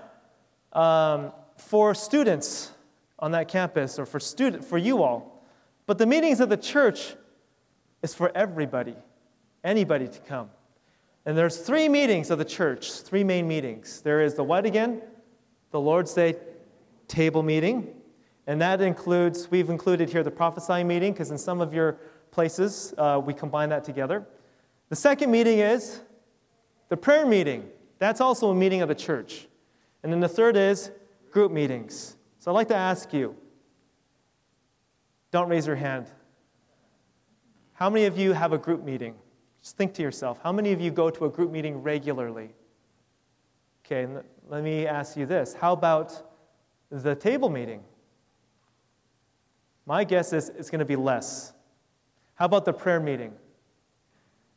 um, 0.71 1.31
for 1.57 1.93
students 1.93 2.71
on 3.19 3.33
that 3.33 3.49
campus 3.49 3.99
or 3.99 4.07
for, 4.07 4.19
student, 4.19 4.65
for 4.65 4.79
you 4.79 5.03
all. 5.03 5.45
But 5.85 5.99
the 5.99 6.07
meetings 6.07 6.39
of 6.39 6.49
the 6.49 6.57
church 6.57 7.13
is 8.01 8.15
for 8.15 8.35
everybody 8.35 8.95
anybody 9.63 10.07
to 10.07 10.19
come. 10.19 10.49
And 11.25 11.37
there's 11.37 11.57
three 11.57 11.87
meetings 11.87 12.29
of 12.29 12.37
the 12.37 12.45
church, 12.45 12.91
three 13.01 13.23
main 13.23 13.47
meetings. 13.47 14.01
There 14.01 14.21
is 14.21 14.33
the 14.33 14.43
what 14.43 14.65
again? 14.65 15.01
The 15.71 15.79
Lord's 15.79 16.13
Day 16.13 16.35
table 17.07 17.43
meeting. 17.43 17.95
And 18.45 18.61
that 18.61 18.81
includes, 18.81 19.49
we've 19.49 19.69
included 19.69 20.09
here 20.09 20.23
the 20.23 20.31
prophesying 20.31 20.87
meeting, 20.87 21.13
because 21.13 21.31
in 21.31 21.37
some 21.37 21.61
of 21.61 21.73
your 21.73 21.97
places 22.31 22.93
uh, 22.97 23.21
we 23.23 23.33
combine 23.33 23.69
that 23.69 23.83
together. 23.83 24.25
The 24.89 24.95
second 24.95 25.31
meeting 25.31 25.59
is 25.59 26.01
the 26.89 26.97
prayer 26.97 27.25
meeting. 27.25 27.69
That's 27.99 28.19
also 28.19 28.49
a 28.49 28.55
meeting 28.55 28.81
of 28.81 28.89
the 28.89 28.95
church. 28.95 29.47
And 30.03 30.11
then 30.11 30.19
the 30.19 30.27
third 30.27 30.57
is 30.57 30.91
group 31.31 31.51
meetings. 31.51 32.17
So 32.39 32.51
I'd 32.51 32.55
like 32.55 32.67
to 32.67 32.75
ask 32.75 33.13
you 33.13 33.35
don't 35.31 35.49
raise 35.49 35.65
your 35.65 35.77
hand. 35.77 36.05
How 37.73 37.89
many 37.89 38.05
of 38.05 38.19
you 38.19 38.33
have 38.33 38.53
a 38.53 38.57
group 38.57 38.83
meeting? 38.83 39.15
Just 39.63 39.77
think 39.77 39.93
to 39.95 40.01
yourself 40.01 40.39
how 40.43 40.51
many 40.51 40.73
of 40.73 40.81
you 40.81 40.91
go 40.91 41.09
to 41.09 41.25
a 41.25 41.29
group 41.29 41.49
meeting 41.49 41.81
regularly? 41.81 42.49
Okay, 43.85 44.07
let 44.49 44.63
me 44.63 44.85
ask 44.85 45.17
you 45.17 45.25
this 45.25 45.53
how 45.53 45.73
about 45.73 46.21
the 46.91 47.15
table 47.15 47.49
meeting? 47.49 47.83
My 49.85 50.03
guess 50.03 50.31
is 50.33 50.49
it's 50.49 50.69
going 50.69 50.79
to 50.79 50.85
be 50.85 50.95
less. 50.95 51.53
How 52.35 52.45
about 52.45 52.65
the 52.65 52.73
prayer 52.73 52.99
meeting? 52.99 53.33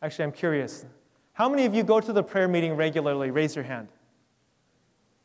Actually, 0.03 0.25
I'm 0.25 0.33
curious. 0.33 0.85
How 1.33 1.49
many 1.49 1.65
of 1.65 1.75
you 1.75 1.83
go 1.83 2.01
to 2.01 2.13
the 2.13 2.23
prayer 2.23 2.49
meeting 2.49 2.75
regularly? 2.75 3.31
Raise 3.31 3.55
your 3.55 3.65
hand. 3.65 3.89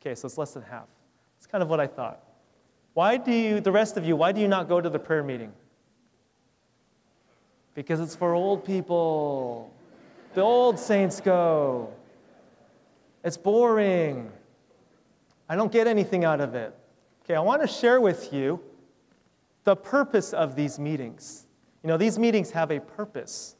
Okay, 0.00 0.14
so 0.14 0.26
it's 0.26 0.36
less 0.36 0.52
than 0.52 0.62
half. 0.64 0.88
It's 1.38 1.46
kind 1.46 1.62
of 1.62 1.68
what 1.68 1.80
I 1.80 1.86
thought. 1.86 2.22
Why 2.94 3.16
do 3.16 3.32
you, 3.32 3.60
the 3.60 3.72
rest 3.72 3.96
of 3.96 4.04
you, 4.04 4.16
why 4.16 4.32
do 4.32 4.40
you 4.40 4.48
not 4.48 4.68
go 4.68 4.80
to 4.80 4.90
the 4.90 4.98
prayer 4.98 5.22
meeting? 5.22 5.52
Because 7.74 8.00
it's 8.00 8.14
for 8.14 8.34
old 8.34 8.64
people. 8.64 9.72
The 10.34 10.42
old 10.42 10.78
saints 10.78 11.20
go. 11.20 11.92
It's 13.24 13.36
boring. 13.36 14.30
I 15.48 15.56
don't 15.56 15.72
get 15.72 15.86
anything 15.86 16.24
out 16.24 16.40
of 16.40 16.54
it. 16.54 16.74
Okay, 17.24 17.34
I 17.34 17.40
want 17.40 17.62
to 17.62 17.68
share 17.68 18.00
with 18.00 18.32
you 18.32 18.60
the 19.64 19.76
purpose 19.76 20.32
of 20.32 20.56
these 20.56 20.78
meetings. 20.78 21.46
You 21.82 21.88
know, 21.88 21.96
these 21.96 22.18
meetings 22.18 22.50
have 22.50 22.70
a 22.70 22.80
purpose. 22.80 23.56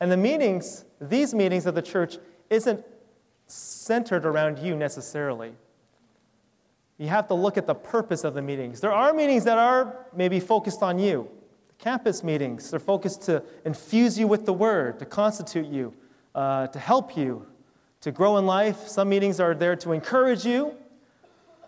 And 0.00 0.10
the 0.10 0.16
meetings, 0.16 0.84
these 1.00 1.32
meetings 1.34 1.66
of 1.66 1.74
the 1.74 1.82
church, 1.82 2.18
isn't 2.50 2.84
centered 3.46 4.26
around 4.26 4.58
you 4.58 4.74
necessarily. 4.74 5.52
You 6.98 7.08
have 7.08 7.28
to 7.28 7.34
look 7.34 7.56
at 7.56 7.66
the 7.66 7.74
purpose 7.74 8.24
of 8.24 8.34
the 8.34 8.42
meetings. 8.42 8.80
There 8.80 8.92
are 8.92 9.12
meetings 9.12 9.44
that 9.44 9.58
are 9.58 10.06
maybe 10.14 10.40
focused 10.40 10.82
on 10.82 10.98
you 10.98 11.28
campus 11.84 12.24
meetings. 12.24 12.70
They're 12.70 12.80
focused 12.80 13.20
to 13.24 13.42
infuse 13.66 14.18
you 14.18 14.26
with 14.26 14.46
the 14.46 14.54
word, 14.54 14.98
to 15.00 15.04
constitute 15.04 15.66
you, 15.66 15.92
uh, 16.34 16.68
to 16.68 16.78
help 16.78 17.14
you, 17.14 17.46
to 18.00 18.10
grow 18.10 18.38
in 18.38 18.46
life. 18.46 18.88
Some 18.88 19.10
meetings 19.10 19.38
are 19.38 19.54
there 19.54 19.76
to 19.76 19.92
encourage 19.92 20.46
you, 20.46 20.72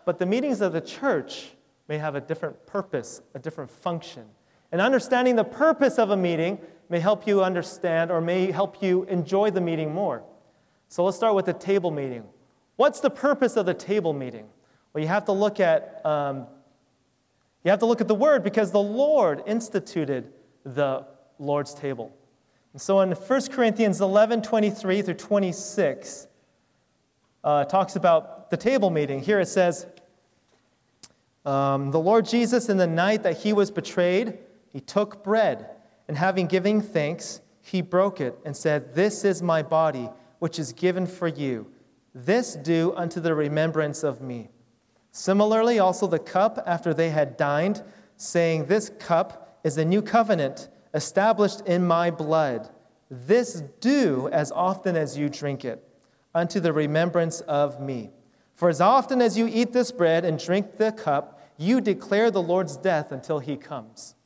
but 0.06 0.18
the 0.18 0.24
meetings 0.24 0.62
of 0.62 0.72
the 0.72 0.80
church 0.80 1.50
may 1.86 1.98
have 1.98 2.14
a 2.14 2.20
different 2.22 2.66
purpose, 2.66 3.20
a 3.34 3.38
different 3.38 3.70
function. 3.70 4.24
And 4.72 4.80
understanding 4.80 5.36
the 5.36 5.44
purpose 5.44 5.98
of 5.98 6.08
a 6.08 6.16
meeting 6.16 6.60
may 6.88 6.98
help 6.98 7.26
you 7.26 7.44
understand 7.44 8.10
or 8.10 8.22
may 8.22 8.50
help 8.50 8.82
you 8.82 9.04
enjoy 9.04 9.50
the 9.50 9.60
meeting 9.60 9.92
more. 9.92 10.22
So 10.88 11.04
let's 11.04 11.18
start 11.18 11.34
with 11.34 11.44
the 11.44 11.52
table 11.52 11.90
meeting. 11.90 12.24
What's 12.76 13.00
the 13.00 13.10
purpose 13.10 13.54
of 13.54 13.66
the 13.66 13.74
table 13.74 14.14
meeting? 14.14 14.46
Well, 14.94 15.02
you 15.02 15.08
have 15.08 15.26
to 15.26 15.32
look 15.32 15.60
at 15.60 16.00
um, 16.06 16.46
you 17.66 17.70
have 17.70 17.80
to 17.80 17.86
look 17.86 18.00
at 18.00 18.06
the 18.06 18.14
word 18.14 18.44
because 18.44 18.70
the 18.70 18.78
Lord 18.78 19.42
instituted 19.44 20.32
the 20.62 21.04
Lord's 21.40 21.74
table. 21.74 22.16
And 22.72 22.80
so 22.80 23.00
in 23.00 23.10
1 23.10 23.42
Corinthians 23.48 24.00
11 24.00 24.42
23 24.42 25.02
through 25.02 25.14
26, 25.14 26.28
uh, 27.42 27.64
talks 27.64 27.96
about 27.96 28.50
the 28.50 28.56
table 28.56 28.90
meeting. 28.90 29.20
Here 29.20 29.40
it 29.40 29.48
says, 29.48 29.84
um, 31.44 31.90
The 31.90 31.98
Lord 31.98 32.24
Jesus, 32.24 32.68
in 32.68 32.76
the 32.76 32.86
night 32.86 33.24
that 33.24 33.38
he 33.38 33.52
was 33.52 33.72
betrayed, 33.72 34.38
he 34.72 34.78
took 34.78 35.24
bread, 35.24 35.68
and 36.06 36.16
having 36.16 36.46
given 36.46 36.80
thanks, 36.80 37.40
he 37.62 37.82
broke 37.82 38.20
it 38.20 38.38
and 38.44 38.56
said, 38.56 38.94
This 38.94 39.24
is 39.24 39.42
my 39.42 39.64
body, 39.64 40.08
which 40.38 40.60
is 40.60 40.72
given 40.72 41.04
for 41.04 41.26
you. 41.26 41.66
This 42.14 42.54
do 42.54 42.94
unto 42.94 43.18
the 43.18 43.34
remembrance 43.34 44.04
of 44.04 44.22
me. 44.22 44.50
Similarly, 45.16 45.78
also 45.78 46.06
the 46.06 46.18
cup 46.18 46.62
after 46.66 46.92
they 46.92 47.08
had 47.08 47.38
dined, 47.38 47.82
saying, 48.18 48.66
This 48.66 48.90
cup 48.98 49.58
is 49.64 49.78
a 49.78 49.84
new 49.84 50.02
covenant 50.02 50.68
established 50.92 51.62
in 51.62 51.86
my 51.86 52.10
blood. 52.10 52.68
This 53.10 53.62
do 53.80 54.28
as 54.30 54.52
often 54.52 54.94
as 54.94 55.16
you 55.16 55.30
drink 55.30 55.64
it, 55.64 55.82
unto 56.34 56.60
the 56.60 56.70
remembrance 56.70 57.40
of 57.40 57.80
me. 57.80 58.10
For 58.52 58.68
as 58.68 58.82
often 58.82 59.22
as 59.22 59.38
you 59.38 59.46
eat 59.50 59.72
this 59.72 59.90
bread 59.90 60.26
and 60.26 60.38
drink 60.38 60.76
the 60.76 60.92
cup, 60.92 61.40
you 61.56 61.80
declare 61.80 62.30
the 62.30 62.42
Lord's 62.42 62.76
death 62.76 63.10
until 63.10 63.38
he 63.38 63.56
comes. 63.56 64.16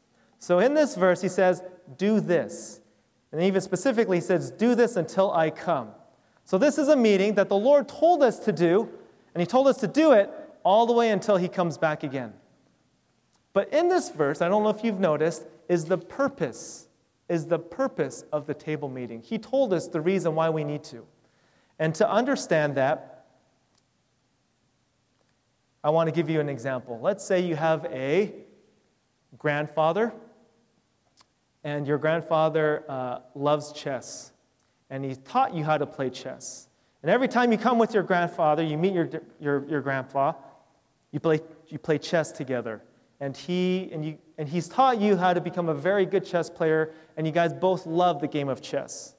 So 0.40 0.58
in 0.58 0.74
this 0.74 0.96
verse, 0.96 1.22
he 1.22 1.28
says, 1.28 1.62
Do 1.98 2.18
this. 2.18 2.80
And 3.30 3.40
even 3.40 3.60
specifically, 3.60 4.16
he 4.16 4.22
says, 4.22 4.50
Do 4.50 4.74
this 4.74 4.96
until 4.96 5.30
I 5.30 5.50
come. 5.50 5.90
So 6.44 6.58
this 6.58 6.78
is 6.78 6.88
a 6.88 6.96
meeting 6.96 7.34
that 7.34 7.48
the 7.48 7.56
Lord 7.56 7.86
told 7.86 8.24
us 8.24 8.40
to 8.40 8.50
do, 8.50 8.88
and 9.32 9.40
he 9.40 9.46
told 9.46 9.68
us 9.68 9.76
to 9.76 9.86
do 9.86 10.10
it 10.10 10.28
all 10.64 10.86
the 10.86 10.92
way 10.92 11.10
until 11.10 11.36
he 11.36 11.48
comes 11.48 11.78
back 11.78 12.02
again. 12.02 12.32
But 13.52 13.72
in 13.72 13.88
this 13.88 14.10
verse, 14.10 14.40
I 14.40 14.48
don't 14.48 14.62
know 14.62 14.70
if 14.70 14.84
you've 14.84 15.00
noticed, 15.00 15.44
is 15.68 15.84
the 15.84 15.98
purpose, 15.98 16.88
is 17.28 17.46
the 17.46 17.58
purpose 17.58 18.24
of 18.32 18.46
the 18.46 18.54
table 18.54 18.88
meeting. 18.88 19.22
He 19.22 19.38
told 19.38 19.72
us 19.72 19.88
the 19.88 20.00
reason 20.00 20.34
why 20.34 20.50
we 20.50 20.64
need 20.64 20.84
to. 20.84 21.06
And 21.78 21.94
to 21.96 22.10
understand 22.10 22.74
that, 22.76 23.26
I 25.82 25.90
want 25.90 26.08
to 26.08 26.12
give 26.12 26.28
you 26.28 26.40
an 26.40 26.48
example. 26.48 27.00
Let's 27.00 27.24
say 27.24 27.40
you 27.40 27.56
have 27.56 27.86
a 27.86 28.34
grandfather, 29.38 30.12
and 31.64 31.86
your 31.86 31.98
grandfather 31.98 32.84
uh, 32.88 33.18
loves 33.34 33.72
chess, 33.72 34.32
and 34.90 35.04
he 35.04 35.14
taught 35.14 35.54
you 35.54 35.64
how 35.64 35.78
to 35.78 35.86
play 35.86 36.10
chess. 36.10 36.68
And 37.02 37.10
every 37.10 37.28
time 37.28 37.50
you 37.50 37.58
come 37.58 37.78
with 37.78 37.94
your 37.94 38.02
grandfather, 38.02 38.62
you 38.62 38.76
meet 38.76 38.92
your, 38.92 39.08
your, 39.40 39.66
your 39.68 39.80
grandpa, 39.80 40.34
you 41.12 41.20
play, 41.20 41.40
you 41.68 41.78
play 41.78 41.98
chess 41.98 42.32
together 42.32 42.82
and, 43.20 43.36
he, 43.36 43.90
and, 43.92 44.04
you, 44.04 44.18
and 44.38 44.48
he's 44.48 44.66
taught 44.66 45.00
you 45.00 45.16
how 45.16 45.34
to 45.34 45.40
become 45.40 45.68
a 45.68 45.74
very 45.74 46.06
good 46.06 46.24
chess 46.24 46.48
player, 46.48 46.92
and 47.16 47.26
you 47.26 47.32
guys 47.32 47.52
both 47.52 47.86
love 47.86 48.20
the 48.20 48.26
game 48.26 48.48
of 48.48 48.62
chess. 48.62 49.14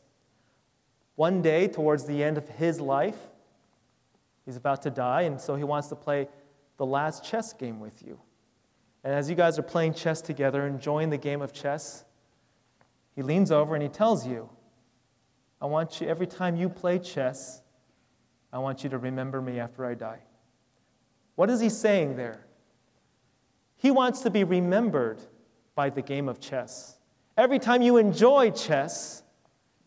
One 1.16 1.44
day, 1.44 1.68
towards 1.68 2.06
the 2.06 2.24
end 2.24 2.38
of 2.38 2.50
his 2.50 2.82
life, 2.82 3.18
he's 4.44 4.58
about 4.58 4.82
to 4.84 4.90
die, 4.90 5.22
and 5.22 5.40
so 5.40 5.56
he 5.56 5.64
wants 5.64 5.88
to 5.90 5.96
play 5.96 6.28
the 6.78 6.86
last 6.86 7.24
chess 7.24 7.54
game 7.54 7.80
with 7.80 8.02
you. 8.02 8.20
And 9.04 9.14
as 9.14 9.30
you 9.30 9.36
guys 9.36 9.60
are 9.60 9.64
playing 9.64 9.94
chess 9.94 10.20
together, 10.20 10.66
enjoying 10.66 11.12
the 11.12 11.18
game 11.18 11.44
of 11.44 11.54
chess, 11.54 12.04
he 13.16 13.22
leans 13.22 13.52
over 13.52 13.76
and 13.76 13.84
he 13.84 13.90
tells 13.90 14.26
you, 14.26 14.50
I 15.62 15.68
want 15.68 16.02
you, 16.02 16.08
every 16.08 16.28
time 16.28 16.56
you 16.56 16.70
play 16.70 16.98
chess, 16.98 17.62
I 18.52 18.58
want 18.58 18.84
you 18.84 18.90
to 18.90 18.98
remember 18.98 19.42
me 19.42 19.60
after 19.60 19.86
I 19.86 19.94
die. 19.94 20.22
What 21.42 21.50
is 21.50 21.60
he 21.60 21.70
saying 21.70 22.18
there? 22.18 22.46
He 23.76 23.90
wants 23.90 24.20
to 24.20 24.30
be 24.30 24.44
remembered 24.44 25.24
by 25.74 25.90
the 25.90 26.04
game 26.04 26.30
of 26.30 26.40
chess. 26.40 27.00
Every 27.36 27.58
time 27.58 27.82
you 27.82 27.98
enjoy 27.98 28.52
chess, 28.52 29.24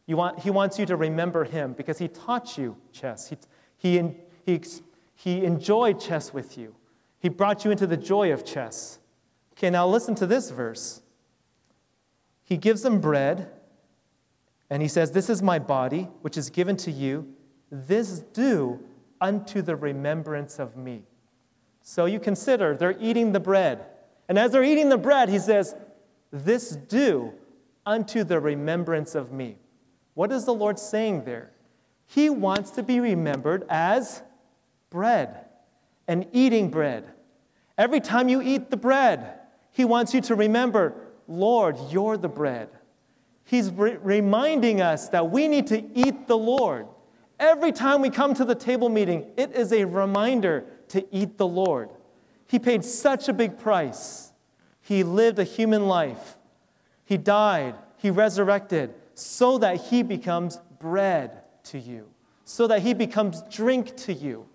you 0.06 0.16
want, 0.16 0.40
he 0.40 0.50
wants 0.50 0.80
you 0.80 0.86
to 0.86 0.96
remember 0.96 1.44
him 1.44 1.72
because 1.72 1.96
he 1.98 2.08
taught 2.08 2.58
you 2.58 2.76
chess. 2.90 3.28
He, 3.28 3.38
he, 3.76 4.16
he, 4.44 4.60
he 5.14 5.44
enjoyed 5.44 6.00
chess 6.00 6.34
with 6.34 6.58
you. 6.58 6.74
He 7.20 7.28
brought 7.28 7.64
you 7.64 7.70
into 7.70 7.86
the 7.86 7.96
joy 7.96 8.32
of 8.32 8.44
chess. 8.44 8.98
Okay, 9.52 9.70
now 9.70 9.86
listen 9.86 10.16
to 10.16 10.26
this 10.26 10.50
verse. 10.50 11.02
He 12.42 12.56
gives 12.56 12.82
them 12.82 13.00
bread, 13.00 13.48
and 14.70 14.82
he 14.82 14.88
says, 14.88 15.12
This 15.12 15.30
is 15.30 15.40
my 15.40 15.60
body, 15.60 16.08
which 16.22 16.36
is 16.36 16.50
given 16.50 16.76
to 16.78 16.90
you. 16.90 17.32
This 17.70 18.18
do 18.32 18.80
unto 19.20 19.62
the 19.62 19.76
remembrance 19.76 20.58
of 20.58 20.76
me. 20.76 21.04
So 21.86 22.06
you 22.06 22.18
consider 22.18 22.74
they're 22.74 22.96
eating 22.98 23.32
the 23.32 23.40
bread. 23.40 23.84
And 24.26 24.38
as 24.38 24.50
they're 24.50 24.64
eating 24.64 24.88
the 24.88 24.96
bread, 24.96 25.28
he 25.28 25.38
says, 25.38 25.76
This 26.32 26.70
do 26.70 27.34
unto 27.84 28.24
the 28.24 28.40
remembrance 28.40 29.14
of 29.14 29.32
me. 29.32 29.58
What 30.14 30.32
is 30.32 30.46
the 30.46 30.54
Lord 30.54 30.78
saying 30.78 31.24
there? 31.24 31.52
He 32.06 32.30
wants 32.30 32.70
to 32.72 32.82
be 32.82 33.00
remembered 33.00 33.66
as 33.68 34.22
bread 34.88 35.44
and 36.08 36.26
eating 36.32 36.70
bread. 36.70 37.04
Every 37.76 38.00
time 38.00 38.30
you 38.30 38.40
eat 38.40 38.70
the 38.70 38.78
bread, 38.78 39.34
he 39.70 39.84
wants 39.84 40.14
you 40.14 40.22
to 40.22 40.34
remember, 40.34 40.94
Lord, 41.28 41.76
you're 41.90 42.16
the 42.16 42.28
bread. 42.28 42.70
He's 43.44 43.70
re- 43.70 43.98
reminding 44.02 44.80
us 44.80 45.10
that 45.10 45.30
we 45.30 45.48
need 45.48 45.66
to 45.66 45.84
eat 45.94 46.28
the 46.28 46.38
Lord. 46.38 46.86
Every 47.38 47.72
time 47.72 48.00
we 48.00 48.08
come 48.08 48.32
to 48.34 48.44
the 48.46 48.54
table 48.54 48.88
meeting, 48.88 49.26
it 49.36 49.52
is 49.52 49.70
a 49.70 49.84
reminder 49.84 50.64
to 50.94 51.04
eat 51.10 51.38
the 51.38 51.46
Lord. 51.46 51.90
He 52.46 52.60
paid 52.60 52.84
such 52.84 53.28
a 53.28 53.32
big 53.32 53.58
price. 53.58 54.32
He 54.80 55.02
lived 55.02 55.40
a 55.40 55.44
human 55.44 55.88
life. 55.88 56.38
He 57.04 57.16
died. 57.16 57.74
He 57.96 58.10
resurrected 58.10 58.94
so 59.14 59.58
that 59.58 59.80
he 59.80 60.04
becomes 60.04 60.60
bread 60.78 61.42
to 61.64 61.80
you, 61.80 62.08
so 62.44 62.68
that 62.68 62.82
he 62.82 62.94
becomes 62.94 63.42
drink 63.50 63.96
to 63.96 64.12
you. 64.12 64.46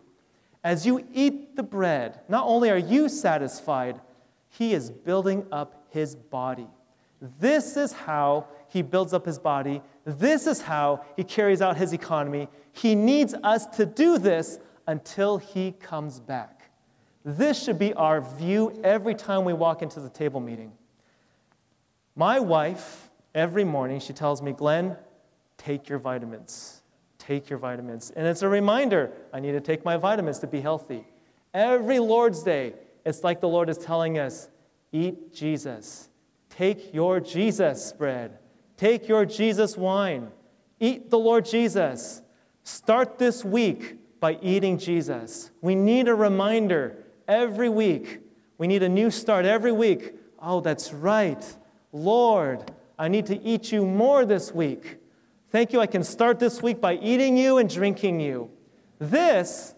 As 0.63 0.85
you 0.85 1.05
eat 1.13 1.57
the 1.57 1.63
bread, 1.63 2.21
not 2.29 2.45
only 2.47 2.69
are 2.69 2.77
you 2.77 3.09
satisfied, 3.09 3.99
he 4.47 4.73
is 4.73 4.89
building 4.89 5.45
up 5.51 5.87
his 5.89 6.15
body. 6.15 6.67
This 7.21 7.75
is 7.75 7.91
how 7.91 8.47
he 8.69 8.81
builds 8.81 9.13
up 9.13 9.25
his 9.25 9.39
body. 9.39 9.81
This 10.05 10.47
is 10.47 10.61
how 10.61 11.03
he 11.17 11.25
carries 11.25 11.61
out 11.61 11.75
his 11.75 11.91
economy. 11.91 12.47
He 12.71 12.95
needs 12.95 13.33
us 13.43 13.65
to 13.77 13.85
do 13.85 14.17
this 14.17 14.57
until 14.89 15.37
he 15.37 15.71
comes 15.73 16.19
back. 16.19 16.71
This 17.23 17.61
should 17.63 17.77
be 17.77 17.93
our 17.93 18.21
view 18.21 18.81
every 18.83 19.13
time 19.13 19.45
we 19.45 19.53
walk 19.53 19.83
into 19.83 19.99
the 19.99 20.09
table 20.09 20.39
meeting. 20.39 20.71
My 22.15 22.39
wife, 22.39 23.11
every 23.35 23.63
morning, 23.63 23.99
she 23.99 24.13
tells 24.13 24.41
me, 24.41 24.51
Glenn, 24.51 24.97
take 25.59 25.89
your 25.89 25.99
vitamins. 25.99 26.81
Take 27.19 27.51
your 27.51 27.59
vitamins. 27.59 28.09
And 28.15 28.25
it's 28.25 28.41
a 28.41 28.49
reminder 28.49 29.11
I 29.31 29.39
need 29.39 29.51
to 29.51 29.61
take 29.61 29.85
my 29.85 29.95
vitamins 29.95 30.39
to 30.39 30.47
be 30.47 30.59
healthy. 30.59 31.05
Every 31.53 31.99
Lord's 31.99 32.41
Day, 32.41 32.73
it's 33.05 33.23
like 33.23 33.41
the 33.41 33.47
Lord 33.47 33.69
is 33.69 33.77
telling 33.77 34.17
us 34.17 34.49
eat 34.91 35.31
Jesus. 35.31 36.09
Take 36.49 36.95
your 36.95 37.19
Jesus 37.19 37.93
bread. 37.93 38.39
Take 38.75 39.07
your 39.07 39.23
Jesus 39.23 39.77
wine. 39.77 40.31
Eat 40.79 41.11
the 41.11 41.19
Lord 41.19 41.45
Jesus. 41.45 42.23
Start 42.63 43.19
this 43.19 43.45
week 43.45 43.98
by 44.19 44.37
eating 44.41 44.77
Jesus. 44.77 45.51
We 45.61 45.75
need 45.75 46.07
a 46.07 46.15
reminder 46.15 47.03
every 47.27 47.69
week. 47.69 48.19
We 48.57 48.67
need 48.67 48.83
a 48.83 48.89
new 48.89 49.11
start 49.11 49.45
every 49.45 49.71
week. 49.71 50.13
Oh, 50.41 50.61
that's 50.61 50.93
right. 50.93 51.43
Lord, 51.91 52.71
I 52.97 53.07
need 53.07 53.25
to 53.27 53.41
eat 53.41 53.71
you 53.71 53.85
more 53.85 54.25
this 54.25 54.53
week. 54.53 54.97
Thank 55.51 55.73
you. 55.73 55.79
I 55.79 55.87
can 55.87 56.03
start 56.03 56.39
this 56.39 56.61
week 56.61 56.79
by 56.79 56.95
eating 56.95 57.37
you 57.37 57.57
and 57.57 57.69
drinking 57.69 58.19
you. 58.19 58.51
This 58.99 59.73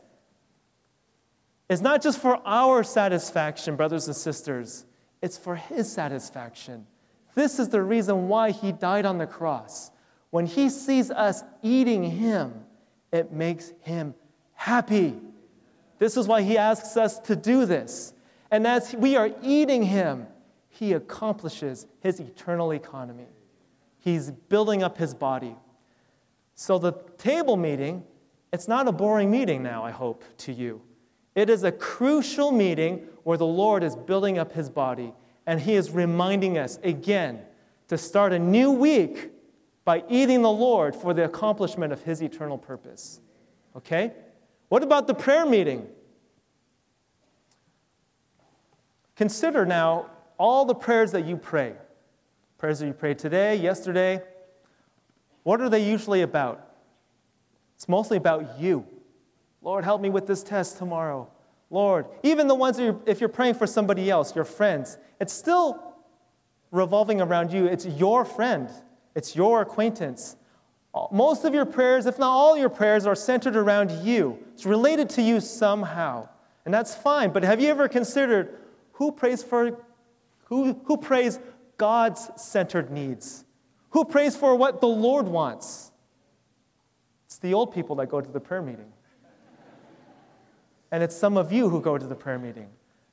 is 1.69 1.82
not 1.82 2.01
just 2.01 2.19
for 2.19 2.41
our 2.45 2.84
satisfaction, 2.84 3.75
brothers 3.75 4.08
and 4.08 4.15
sisters, 4.15 4.86
it's 5.21 5.38
for 5.38 5.56
His 5.56 5.89
satisfaction. 5.89 6.88
This 7.36 7.60
is 7.60 7.69
the 7.69 7.82
reason 7.82 8.27
why 8.27 8.51
He 8.51 8.71
died 8.71 9.06
on 9.06 9.17
the 9.17 9.27
cross. 9.27 9.91
When 10.32 10.45
He 10.45 10.69
sees 10.69 11.12
us 11.12 11.43
eating 11.62 12.04
Him, 12.04 12.65
it 13.13 13.32
makes 13.32 13.71
Him 13.82 14.15
happy. 14.62 15.15
This 15.97 16.17
is 16.17 16.28
why 16.28 16.43
he 16.43 16.56
asks 16.56 16.95
us 16.95 17.17
to 17.21 17.36
do 17.36 17.65
this. 17.65 18.13
And 18.52 18.67
as 18.67 18.93
we 18.93 19.15
are 19.15 19.32
eating 19.41 19.82
him, 19.82 20.28
he 20.69 20.93
accomplishes 20.93 21.88
his 22.00 22.19
eternal 22.19 22.71
economy. 22.71 23.26
He's 23.97 24.30
building 24.30 24.84
up 24.84 25.00
his 25.00 25.15
body. 25.15 25.56
So 26.54 26.78
the 26.78 26.93
table 27.17 27.58
meeting, 27.58 28.04
it's 28.54 28.67
not 28.67 28.88
a 28.88 28.91
boring 28.91 29.32
meeting 29.32 29.63
now, 29.63 29.84
I 29.84 29.89
hope, 29.89 30.24
to 30.39 30.54
you. 30.54 30.82
It 31.34 31.50
is 31.50 31.63
a 31.63 31.71
crucial 31.71 32.52
meeting 32.52 33.08
where 33.24 33.38
the 33.38 33.47
Lord 33.47 33.82
is 33.82 33.95
building 33.95 34.38
up 34.38 34.52
his 34.52 34.69
body 34.69 35.12
and 35.47 35.60
he 35.60 35.74
is 35.74 35.89
reminding 35.89 36.60
us 36.60 36.78
again 36.84 37.41
to 37.88 37.97
start 37.97 38.32
a 38.32 38.38
new 38.38 38.69
week 38.69 39.32
by 39.86 40.04
eating 40.08 40.43
the 40.43 40.52
Lord 40.52 40.95
for 40.95 41.15
the 41.15 41.26
accomplishment 41.26 41.91
of 41.91 42.04
his 42.04 42.21
eternal 42.21 42.60
purpose. 42.60 43.21
Okay? 43.76 44.12
What 44.71 44.84
about 44.84 45.05
the 45.05 45.13
prayer 45.13 45.45
meeting? 45.45 45.86
Consider 49.17 49.65
now 49.65 50.05
all 50.38 50.63
the 50.63 50.73
prayers 50.73 51.12
that 51.12 51.25
you 51.25 51.36
pray. 51.36 51.73
Prayers 52.57 52.79
that 52.79 52.88
you 52.88 52.93
prayed 52.93 53.19
today, 53.19 53.57
yesterday. 53.57 54.21
what 55.43 55.60
are 55.60 55.67
they 55.67 55.84
usually 55.84 56.21
about? 56.21 56.73
It's 57.75 57.89
mostly 57.89 58.15
about 58.15 58.62
you. 58.62 58.86
Lord, 59.62 59.84
help 59.84 59.99
me 59.99 60.10
with 60.10 60.25
this 60.25 60.41
test 60.41 60.77
tomorrow. 60.77 61.29
Lord, 61.69 62.05
even 62.23 62.47
the 62.47 62.55
ones 62.55 62.79
you're, 62.79 62.97
if 63.05 63.19
you're 63.19 63.27
praying 63.27 63.55
for 63.55 63.67
somebody 63.67 64.10
else, 64.10 64.34
your 64.34 64.45
friends, 64.45 64.97
it's 65.19 65.34
still 65.34 65.84
revolving 66.71 67.19
around 67.19 67.51
you. 67.51 67.65
It's 67.65 67.86
your 67.86 68.23
friend, 68.23 68.69
it's 69.15 69.36
your 69.36 69.63
acquaintance. 69.63 70.38
Most 71.12 71.45
of 71.45 71.54
your 71.54 71.65
prayers, 71.65 72.06
if 72.06 72.19
not 72.19 72.30
all 72.30 72.58
your 72.58 72.69
prayers, 72.69 73.06
are 73.06 73.15
centered 73.15 73.56
around 73.56 73.91
you. 74.06 74.38
It's 74.54 74.65
related 74.65 75.10
to 75.12 75.21
you 75.21 75.39
somehow. 75.39 76.27
And 76.65 76.73
that's 76.73 76.93
fine. 76.93 77.32
But 77.32 77.43
have 77.43 77.62
you 77.62 77.69
ever 77.69 77.88
considered 77.88 78.58
who 78.93 79.12
prays 79.12 79.41
for 79.41 79.80
who, 80.45 80.80
who 80.84 80.97
prays 80.97 81.39
God's 81.77 82.30
centered 82.36 82.91
needs? 82.91 83.45
Who 83.91 84.04
prays 84.04 84.36
for 84.36 84.56
what 84.56 84.82
the 84.82 84.88
Lord 84.88 85.27
wants? 85.27 85.91
It's 87.25 87.38
the 87.38 87.54
old 87.54 87.73
people 87.73 87.95
that 87.95 88.08
go 88.08 88.19
to 88.19 88.30
the 88.30 88.41
prayer 88.41 88.62
meeting. 88.62 88.91
And 90.91 91.01
it's 91.01 91.15
some 91.15 91.38
of 91.38 91.54
you 91.54 91.69
who 91.69 91.80
go 91.80 91.97
to 91.97 92.06
the 92.06 92.15
prayer 92.15 92.38
meeting. 92.38 92.67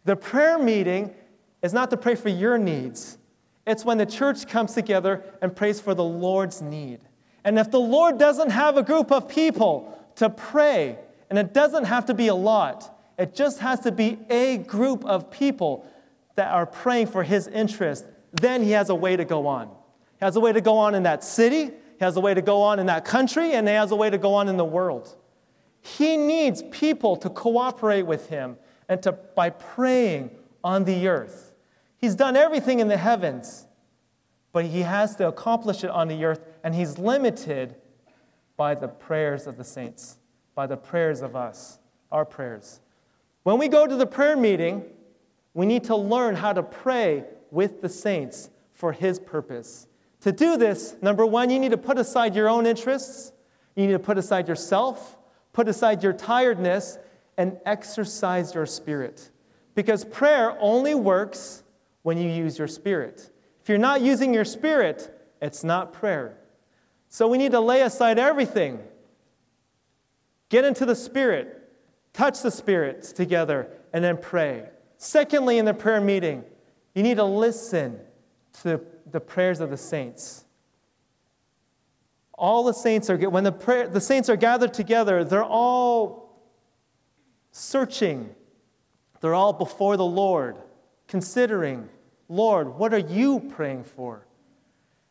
The 0.05 0.17
prayer 0.17 0.59
meeting 0.59 1.15
is 1.63 1.73
not 1.73 1.91
to 1.91 1.97
pray 1.97 2.17
for 2.17 2.29
your 2.29 2.59
needs, 2.59 3.19
it's 3.67 3.85
when 3.85 3.99
the 3.99 4.07
church 4.07 4.49
comes 4.49 4.73
together 4.73 5.23
and 5.43 5.55
prays 5.55 5.81
for 5.81 5.95
the 5.95 6.05
Lord's 6.05 6.63
need. 6.63 7.01
And 7.49 7.59
if 7.59 7.71
the 7.71 7.81
Lord 7.81 8.19
doesn't 8.19 8.51
have 8.51 8.77
a 8.77 8.83
group 8.83 9.11
of 9.11 9.27
people 9.27 9.99
to 10.17 10.29
pray, 10.29 10.99
and 11.31 11.39
it 11.39 11.55
doesn't 11.55 11.85
have 11.85 12.05
to 12.05 12.13
be 12.13 12.29
a 12.29 12.35
lot, 12.35 12.95
it 13.17 13.35
just 13.35 13.61
has 13.61 13.81
to 13.81 13.91
be 13.91 14.19
a 14.29 14.59
group 14.59 15.03
of 15.07 15.31
people 15.31 15.87
that 16.35 16.53
are 16.53 16.67
praying 16.67 17.07
for 17.07 17.23
his 17.23 17.47
interest, 17.47 18.05
then 18.33 18.63
he 18.63 18.73
has 18.73 18.91
a 18.91 18.95
way 18.95 19.17
to 19.17 19.25
go 19.25 19.47
on. 19.47 19.69
He 19.69 20.27
has 20.27 20.37
a 20.37 20.41
way 20.41 20.53
to 20.53 20.61
go 20.61 20.77
on 20.77 20.95
in 20.95 21.05
that 21.05 21.25
city, 21.25 21.65
he 21.65 22.05
has 22.05 22.19
a 22.19 22.21
way 22.21 22.35
to 22.35 22.43
go 22.43 22.61
on 22.61 22.81
in 22.81 22.85
that 22.85 23.07
country, 23.07 23.55
and 23.55 23.67
he 23.67 23.73
has 23.73 23.93
a 23.93 23.97
way 23.97 24.11
to 24.11 24.19
go 24.19 24.35
on 24.35 24.51
in 24.51 24.59
the 24.59 24.65
world. 24.67 25.17
He 25.81 26.19
needs 26.19 26.63
people 26.65 27.17
to 27.17 27.31
cooperate 27.31 28.03
with 28.03 28.29
him 28.29 28.59
and 28.91 29.03
to, 29.05 29.13
by 29.13 29.49
praying 29.49 30.33
on 30.63 30.85
the 30.85 31.09
earth. 31.09 31.55
He's 31.97 32.15
done 32.15 32.37
everything 32.37 32.81
in 32.81 32.89
the 32.89 32.99
heavens 32.99 33.69
but 34.53 34.65
he 34.65 34.81
has 34.81 35.15
to 35.17 35.29
accomplish 35.29 35.85
it 35.85 35.91
on 35.91 36.09
the 36.09 36.25
earth, 36.25 36.41
and 36.69 36.75
he's 36.75 36.99
limited 36.99 37.77
by 38.59 38.75
the 38.75 38.89
prayers 38.89 39.47
of 39.47 39.57
the 39.57 39.65
saints, 39.65 40.19
by 40.55 40.67
the 40.67 40.77
prayers 40.77 41.23
of 41.23 41.35
us, 41.35 41.79
our 42.13 42.27
prayers. 42.27 42.83
When 43.43 43.57
we 43.57 43.69
go 43.69 43.87
to 43.87 43.97
the 43.97 44.05
prayer 44.05 44.37
meeting, 44.37 44.85
we 45.55 45.65
need 45.65 45.85
to 45.85 45.97
learn 45.97 46.37
how 46.37 46.53
to 46.53 46.63
pray 46.63 47.25
with 47.51 47.81
the 47.81 47.89
saints 47.89 48.51
for 48.75 48.93
his 48.93 49.19
purpose. 49.19 49.87
To 50.21 50.31
do 50.31 50.59
this, 50.59 50.95
number 51.01 51.25
one, 51.25 51.49
you 51.49 51.59
need 51.59 51.71
to 51.71 51.79
put 51.79 51.97
aside 51.97 52.35
your 52.35 52.51
own 52.51 52.67
interests, 52.67 53.33
you 53.75 53.87
need 53.87 53.95
to 53.95 53.99
put 53.99 54.19
aside 54.19 54.47
yourself, 54.47 55.17
put 55.55 55.69
aside 55.69 56.03
your 56.03 56.13
tiredness, 56.13 56.99
and 57.39 57.57
exercise 57.65 58.55
your 58.55 58.67
spirit. 58.67 59.31
Because 59.75 60.05
prayer 60.05 60.55
only 60.61 60.95
works 60.95 61.63
when 62.03 62.19
you 62.19 62.29
use 62.29 62.59
your 62.59 62.69
spirit. 62.69 63.31
If 63.63 63.71
you're 63.71 63.79
not 63.79 64.03
using 64.03 64.35
your 64.35 64.45
spirit, 64.45 65.19
it's 65.41 65.65
not 65.65 65.95
prayer. 65.95 66.37
So 67.09 67.29
we 67.29 67.39
need 67.39 67.53
to 67.53 67.61
lay 67.61 67.83
aside 67.83 68.19
everything. 68.19 68.81
Get 70.49 70.65
into 70.65 70.85
the 70.87 70.95
spirit, 70.95 71.71
touch 72.13 72.43
the 72.43 72.51
spirits 72.51 73.13
together, 73.13 73.71
and 73.93 74.05
then 74.05 74.19
pray. 74.19 74.69
Secondly, 74.97 75.59
in 75.59 75.65
the 75.65 75.75
prayer 75.75 76.01
meeting, 76.01 76.45
you 76.95 77.03
need 77.03 77.17
to 77.17 77.25
listen 77.25 78.01
to 78.63 78.81
the 79.11 79.21
prayers 79.21 79.61
of 79.61 79.71
the 79.71 79.77
saints. 79.77 80.45
All 82.35 82.65
the 82.65 82.73
saints 82.73 83.11
are, 83.11 83.17
when 83.17 83.45
the, 83.45 83.53
prayer, 83.53 83.89
the 83.89 84.01
saints 84.01 84.29
are 84.29 84.37
gathered 84.37 84.75
together, 84.75 85.25
they're 85.25 85.43
all 85.45 86.43
searching. 87.51 88.35
They're 89.21 89.35
all 89.35 89.53
before 89.53 89.97
the 89.97 90.05
Lord, 90.05 90.57
considering 91.09 91.89
Lord, 92.29 92.77
what 92.77 92.93
are 92.93 92.99
you 92.99 93.41
praying 93.41 93.85
for? 93.85 94.27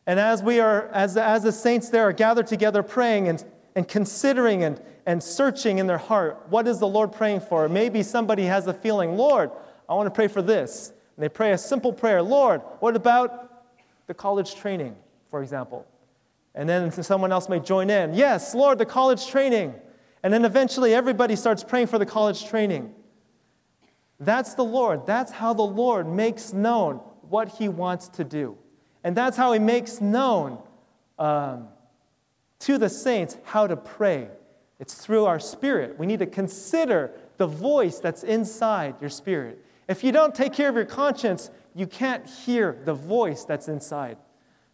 And 0.08 0.18
as 0.18 0.42
we 0.42 0.58
are, 0.58 0.88
as, 0.88 1.18
as 1.18 1.42
the 1.42 1.52
saints 1.52 1.90
there 1.90 2.04
are 2.04 2.14
gathered 2.14 2.46
together 2.46 2.82
praying 2.82 3.28
and, 3.28 3.44
and 3.76 3.86
considering 3.86 4.64
and, 4.64 4.80
and 5.04 5.22
searching 5.22 5.76
in 5.76 5.86
their 5.86 5.98
heart, 5.98 6.46
what 6.48 6.66
is 6.66 6.78
the 6.78 6.88
Lord 6.88 7.12
praying 7.12 7.40
for? 7.40 7.68
Maybe 7.68 8.02
somebody 8.02 8.44
has 8.44 8.66
a 8.66 8.72
feeling, 8.72 9.18
Lord, 9.18 9.50
I 9.86 9.92
want 9.92 10.06
to 10.06 10.10
pray 10.10 10.28
for 10.28 10.40
this. 10.40 10.94
And 11.14 11.22
they 11.22 11.28
pray 11.28 11.52
a 11.52 11.58
simple 11.58 11.92
prayer 11.92 12.22
Lord, 12.22 12.62
what 12.80 12.96
about 12.96 13.66
the 14.06 14.14
college 14.14 14.54
training, 14.54 14.96
for 15.28 15.42
example? 15.42 15.86
And 16.54 16.66
then 16.66 16.90
someone 16.90 17.30
else 17.30 17.50
may 17.50 17.60
join 17.60 17.90
in. 17.90 18.14
Yes, 18.14 18.54
Lord, 18.54 18.78
the 18.78 18.86
college 18.86 19.26
training. 19.26 19.74
And 20.22 20.32
then 20.32 20.46
eventually 20.46 20.94
everybody 20.94 21.36
starts 21.36 21.62
praying 21.62 21.88
for 21.88 21.98
the 21.98 22.06
college 22.06 22.46
training. 22.46 22.94
That's 24.18 24.54
the 24.54 24.64
Lord. 24.64 25.06
That's 25.06 25.32
how 25.32 25.52
the 25.52 25.62
Lord 25.62 26.08
makes 26.08 26.54
known 26.54 26.96
what 27.28 27.48
he 27.48 27.68
wants 27.68 28.08
to 28.08 28.24
do. 28.24 28.56
And 29.04 29.16
that's 29.16 29.36
how 29.36 29.52
he 29.52 29.58
makes 29.58 30.00
known 30.00 30.58
um, 31.18 31.68
to 32.60 32.78
the 32.78 32.88
saints 32.88 33.36
how 33.44 33.66
to 33.66 33.76
pray. 33.76 34.28
It's 34.80 34.94
through 34.94 35.24
our 35.26 35.40
spirit. 35.40 35.98
We 35.98 36.06
need 36.06 36.20
to 36.20 36.26
consider 36.26 37.12
the 37.36 37.46
voice 37.46 37.98
that's 37.98 38.22
inside 38.22 38.96
your 39.00 39.10
spirit. 39.10 39.64
If 39.88 40.04
you 40.04 40.12
don't 40.12 40.34
take 40.34 40.52
care 40.52 40.68
of 40.68 40.74
your 40.74 40.84
conscience, 40.84 41.50
you 41.74 41.86
can't 41.86 42.28
hear 42.28 42.78
the 42.84 42.94
voice 42.94 43.44
that's 43.44 43.68
inside. 43.68 44.18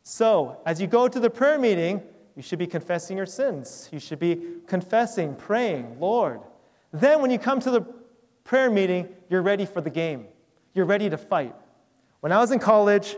So, 0.02 0.60
as 0.66 0.80
you 0.80 0.86
go 0.86 1.08
to 1.08 1.20
the 1.20 1.30
prayer 1.30 1.58
meeting, 1.58 2.02
you 2.36 2.42
should 2.42 2.58
be 2.58 2.66
confessing 2.66 3.16
your 3.16 3.26
sins. 3.26 3.88
You 3.92 3.98
should 3.98 4.18
be 4.18 4.40
confessing, 4.66 5.34
praying, 5.36 5.98
Lord. 6.00 6.40
Then, 6.92 7.22
when 7.22 7.30
you 7.30 7.38
come 7.38 7.60
to 7.60 7.70
the 7.70 7.82
prayer 8.42 8.70
meeting, 8.70 9.08
you're 9.30 9.42
ready 9.42 9.64
for 9.64 9.80
the 9.80 9.90
game. 9.90 10.26
You're 10.74 10.84
ready 10.84 11.08
to 11.08 11.16
fight. 11.16 11.54
When 12.20 12.32
I 12.32 12.38
was 12.38 12.50
in 12.50 12.58
college, 12.58 13.16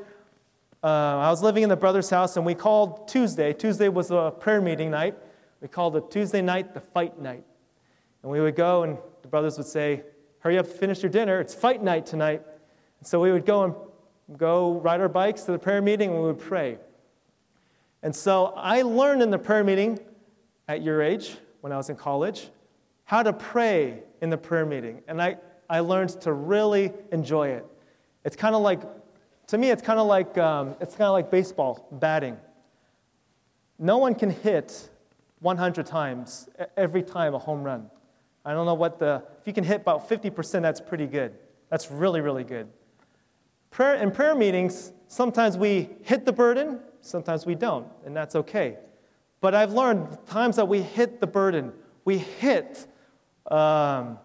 uh, 0.87 1.19
I 1.19 1.31
was 1.31 1.43
living 1.43 1.65
in 1.65 1.69
the 1.69 1.77
brother's 1.77 2.09
house, 2.09 2.37
and 2.37 2.47
we 2.47 2.55
called 2.55 3.09
Tuesday. 3.09 3.53
Tuesday 3.53 3.89
was 3.89 4.13
a 4.13 4.33
prayer 4.39 4.61
meeting 4.61 4.89
night. 4.89 5.17
We 5.61 5.67
called 5.67 5.97
it 5.97 6.13
Tuesday 6.13 6.41
night 6.41 6.75
the 6.75 6.81
fight 6.81 7.21
night. 7.21 7.43
And 8.23 8.31
we 8.31 8.41
would 8.41 8.55
go, 8.55 8.85
and 8.85 8.97
the 9.23 9.27
brothers 9.27 9.57
would 9.57 9.67
say, 9.67 10.05
Hurry 10.39 10.59
up, 10.59 10.67
finish 10.69 11.03
your 11.03 11.11
dinner. 11.11 11.41
It's 11.41 11.53
fight 11.53 11.83
night 11.83 12.07
tonight. 12.07 12.41
And 13.01 13.09
so 13.09 13.21
we 13.21 13.33
would 13.33 13.45
go 13.45 13.65
and 13.65 14.39
go 14.39 14.75
ride 14.75 15.01
our 15.01 15.09
bikes 15.09 15.43
to 15.43 15.51
the 15.51 15.59
prayer 15.59 15.83
meeting, 15.83 16.11
and 16.11 16.21
we 16.21 16.27
would 16.27 16.39
pray. 16.39 16.79
And 18.05 18.15
so 18.15 18.53
I 18.57 18.83
learned 18.83 19.23
in 19.23 19.31
the 19.31 19.41
prayer 19.41 19.65
meeting 19.65 19.99
at 20.69 20.83
your 20.83 21.03
age, 21.03 21.37
when 21.63 21.73
I 21.73 21.79
was 21.79 21.91
in 21.91 21.97
college, 21.97 22.49
how 23.03 23.25
to 23.25 23.33
pray 23.33 24.05
in 24.23 24.31
the 24.31 24.39
prayer 24.39 24.65
meeting. 24.65 25.03
And 25.09 25.21
I, 25.21 25.39
I 25.69 25.81
learned 25.81 26.11
to 26.21 26.33
really 26.33 26.93
enjoy 27.11 27.49
it. 27.49 27.67
It's 28.25 28.37
kind 28.37 28.55
of 28.55 28.63
like, 28.63 28.83
to 29.49 29.59
me, 29.59 29.71
it's 29.71 29.83
kind 29.83 29.99
of 29.99 30.07
like, 30.07 30.37
um, 30.39 30.75
it's 30.81 30.95
kind 30.95 31.07
of 31.07 31.13
like 31.13 31.31
baseball, 31.31 31.89
batting. 31.93 32.37
No 33.79 33.99
one 33.99 34.15
can 34.15 34.31
hit 34.31 34.89
100 35.41 35.87
times 35.87 36.49
every 36.77 37.03
time 37.03 37.35
a 37.35 37.39
home 37.39 37.63
run. 37.63 37.91
I 38.45 38.53
don't 38.53 38.67
know 38.67 38.75
what 38.75 38.99
the, 38.99 39.23
if 39.41 39.47
you 39.47 39.53
can 39.53 39.65
hit 39.65 39.83
about 39.83 40.09
50%, 40.09 40.63
that's 40.63 40.81
pretty 40.81 41.07
good. 41.07 41.35
That's 41.71 41.91
really, 41.91 42.21
really 42.21 42.45
good. 42.45 42.69
Prayer, 43.71 43.97
in 43.97 44.11
prayer 44.11 44.35
meetings, 44.35 44.93
sometimes 45.09 45.57
we 45.57 45.91
hit 46.03 46.25
the 46.25 46.33
burden, 46.33 46.81
sometimes 47.01 47.45
we 47.45 47.55
don't, 47.55 47.87
and 48.05 48.17
that's 48.17 48.35
okay. 48.37 48.79
But 49.41 49.55
I've 49.55 49.73
learned 49.73 50.17
times 50.27 50.57
that 50.57 50.67
we 50.67 50.81
hit 50.81 51.21
the 51.21 51.27
burden, 51.27 51.73
we 52.05 52.19
hit 52.19 52.87
um, 53.51 54.19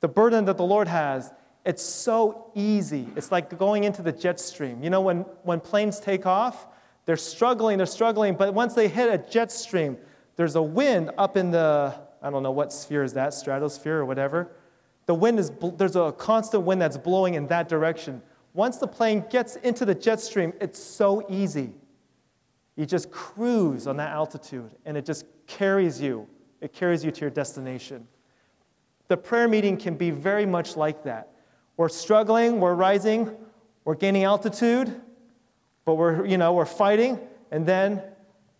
the 0.00 0.08
burden 0.08 0.44
that 0.44 0.56
the 0.56 0.64
Lord 0.64 0.88
has, 0.88 1.32
it's 1.68 1.82
so 1.82 2.50
easy. 2.54 3.06
It's 3.14 3.30
like 3.30 3.58
going 3.58 3.84
into 3.84 4.00
the 4.00 4.10
jet 4.10 4.40
stream. 4.40 4.82
You 4.82 4.88
know, 4.88 5.02
when, 5.02 5.18
when 5.42 5.60
planes 5.60 6.00
take 6.00 6.24
off, 6.24 6.66
they're 7.04 7.18
struggling, 7.18 7.76
they're 7.76 7.86
struggling, 7.86 8.36
but 8.36 8.54
once 8.54 8.72
they 8.72 8.88
hit 8.88 9.12
a 9.12 9.18
jet 9.30 9.52
stream, 9.52 9.98
there's 10.36 10.56
a 10.56 10.62
wind 10.62 11.10
up 11.18 11.36
in 11.36 11.50
the, 11.50 11.94
I 12.22 12.30
don't 12.30 12.42
know 12.42 12.52
what 12.52 12.72
sphere 12.72 13.04
is 13.04 13.12
that, 13.12 13.34
stratosphere 13.34 13.98
or 13.98 14.06
whatever. 14.06 14.50
The 15.04 15.14
wind 15.14 15.38
is, 15.38 15.52
there's 15.76 15.94
a 15.94 16.10
constant 16.12 16.62
wind 16.62 16.80
that's 16.80 16.96
blowing 16.96 17.34
in 17.34 17.46
that 17.48 17.68
direction. 17.68 18.22
Once 18.54 18.78
the 18.78 18.88
plane 18.88 19.22
gets 19.28 19.56
into 19.56 19.84
the 19.84 19.94
jet 19.94 20.20
stream, 20.20 20.54
it's 20.62 20.82
so 20.82 21.26
easy. 21.28 21.74
You 22.76 22.86
just 22.86 23.10
cruise 23.10 23.86
on 23.86 23.98
that 23.98 24.08
altitude 24.08 24.74
and 24.86 24.96
it 24.96 25.04
just 25.04 25.26
carries 25.46 26.00
you. 26.00 26.26
It 26.62 26.72
carries 26.72 27.04
you 27.04 27.10
to 27.10 27.20
your 27.20 27.30
destination. 27.30 28.08
The 29.08 29.18
prayer 29.18 29.48
meeting 29.48 29.76
can 29.76 29.96
be 29.96 30.10
very 30.10 30.46
much 30.46 30.74
like 30.74 31.04
that. 31.04 31.34
We're 31.78 31.88
struggling, 31.88 32.58
we're 32.58 32.74
rising, 32.74 33.30
we're 33.84 33.94
gaining 33.94 34.24
altitude, 34.24 35.00
but 35.84 35.94
we're, 35.94 36.26
you 36.26 36.36
know, 36.36 36.52
we're 36.52 36.66
fighting. 36.66 37.20
And 37.52 37.64
then, 37.64 38.02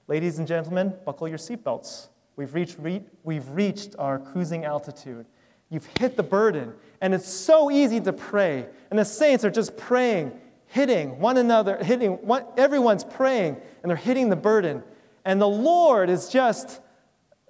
ladies 0.07 0.39
and 0.39 0.47
gentlemen, 0.47 0.95
buckle 1.05 1.27
your 1.27 1.37
seatbelts. 1.37 2.11
We've 2.37 2.55
reached, 2.55 2.77
re- 2.79 3.03
we've 3.25 3.49
reached 3.51 3.97
our 3.99 4.21
cruising 4.21 4.65
altitude. 4.65 5.27
You've 5.69 5.89
hit 5.99 6.17
the 6.17 6.23
burden, 6.23 6.73
and 7.01 7.13
it's 7.13 7.29
so 7.29 7.73
easy 7.73 8.01
to 8.03 8.13
pray. 8.13 8.67
And 8.89 8.97
the 8.97 9.05
saints 9.05 9.45
are 9.45 9.51
just 9.51 9.77
praying, 9.77 10.31
hitting 10.67 11.19
one 11.19 11.39
another, 11.39 11.77
hitting 11.83 12.13
one, 12.25 12.45
everyone's 12.57 13.03
praying, 13.03 13.57
and 13.83 13.91
they're 13.91 13.97
hitting 13.97 14.29
the 14.29 14.37
burden. 14.37 14.85
And 15.25 15.41
the 15.41 15.49
Lord 15.49 16.09
is 16.09 16.29
just, 16.29 16.81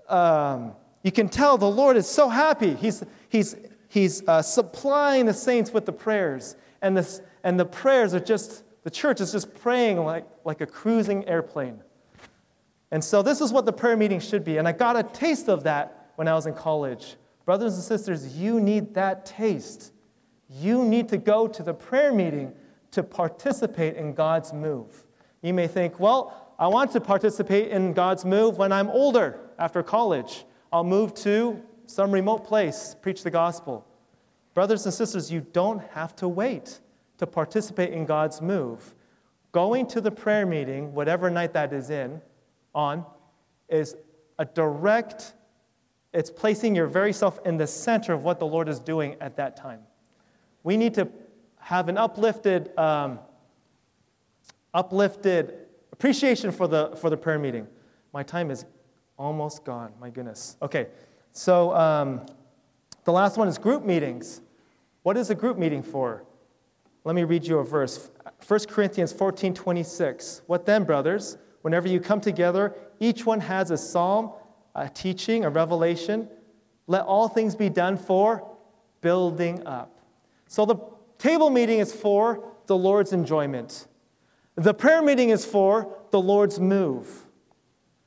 um, 0.08 0.72
you 1.02 1.12
can 1.12 1.28
tell 1.28 1.58
the 1.58 1.70
Lord 1.70 1.98
is 1.98 2.08
so 2.08 2.30
happy. 2.30 2.72
He's, 2.74 3.04
he's, 3.28 3.54
he's 3.88 4.26
uh, 4.28 4.42
supplying 4.42 5.26
the 5.26 5.34
saints 5.34 5.72
with 5.72 5.86
the 5.86 5.92
prayers. 5.92 6.56
And, 6.82 6.96
this, 6.96 7.20
and 7.42 7.58
the 7.58 7.64
prayers 7.64 8.14
are 8.14 8.20
just, 8.20 8.62
the 8.84 8.90
church 8.90 9.20
is 9.20 9.32
just 9.32 9.54
praying 9.54 9.98
like, 10.04 10.26
like 10.44 10.60
a 10.60 10.66
cruising 10.66 11.26
airplane. 11.28 11.82
And 12.90 13.02
so 13.02 13.22
this 13.22 13.40
is 13.40 13.52
what 13.52 13.66
the 13.66 13.72
prayer 13.72 13.96
meeting 13.96 14.20
should 14.20 14.44
be. 14.44 14.58
And 14.58 14.66
I 14.66 14.72
got 14.72 14.96
a 14.96 15.02
taste 15.02 15.48
of 15.48 15.64
that 15.64 16.12
when 16.16 16.28
I 16.28 16.34
was 16.34 16.46
in 16.46 16.54
college. 16.54 17.16
Brothers 17.44 17.74
and 17.74 17.82
sisters, 17.82 18.36
you 18.36 18.60
need 18.60 18.94
that 18.94 19.26
taste. 19.26 19.92
You 20.48 20.84
need 20.84 21.08
to 21.10 21.18
go 21.18 21.48
to 21.48 21.62
the 21.62 21.74
prayer 21.74 22.12
meeting 22.12 22.52
to 22.92 23.02
participate 23.02 23.96
in 23.96 24.14
God's 24.14 24.52
move. 24.52 25.04
You 25.42 25.54
may 25.54 25.66
think, 25.66 26.00
well, 26.00 26.54
I 26.58 26.66
want 26.68 26.90
to 26.92 27.00
participate 27.00 27.70
in 27.70 27.92
God's 27.92 28.24
move 28.24 28.58
when 28.58 28.72
I'm 28.72 28.88
older, 28.88 29.38
after 29.58 29.82
college. 29.82 30.44
I'll 30.72 30.84
move 30.84 31.14
to 31.16 31.62
some 31.88 32.12
remote 32.12 32.44
place, 32.44 32.94
preach 33.00 33.22
the 33.22 33.30
gospel. 33.30 33.86
Brothers 34.52 34.84
and 34.84 34.94
sisters, 34.94 35.32
you 35.32 35.40
don't 35.52 35.80
have 35.92 36.14
to 36.16 36.28
wait 36.28 36.80
to 37.16 37.26
participate 37.26 37.92
in 37.92 38.04
God's 38.04 38.42
move. 38.42 38.94
Going 39.52 39.86
to 39.88 40.00
the 40.00 40.10
prayer 40.10 40.44
meeting, 40.44 40.92
whatever 40.92 41.30
night 41.30 41.54
that 41.54 41.72
is 41.72 41.90
in, 41.90 42.20
on, 42.74 43.06
is 43.68 43.96
a 44.38 44.44
direct, 44.44 45.32
it's 46.12 46.30
placing 46.30 46.76
your 46.76 46.86
very 46.86 47.12
self 47.12 47.40
in 47.46 47.56
the 47.56 47.66
center 47.66 48.12
of 48.12 48.22
what 48.22 48.38
the 48.38 48.46
Lord 48.46 48.68
is 48.68 48.78
doing 48.78 49.16
at 49.20 49.36
that 49.36 49.56
time. 49.56 49.80
We 50.64 50.76
need 50.76 50.92
to 50.94 51.08
have 51.58 51.88
an 51.88 51.96
uplifted, 51.96 52.76
um, 52.78 53.18
uplifted 54.74 55.54
appreciation 55.92 56.52
for 56.52 56.68
the, 56.68 56.94
for 56.96 57.08
the 57.08 57.16
prayer 57.16 57.38
meeting. 57.38 57.66
My 58.12 58.22
time 58.22 58.50
is 58.50 58.66
almost 59.18 59.64
gone, 59.64 59.92
my 59.98 60.10
goodness. 60.10 60.56
Okay, 60.62 60.88
so 61.38 61.72
um, 61.72 62.26
the 63.04 63.12
last 63.12 63.36
one 63.36 63.46
is 63.46 63.58
group 63.58 63.84
meetings. 63.84 64.40
What 65.04 65.16
is 65.16 65.30
a 65.30 65.36
group 65.36 65.56
meeting 65.56 65.84
for? 65.84 66.24
Let 67.04 67.14
me 67.14 67.22
read 67.22 67.46
you 67.46 67.60
a 67.60 67.64
verse. 67.64 68.10
1 68.44 68.60
Corinthians 68.68 69.12
14 69.12 69.54
26. 69.54 70.42
What 70.48 70.66
then, 70.66 70.82
brothers? 70.82 71.38
Whenever 71.62 71.86
you 71.86 72.00
come 72.00 72.20
together, 72.20 72.74
each 72.98 73.24
one 73.24 73.38
has 73.38 73.70
a 73.70 73.76
psalm, 73.76 74.32
a 74.74 74.88
teaching, 74.88 75.44
a 75.44 75.48
revelation. 75.48 76.28
Let 76.88 77.02
all 77.02 77.28
things 77.28 77.54
be 77.54 77.68
done 77.68 77.96
for 77.96 78.44
building 79.00 79.64
up. 79.64 80.00
So 80.48 80.66
the 80.66 80.74
table 81.18 81.50
meeting 81.50 81.78
is 81.78 81.92
for 81.92 82.52
the 82.66 82.76
Lord's 82.76 83.12
enjoyment. 83.12 83.86
The 84.56 84.74
prayer 84.74 85.02
meeting 85.02 85.30
is 85.30 85.44
for 85.44 86.00
the 86.10 86.20
Lord's 86.20 86.58
move. 86.58 87.28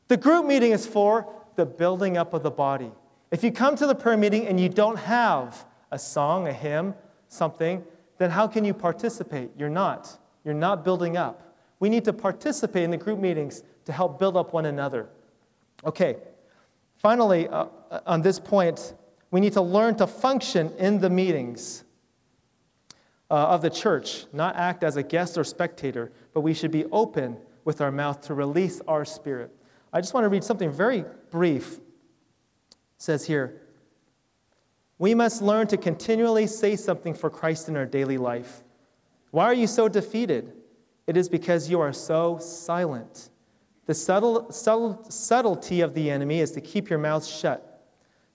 The 0.10 0.18
group 0.18 0.46
meeting 0.46 0.74
is 0.74 0.86
for 0.86 1.34
the 1.56 1.66
building 1.66 2.18
up 2.18 2.34
of 2.34 2.44
the 2.44 2.52
body. 2.52 2.92
If 3.32 3.44
you 3.44 3.52
come 3.52 3.76
to 3.78 3.88
the 3.88 3.96
prayer 3.96 4.18
meeting 4.18 4.46
and 4.48 4.60
you 4.60 4.68
don't 4.68 4.98
have 4.98 5.66
a 5.90 5.98
song, 5.98 6.48
a 6.48 6.54
hymn, 6.54 6.94
something, 7.30 7.84
then 8.18 8.30
how 8.30 8.48
can 8.48 8.66
you 8.66 8.74
participate? 8.74 9.52
You're 9.58 9.70
not. 9.70 10.20
You're 10.44 10.54
not 10.54 10.84
building 10.84 11.18
up. 11.18 11.56
We 11.80 11.90
need 11.90 12.06
to 12.06 12.14
participate 12.14 12.84
in 12.84 12.92
the 12.92 12.98
group 12.98 13.20
meetings 13.20 13.64
to 13.86 13.94
help 13.94 14.20
build 14.20 14.38
up 14.38 14.54
one 14.54 14.66
another. 14.66 15.10
Okay, 15.86 16.18
finally, 16.98 17.48
uh, 17.48 17.68
on 18.06 18.22
this 18.22 18.40
point, 18.40 18.94
we 19.32 19.40
need 19.40 19.54
to 19.54 19.62
learn 19.62 19.96
to 19.96 20.06
function 20.06 20.72
in 20.78 21.00
the 21.00 21.10
meetings 21.10 21.84
uh, 23.32 23.34
of 23.34 23.62
the 23.62 23.70
church, 23.70 24.26
not 24.34 24.58
act 24.58 24.84
as 24.84 24.98
a 24.98 25.04
guest 25.04 25.38
or 25.38 25.44
spectator, 25.44 26.12
but 26.34 26.42
we 26.42 26.54
should 26.54 26.70
be 26.70 26.86
open 26.92 27.38
with 27.64 27.80
our 27.80 27.92
mouth 27.92 28.20
to 28.22 28.34
release 28.34 28.82
our 28.88 29.06
spirit. 29.06 29.56
I 29.94 30.02
just 30.02 30.14
want 30.14 30.26
to 30.26 30.30
read 30.30 30.44
something 30.44 30.72
very 30.72 31.06
brief. 31.32 31.80
Says 33.02 33.26
here, 33.26 33.60
we 35.00 35.16
must 35.16 35.42
learn 35.42 35.66
to 35.70 35.76
continually 35.76 36.46
say 36.46 36.76
something 36.76 37.16
for 37.16 37.32
Christ 37.32 37.68
in 37.68 37.76
our 37.76 37.88
daily 37.88 38.20
life. 38.20 38.62
Why 39.32 39.46
are 39.46 39.56
you 39.56 39.66
so 39.66 39.90
defeated? 39.90 40.54
It 41.08 41.18
is 41.18 41.28
because 41.28 41.68
you 41.68 41.80
are 41.80 41.94
so 41.94 42.38
silent. 42.38 43.32
The 43.88 43.96
subtle, 43.96 44.52
subtle, 44.52 45.04
subtlety 45.10 45.82
of 45.82 45.96
the 45.96 46.12
enemy 46.12 46.42
is 46.42 46.52
to 46.52 46.62
keep 46.62 46.92
your 46.92 47.00
mouth 47.00 47.26
shut. 47.26 47.84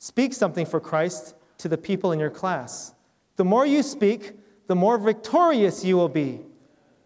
Speak 0.01 0.35
something 0.35 0.67
for 0.67 0.81
Christ 0.81 1.37
to 1.59 1.69
the 1.69 1.79
people 1.79 2.11
in 2.11 2.19
your 2.19 2.29
class. 2.29 2.93
The 3.37 3.45
more 3.45 3.67
you 3.67 3.85
speak, 3.85 4.33
the 4.67 4.75
more 4.75 4.99
victorious 4.99 5.85
you 5.85 5.97
will 5.97 6.09
be. 6.09 6.41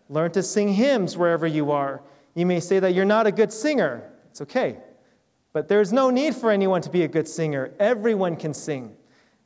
Learn 0.08 0.30
to 0.30 0.42
sing 0.42 0.72
hymns 0.72 1.14
wherever 1.14 1.46
you 1.46 1.72
are. 1.72 2.00
You 2.34 2.46
may 2.46 2.60
say 2.60 2.78
that 2.78 2.94
you're 2.94 3.04
not 3.04 3.26
a 3.26 3.32
good 3.32 3.52
singer. 3.52 4.10
It's 4.30 4.40
okay. 4.40 4.78
But 5.52 5.68
there's 5.68 5.92
no 5.92 6.10
need 6.10 6.34
for 6.34 6.50
anyone 6.50 6.80
to 6.82 6.90
be 6.90 7.02
a 7.02 7.08
good 7.08 7.26
singer. 7.26 7.72
Everyone 7.78 8.36
can 8.36 8.54
sing. 8.54 8.94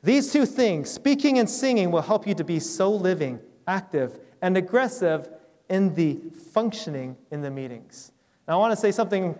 These 0.03 0.31
two 0.31 0.45
things, 0.45 0.89
speaking 0.89 1.39
and 1.39 1.49
singing, 1.49 1.89
will 1.89 2.03
help 2.03 2.27
you 2.27 2.35
to 2.35 2.43
be 2.43 2.59
so 2.59 2.91
living, 2.91 3.39
active, 3.67 4.19
and 4.41 4.55
aggressive 4.55 5.27
in 5.67 5.95
the 5.95 6.19
functioning 6.53 7.17
in 7.31 7.41
the 7.41 7.49
meetings. 7.49 8.11
Now, 8.47 8.55
I 8.55 8.57
want 8.57 8.71
to 8.71 8.75
say 8.79 8.91
something. 8.91 9.37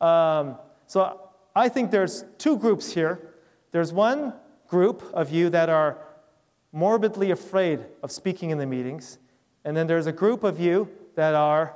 Um, 0.00 0.56
so, 0.86 1.28
I 1.54 1.68
think 1.68 1.90
there's 1.90 2.24
two 2.38 2.56
groups 2.56 2.92
here. 2.92 3.34
There's 3.72 3.92
one 3.92 4.32
group 4.68 5.02
of 5.12 5.30
you 5.30 5.50
that 5.50 5.68
are 5.68 5.98
morbidly 6.72 7.30
afraid 7.30 7.84
of 8.02 8.10
speaking 8.10 8.50
in 8.50 8.58
the 8.58 8.66
meetings, 8.66 9.18
and 9.64 9.76
then 9.76 9.86
there's 9.86 10.06
a 10.06 10.12
group 10.12 10.44
of 10.44 10.58
you 10.58 10.88
that 11.16 11.34
are 11.34 11.74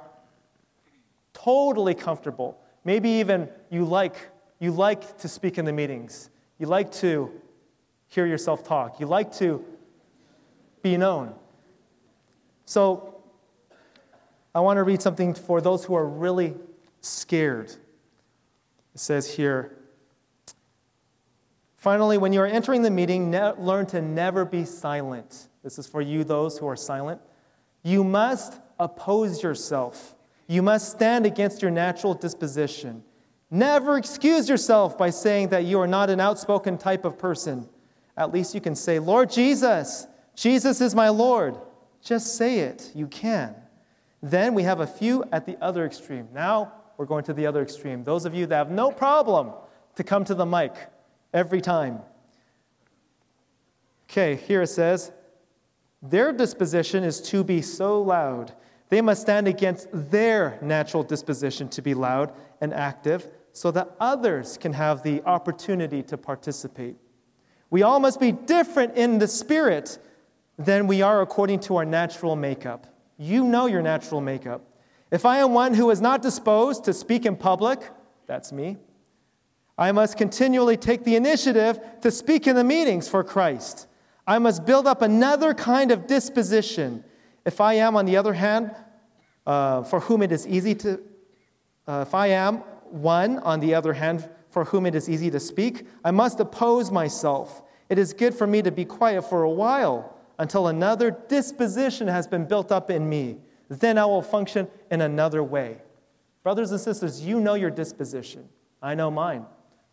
totally 1.34 1.94
comfortable. 1.94 2.61
Maybe 2.84 3.08
even 3.10 3.48
you 3.70 3.84
like, 3.84 4.16
you 4.58 4.72
like 4.72 5.18
to 5.18 5.28
speak 5.28 5.58
in 5.58 5.64
the 5.64 5.72
meetings. 5.72 6.30
You 6.58 6.66
like 6.66 6.92
to 6.92 7.30
hear 8.08 8.26
yourself 8.26 8.64
talk. 8.64 9.00
You 9.00 9.06
like 9.06 9.32
to 9.36 9.64
be 10.82 10.96
known. 10.96 11.34
So, 12.64 13.08
I 14.54 14.60
want 14.60 14.76
to 14.76 14.82
read 14.82 15.00
something 15.00 15.32
for 15.34 15.60
those 15.60 15.84
who 15.84 15.94
are 15.94 16.06
really 16.06 16.54
scared. 17.00 17.70
It 18.94 19.00
says 19.00 19.34
here 19.34 19.78
Finally, 21.82 22.16
when 22.16 22.32
you 22.32 22.40
are 22.40 22.46
entering 22.46 22.82
the 22.82 22.90
meeting, 22.92 23.28
ne- 23.28 23.54
learn 23.58 23.84
to 23.84 24.00
never 24.00 24.44
be 24.44 24.64
silent. 24.64 25.48
This 25.64 25.80
is 25.80 25.86
for 25.88 26.00
you, 26.00 26.22
those 26.22 26.56
who 26.56 26.68
are 26.68 26.76
silent. 26.76 27.20
You 27.82 28.04
must 28.04 28.60
oppose 28.78 29.42
yourself. 29.42 30.14
You 30.46 30.62
must 30.62 30.90
stand 30.90 31.26
against 31.26 31.62
your 31.62 31.70
natural 31.70 32.14
disposition. 32.14 33.02
Never 33.50 33.96
excuse 33.96 34.48
yourself 34.48 34.96
by 34.96 35.10
saying 35.10 35.48
that 35.48 35.64
you 35.64 35.78
are 35.80 35.86
not 35.86 36.10
an 36.10 36.20
outspoken 36.20 36.78
type 36.78 37.04
of 37.04 37.18
person. 37.18 37.68
At 38.16 38.32
least 38.32 38.54
you 38.54 38.60
can 38.60 38.74
say, 38.74 38.98
Lord 38.98 39.30
Jesus, 39.30 40.06
Jesus 40.34 40.80
is 40.80 40.94
my 40.94 41.08
Lord. 41.08 41.58
Just 42.02 42.36
say 42.36 42.60
it. 42.60 42.90
You 42.94 43.06
can. 43.06 43.54
Then 44.22 44.54
we 44.54 44.62
have 44.62 44.80
a 44.80 44.86
few 44.86 45.24
at 45.32 45.46
the 45.46 45.62
other 45.62 45.84
extreme. 45.84 46.28
Now 46.32 46.72
we're 46.96 47.06
going 47.06 47.24
to 47.24 47.32
the 47.32 47.46
other 47.46 47.62
extreme. 47.62 48.04
Those 48.04 48.24
of 48.24 48.34
you 48.34 48.46
that 48.46 48.56
have 48.56 48.70
no 48.70 48.90
problem 48.90 49.52
to 49.96 50.04
come 50.04 50.24
to 50.24 50.34
the 50.34 50.46
mic 50.46 50.72
every 51.34 51.60
time. 51.60 52.00
Okay, 54.10 54.36
here 54.36 54.62
it 54.62 54.68
says, 54.68 55.10
their 56.02 56.32
disposition 56.32 57.04
is 57.04 57.20
to 57.20 57.44
be 57.44 57.62
so 57.62 58.02
loud. 58.02 58.52
They 58.92 59.00
must 59.00 59.22
stand 59.22 59.48
against 59.48 59.88
their 59.90 60.58
natural 60.60 61.02
disposition 61.02 61.66
to 61.70 61.80
be 61.80 61.94
loud 61.94 62.34
and 62.60 62.74
active 62.74 63.26
so 63.54 63.70
that 63.70 63.96
others 63.98 64.58
can 64.58 64.74
have 64.74 65.02
the 65.02 65.22
opportunity 65.22 66.02
to 66.02 66.18
participate. 66.18 66.96
We 67.70 67.84
all 67.84 68.00
must 68.00 68.20
be 68.20 68.32
different 68.32 68.98
in 68.98 69.18
the 69.18 69.28
spirit 69.28 69.98
than 70.58 70.88
we 70.88 71.00
are 71.00 71.22
according 71.22 71.60
to 71.60 71.76
our 71.76 71.86
natural 71.86 72.36
makeup. 72.36 72.86
You 73.16 73.44
know 73.44 73.64
your 73.64 73.80
natural 73.80 74.20
makeup. 74.20 74.60
If 75.10 75.24
I 75.24 75.38
am 75.38 75.54
one 75.54 75.72
who 75.72 75.88
is 75.88 76.02
not 76.02 76.20
disposed 76.20 76.84
to 76.84 76.92
speak 76.92 77.24
in 77.24 77.34
public, 77.34 77.80
that's 78.26 78.52
me. 78.52 78.76
I 79.78 79.92
must 79.92 80.18
continually 80.18 80.76
take 80.76 81.04
the 81.04 81.16
initiative 81.16 81.80
to 82.02 82.10
speak 82.10 82.46
in 82.46 82.56
the 82.56 82.62
meetings 82.62 83.08
for 83.08 83.24
Christ. 83.24 83.86
I 84.26 84.38
must 84.38 84.66
build 84.66 84.86
up 84.86 85.00
another 85.00 85.54
kind 85.54 85.90
of 85.90 86.06
disposition. 86.06 87.04
If 87.44 87.60
I 87.60 87.74
am, 87.74 87.96
on 87.96 88.06
the 88.06 88.16
other 88.16 88.34
hand, 88.34 88.74
uh, 89.46 89.82
for 89.82 90.00
whom 90.00 90.22
it 90.22 90.32
is 90.32 90.46
easy 90.46 90.74
to, 90.76 91.00
uh, 91.88 92.04
if 92.06 92.14
I 92.14 92.28
am 92.28 92.58
one, 92.90 93.38
on 93.40 93.60
the 93.60 93.74
other 93.74 93.94
hand, 93.94 94.28
for 94.50 94.64
whom 94.64 94.86
it 94.86 94.94
is 94.94 95.08
easy 95.08 95.30
to 95.30 95.40
speak, 95.40 95.86
I 96.04 96.10
must 96.10 96.38
oppose 96.38 96.90
myself. 96.90 97.62
It 97.88 97.98
is 97.98 98.12
good 98.12 98.34
for 98.34 98.46
me 98.46 98.62
to 98.62 98.70
be 98.70 98.84
quiet 98.84 99.22
for 99.22 99.42
a 99.42 99.50
while 99.50 100.16
until 100.38 100.68
another 100.68 101.10
disposition 101.10 102.08
has 102.08 102.26
been 102.26 102.44
built 102.46 102.70
up 102.70 102.90
in 102.90 103.08
me. 103.08 103.38
Then 103.68 103.98
I 103.98 104.04
will 104.04 104.22
function 104.22 104.68
in 104.90 105.00
another 105.00 105.42
way. 105.42 105.78
Brothers 106.42 106.70
and 106.70 106.80
sisters, 106.80 107.22
you 107.22 107.40
know 107.40 107.54
your 107.54 107.70
disposition. 107.70 108.48
I 108.82 108.94
know 108.94 109.10
mine. 109.10 109.46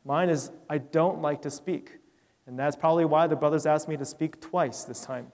Mine 0.04 0.30
is 0.30 0.52
I 0.70 0.80
don't 0.80 1.22
like 1.22 1.42
to 1.44 1.52
speak. 1.52 2.00
And 2.48 2.58
that's 2.58 2.76
probably 2.76 3.06
why 3.06 3.28
the 3.28 3.36
brothers 3.36 3.66
asked 3.66 3.88
me 3.88 3.96
to 3.98 4.06
speak 4.06 4.42
twice 4.42 4.84
this 4.84 5.02
time. 5.02 5.32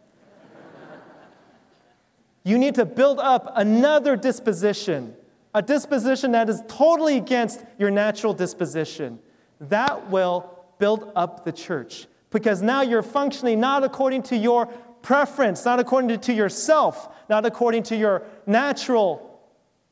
You 2.45 2.59
need 2.59 2.75
to 2.75 2.85
build 2.85 3.19
up 3.19 3.51
another 3.55 4.15
disposition, 4.15 5.15
a 5.53 5.61
disposition 5.63 6.31
that 6.33 6.47
is 6.47 6.61
totally 6.67 7.17
against 7.17 7.65
your 7.79 7.89
natural 7.89 8.33
disposition. 8.33 9.19
That 9.59 10.11
will 10.11 10.63
build 10.77 11.11
up 11.15 11.43
the 11.43 11.51
church 11.51 12.07
because 12.29 12.61
now 12.61 12.81
you're 12.81 13.01
functioning 13.01 13.59
not 13.59 13.83
according 13.83 14.23
to 14.23 14.37
your 14.37 14.67
preference, 15.01 15.65
not 15.65 15.79
according 15.79 16.19
to 16.19 16.33
yourself, 16.33 17.09
not 17.29 17.45
according 17.45 17.81
to 17.83 17.95
your 17.95 18.21
natural 18.45 19.39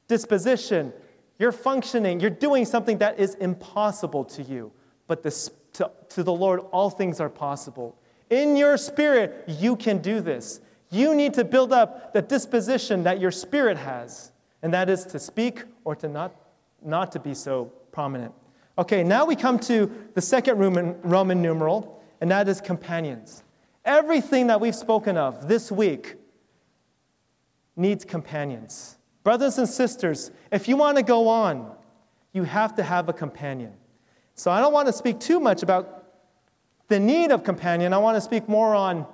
disposition. 0.08 0.94
You're 1.40 1.52
functioning, 1.52 2.20
you're 2.20 2.30
doing 2.30 2.66
something 2.66 3.00
that 3.00 3.20
is 3.20 3.34
impossible 3.36 4.26
to 4.26 4.44
you. 4.44 4.72
But 5.08 5.24
this, 5.24 5.50
to, 5.74 5.92
to 6.10 6.22
the 6.22 6.34
Lord, 6.34 6.60
all 6.72 6.92
things 6.92 7.20
are 7.20 7.30
possible. 7.30 7.98
In 8.30 8.56
your 8.56 8.78
spirit, 8.78 9.46
you 9.48 9.76
can 9.76 10.00
do 10.00 10.22
this. 10.22 10.62
You 10.94 11.16
need 11.16 11.34
to 11.34 11.44
build 11.44 11.74
up 11.74 12.14
the 12.14 12.22
disposition 12.22 13.04
that 13.04 13.20
your 13.20 13.32
spirit 13.32 13.78
has, 13.78 14.32
and 14.62 14.72
that 14.74 14.90
is 14.90 15.06
to 15.06 15.20
speak 15.20 15.64
or 15.84 15.96
to 15.96 16.08
not, 16.08 16.36
not 16.84 17.12
to 17.14 17.20
be 17.20 17.34
so 17.34 17.72
prominent. 17.92 18.32
Okay, 18.78 19.04
now 19.04 19.26
we 19.26 19.36
come 19.36 19.58
to 19.60 19.92
the 20.14 20.22
second 20.22 20.60
Roman, 20.60 20.96
Roman 21.02 21.42
numeral, 21.42 22.04
and 22.22 22.30
that 22.30 22.48
is 22.48 22.62
companions. 22.62 23.44
Everything 23.84 24.48
that 24.48 24.62
we've 24.62 24.76
spoken 24.76 25.18
of 25.18 25.48
this 25.48 25.72
week 25.72 26.16
needs 27.76 28.06
companions. 28.06 28.98
Brothers 29.24 29.58
and 29.58 29.68
sisters, 29.68 30.30
if 30.52 30.68
you 30.68 30.78
want 30.78 30.98
to 30.98 31.04
go 31.04 31.28
on, 31.28 31.72
you 32.34 32.44
have 32.44 32.76
to 32.76 32.84
have 32.84 33.10
a 33.10 33.14
companion. 33.14 33.74
So 34.36 34.52
I 34.52 34.60
don't 34.60 34.74
want 34.74 34.88
to 34.88 34.94
speak 34.94 35.20
too 35.20 35.40
much 35.40 35.64
about 35.64 36.04
the 36.88 37.00
need 37.00 37.32
of 37.32 37.44
companion. 37.44 37.94
I 37.94 37.98
want 37.98 38.16
to 38.16 38.22
speak 38.22 38.48
more 38.48 38.76
on 38.76 39.08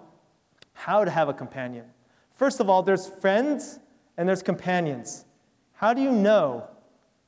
how 0.80 1.04
to 1.04 1.12
have 1.12 1.28
a 1.28 1.34
companion. 1.34 1.84
First 2.32 2.62
of 2.62 2.70
all, 2.70 2.82
there's 2.84 3.06
friends 3.06 3.80
and 4.18 4.30
there's 4.30 4.42
companions. 4.42 5.26
How 5.74 5.94
do 5.94 6.02
you 6.02 6.10
know 6.10 6.70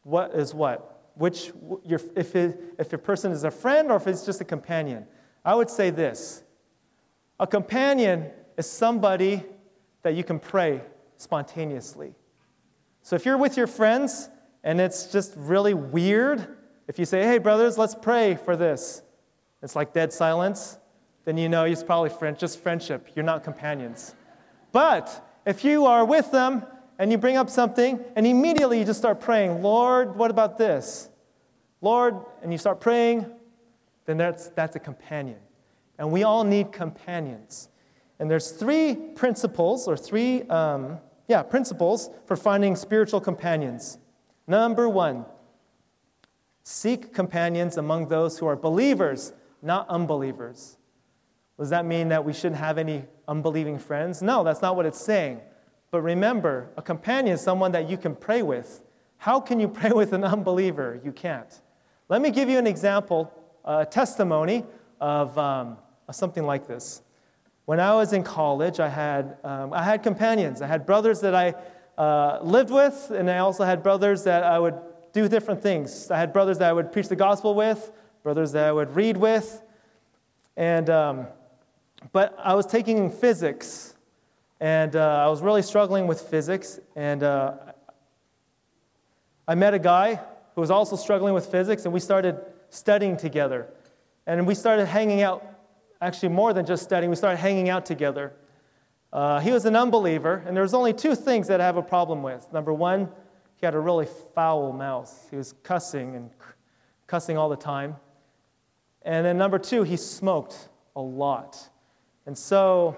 what 0.03 0.31
is 0.33 0.53
what? 0.53 1.09
Which, 1.15 1.51
if, 1.83 2.33
it, 2.33 2.61
if 2.79 2.93
a 2.93 2.97
person 2.97 3.33
is 3.33 3.43
a 3.43 3.51
friend 3.51 3.91
or 3.91 3.97
if 3.97 4.07
it's 4.07 4.25
just 4.25 4.39
a 4.39 4.45
companion? 4.45 5.05
I 5.43 5.53
would 5.53 5.69
say 5.69 5.89
this 5.89 6.43
a 7.41 7.45
companion 7.45 8.31
is 8.57 8.69
somebody 8.69 9.43
that 10.03 10.15
you 10.15 10.23
can 10.23 10.39
pray 10.39 10.81
spontaneously. 11.17 12.13
So 13.01 13.17
if 13.17 13.25
you're 13.25 13.37
with 13.37 13.57
your 13.57 13.67
friends 13.67 14.29
and 14.63 14.79
it's 14.79 15.11
just 15.11 15.33
really 15.35 15.73
weird, 15.73 16.47
if 16.87 16.97
you 16.97 17.03
say, 17.03 17.23
hey, 17.23 17.37
brothers, 17.37 17.77
let's 17.77 17.95
pray 17.95 18.35
for 18.35 18.55
this, 18.55 19.01
it's 19.61 19.75
like 19.75 19.91
dead 19.91 20.13
silence, 20.13 20.77
then 21.25 21.37
you 21.37 21.49
know 21.49 21.65
it's 21.65 21.83
probably 21.83 22.09
friend, 22.09 22.37
just 22.37 22.61
friendship. 22.61 23.09
You're 23.15 23.25
not 23.25 23.43
companions. 23.43 24.15
But 24.71 25.27
if 25.45 25.63
you 25.63 25.85
are 25.85 26.05
with 26.05 26.31
them 26.31 26.65
and 26.97 27.11
you 27.11 27.17
bring 27.17 27.37
up 27.37 27.49
something 27.49 28.03
and 28.15 28.25
immediately 28.25 28.79
you 28.79 28.85
just 28.85 28.99
start 28.99 29.19
praying, 29.19 29.61
Lord, 29.61 30.15
what 30.15 30.31
about 30.31 30.57
this? 30.57 31.09
Lord, 31.81 32.15
and 32.41 32.51
you 32.51 32.57
start 32.57 32.79
praying, 32.79 33.25
then 34.05 34.17
that's, 34.17 34.49
that's 34.49 34.75
a 34.75 34.79
companion. 34.79 35.39
And 35.97 36.11
we 36.11 36.23
all 36.23 36.43
need 36.43 36.71
companions. 36.71 37.69
And 38.19 38.29
there's 38.29 38.51
three 38.51 38.95
principles, 38.95 39.87
or 39.87 39.97
three, 39.97 40.43
um, 40.43 40.99
yeah, 41.27 41.41
principles 41.41 42.09
for 42.25 42.35
finding 42.35 42.75
spiritual 42.75 43.19
companions. 43.19 43.97
Number 44.47 44.87
one, 44.87 45.25
seek 46.63 47.13
companions 47.13 47.77
among 47.77 48.09
those 48.09 48.37
who 48.37 48.45
are 48.45 48.55
believers, 48.55 49.33
not 49.61 49.87
unbelievers. 49.89 50.77
Does 51.61 51.69
that 51.69 51.85
mean 51.85 52.07
that 52.07 52.25
we 52.25 52.33
shouldn't 52.33 52.59
have 52.59 52.79
any 52.79 53.05
unbelieving 53.27 53.77
friends? 53.77 54.23
No, 54.23 54.43
that's 54.43 54.63
not 54.63 54.75
what 54.75 54.87
it's 54.87 54.99
saying. 54.99 55.41
But 55.91 56.01
remember, 56.01 56.71
a 56.75 56.81
companion 56.81 57.35
is 57.35 57.41
someone 57.41 57.71
that 57.73 57.87
you 57.87 57.97
can 57.97 58.15
pray 58.15 58.41
with. 58.41 58.81
How 59.17 59.39
can 59.39 59.59
you 59.59 59.67
pray 59.79 59.91
with 59.91 60.11
an 60.13 60.23
unbeliever? 60.23 60.99
You 61.03 61.11
can't. 61.11 61.61
Let 62.09 62.19
me 62.19 62.31
give 62.31 62.49
you 62.49 62.57
an 62.57 62.65
example, 62.65 63.31
a 63.63 63.85
testimony 63.85 64.65
of, 64.99 65.37
um, 65.37 65.77
something 66.11 66.47
like 66.47 66.65
this. 66.65 67.03
When 67.65 67.79
I 67.79 67.93
was 67.93 68.11
in 68.11 68.23
college, 68.23 68.79
I 68.79 68.89
had, 68.89 69.37
um, 69.43 69.71
I 69.71 69.83
had 69.83 70.01
companions. 70.01 70.63
I 70.63 70.67
had 70.67 70.87
brothers 70.87 71.21
that 71.21 71.35
I 71.35 71.53
uh, 71.95 72.39
lived 72.41 72.71
with, 72.71 73.11
and 73.11 73.29
I 73.29 73.37
also 73.37 73.65
had 73.65 73.83
brothers 73.83 74.23
that 74.23 74.43
I 74.43 74.57
would 74.57 74.79
do 75.13 75.27
different 75.29 75.61
things. 75.61 76.09
I 76.09 76.17
had 76.17 76.33
brothers 76.33 76.57
that 76.57 76.71
I 76.71 76.73
would 76.73 76.91
preach 76.91 77.07
the 77.07 77.15
gospel 77.15 77.53
with, 77.53 77.91
brothers 78.23 78.51
that 78.53 78.65
I 78.67 78.71
would 78.71 78.95
read 78.95 79.15
with, 79.15 79.61
and 80.57 80.89
um, 80.89 81.27
but 82.11 82.35
I 82.37 82.55
was 82.55 82.65
taking 82.65 83.09
physics, 83.09 83.95
and 84.59 84.95
uh, 84.95 85.23
I 85.25 85.29
was 85.29 85.41
really 85.41 85.61
struggling 85.61 86.07
with 86.07 86.21
physics. 86.21 86.79
And 86.95 87.23
uh, 87.23 87.53
I 89.47 89.55
met 89.55 89.73
a 89.73 89.79
guy 89.79 90.15
who 90.55 90.61
was 90.61 90.71
also 90.71 90.95
struggling 90.95 91.33
with 91.33 91.45
physics, 91.45 91.85
and 91.85 91.93
we 91.93 91.99
started 91.99 92.39
studying 92.69 93.17
together. 93.17 93.67
And 94.27 94.45
we 94.45 94.55
started 94.55 94.85
hanging 94.85 95.21
out, 95.21 95.45
actually, 96.01 96.29
more 96.29 96.53
than 96.53 96.65
just 96.65 96.83
studying, 96.83 97.09
we 97.09 97.15
started 97.15 97.37
hanging 97.37 97.69
out 97.69 97.85
together. 97.85 98.33
Uh, 99.13 99.39
he 99.39 99.51
was 99.51 99.65
an 99.65 99.75
unbeliever, 99.75 100.43
and 100.45 100.55
there 100.55 100.63
was 100.63 100.73
only 100.73 100.93
two 100.93 101.15
things 101.15 101.47
that 101.47 101.59
I 101.59 101.65
have 101.65 101.77
a 101.77 101.81
problem 101.81 102.23
with. 102.23 102.51
Number 102.53 102.73
one, 102.73 103.09
he 103.55 103.65
had 103.65 103.75
a 103.75 103.79
really 103.79 104.07
foul 104.33 104.73
mouth. 104.73 105.27
He 105.29 105.37
was 105.37 105.53
cussing 105.63 106.15
and 106.15 106.29
cussing 107.07 107.37
all 107.37 107.49
the 107.49 107.57
time. 107.57 107.95
And 109.03 109.25
then 109.25 109.37
number 109.37 109.59
two, 109.59 109.83
he 109.83 109.97
smoked 109.97 110.69
a 110.95 111.01
lot. 111.01 111.69
And 112.25 112.37
so, 112.37 112.97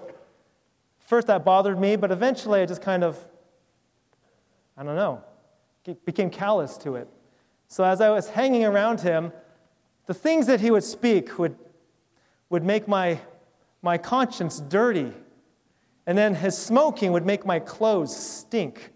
first 1.00 1.26
that 1.26 1.44
bothered 1.44 1.78
me, 1.78 1.96
but 1.96 2.10
eventually 2.10 2.60
I 2.60 2.66
just 2.66 2.82
kind 2.82 3.02
of, 3.02 3.18
I 4.76 4.82
don't 4.82 4.96
know, 4.96 5.22
became 6.04 6.30
callous 6.30 6.76
to 6.78 6.96
it. 6.96 7.08
So, 7.68 7.84
as 7.84 8.00
I 8.00 8.10
was 8.10 8.28
hanging 8.28 8.64
around 8.64 9.00
him, 9.00 9.32
the 10.06 10.14
things 10.14 10.46
that 10.46 10.60
he 10.60 10.70
would 10.70 10.84
speak 10.84 11.38
would, 11.38 11.56
would 12.50 12.62
make 12.62 12.86
my, 12.86 13.18
my 13.82 13.96
conscience 13.98 14.60
dirty. 14.60 15.12
And 16.06 16.18
then 16.18 16.34
his 16.34 16.56
smoking 16.56 17.12
would 17.12 17.24
make 17.24 17.46
my 17.46 17.58
clothes 17.58 18.14
stink. 18.14 18.92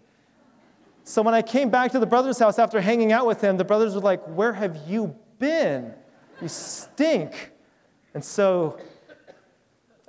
So 1.03 1.23
when 1.23 1.33
I 1.33 1.41
came 1.41 1.71
back 1.71 1.91
to 1.93 1.99
the 1.99 2.05
brother's 2.05 2.37
house 2.37 2.59
after 2.59 2.79
hanging 2.79 3.11
out 3.11 3.25
with 3.25 3.41
him, 3.41 3.57
the 3.57 3.63
brothers 3.63 3.95
were 3.95 4.01
like, 4.01 4.23
Where 4.27 4.53
have 4.53 4.77
you 4.87 5.15
been? 5.39 5.93
You 6.39 6.47
stink. 6.47 7.51
And 8.13 8.23
so 8.23 8.77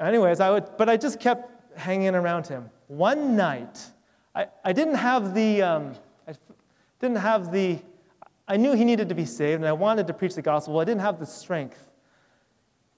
anyways, 0.07 0.41
I 0.41 0.51
would, 0.51 0.77
but 0.77 0.89
I 0.89 0.97
just 0.97 1.21
kept 1.21 1.79
hanging 1.79 2.15
around 2.15 2.47
him. 2.47 2.71
One 2.89 3.37
night, 3.37 3.79
I, 4.35 4.47
I 4.65 4.73
didn't 4.73 4.97
have 4.97 5.35
the, 5.35 5.63
um, 5.63 5.95
I 6.27 6.33
didn't 6.99 7.19
have 7.19 7.53
the, 7.53 7.79
I 8.49 8.57
knew 8.57 8.73
he 8.73 8.85
needed 8.85 9.09
to 9.09 9.15
be 9.15 9.25
saved 9.25 9.61
and 9.61 9.69
I 9.69 9.73
wanted 9.73 10.07
to 10.07 10.15
preach 10.15 10.35
the 10.35 10.43
gospel. 10.43 10.79
I 10.81 10.85
didn't 10.85 11.03
have 11.03 11.19
the 11.19 11.27
strength. 11.27 11.91